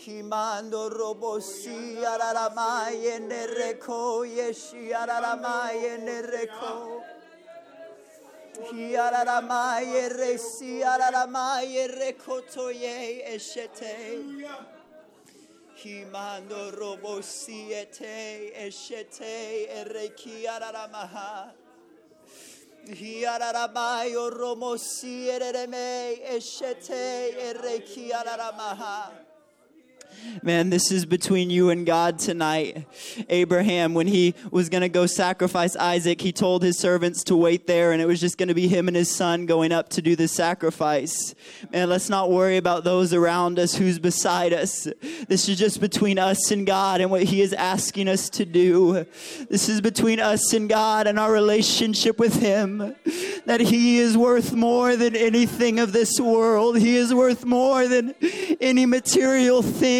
Himando 0.00 0.88
robosi 0.88 1.96
araramai 2.02 3.04
ene 3.04 3.46
reko 3.46 4.24
yeshi 4.24 4.92
araramai 4.92 5.84
ene 5.92 6.22
reko. 6.22 7.02
Hiararamai 8.72 10.08
resi 10.08 10.80
araramai 10.82 11.86
reko 11.98 12.40
toye 12.50 13.26
eshete. 13.34 14.56
Himando 15.76 16.70
robosi 16.72 17.70
ete 17.72 18.52
eshete 18.56 19.68
ereki 19.80 20.46
araramaha 20.46 21.52
Hiararamai 22.88 24.14
romosi 24.32 25.28
ereme 25.28 26.18
eshete 26.36 27.34
ereki 27.48 28.10
araramaha 28.10 29.19
Man, 30.42 30.70
this 30.70 30.90
is 30.90 31.04
between 31.04 31.50
you 31.50 31.70
and 31.70 31.84
God 31.84 32.18
tonight. 32.18 32.86
Abraham, 33.28 33.94
when 33.94 34.06
he 34.06 34.34
was 34.50 34.68
going 34.68 34.82
to 34.82 34.88
go 34.88 35.06
sacrifice 35.06 35.76
Isaac, 35.76 36.20
he 36.20 36.32
told 36.32 36.62
his 36.62 36.78
servants 36.78 37.24
to 37.24 37.36
wait 37.36 37.66
there, 37.66 37.92
and 37.92 38.00
it 38.00 38.06
was 38.06 38.20
just 38.20 38.38
going 38.38 38.48
to 38.48 38.54
be 38.54 38.68
him 38.68 38.88
and 38.88 38.96
his 38.96 39.14
son 39.14 39.46
going 39.46 39.72
up 39.72 39.88
to 39.90 40.02
do 40.02 40.16
the 40.16 40.28
sacrifice. 40.28 41.34
Man, 41.72 41.88
let's 41.88 42.08
not 42.08 42.30
worry 42.30 42.56
about 42.56 42.84
those 42.84 43.12
around 43.12 43.58
us 43.58 43.74
who's 43.74 43.98
beside 43.98 44.52
us. 44.52 44.88
This 45.28 45.48
is 45.48 45.58
just 45.58 45.80
between 45.80 46.18
us 46.18 46.50
and 46.50 46.66
God 46.66 47.00
and 47.00 47.10
what 47.10 47.24
he 47.24 47.40
is 47.42 47.52
asking 47.52 48.08
us 48.08 48.30
to 48.30 48.44
do. 48.44 49.06
This 49.48 49.68
is 49.68 49.80
between 49.80 50.20
us 50.20 50.52
and 50.52 50.68
God 50.68 51.06
and 51.06 51.18
our 51.18 51.32
relationship 51.32 52.18
with 52.18 52.40
him. 52.40 52.94
That 53.46 53.60
he 53.60 53.98
is 53.98 54.16
worth 54.16 54.52
more 54.52 54.96
than 54.96 55.16
anything 55.16 55.78
of 55.78 55.92
this 55.92 56.20
world, 56.20 56.78
he 56.78 56.96
is 56.96 57.12
worth 57.12 57.44
more 57.44 57.88
than 57.88 58.14
any 58.60 58.86
material 58.86 59.62
thing. 59.62 59.99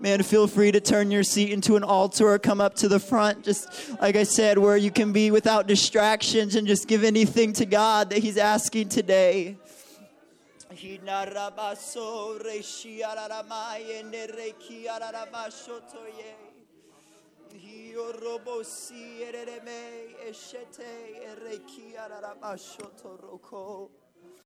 man, 0.00 0.22
feel 0.22 0.46
free 0.46 0.72
to 0.72 0.80
turn 0.80 1.10
your 1.10 1.22
seat 1.22 1.50
into 1.50 1.76
an 1.76 1.84
altar 1.84 2.28
or 2.28 2.38
come 2.38 2.60
up 2.60 2.74
to 2.76 2.88
the 2.88 3.00
front. 3.00 3.44
Just 3.44 3.90
like 4.00 4.16
I 4.16 4.24
said, 4.24 4.58
where 4.58 4.76
you 4.76 4.90
can 4.90 5.12
be 5.12 5.30
without 5.30 5.66
distractions 5.66 6.54
and 6.54 6.66
just 6.66 6.88
give 6.88 7.04
anything 7.04 7.52
to 7.54 7.66
God 7.66 8.10
that 8.10 8.18
He's 8.18 8.36
asking 8.36 8.88
today. 8.88 9.56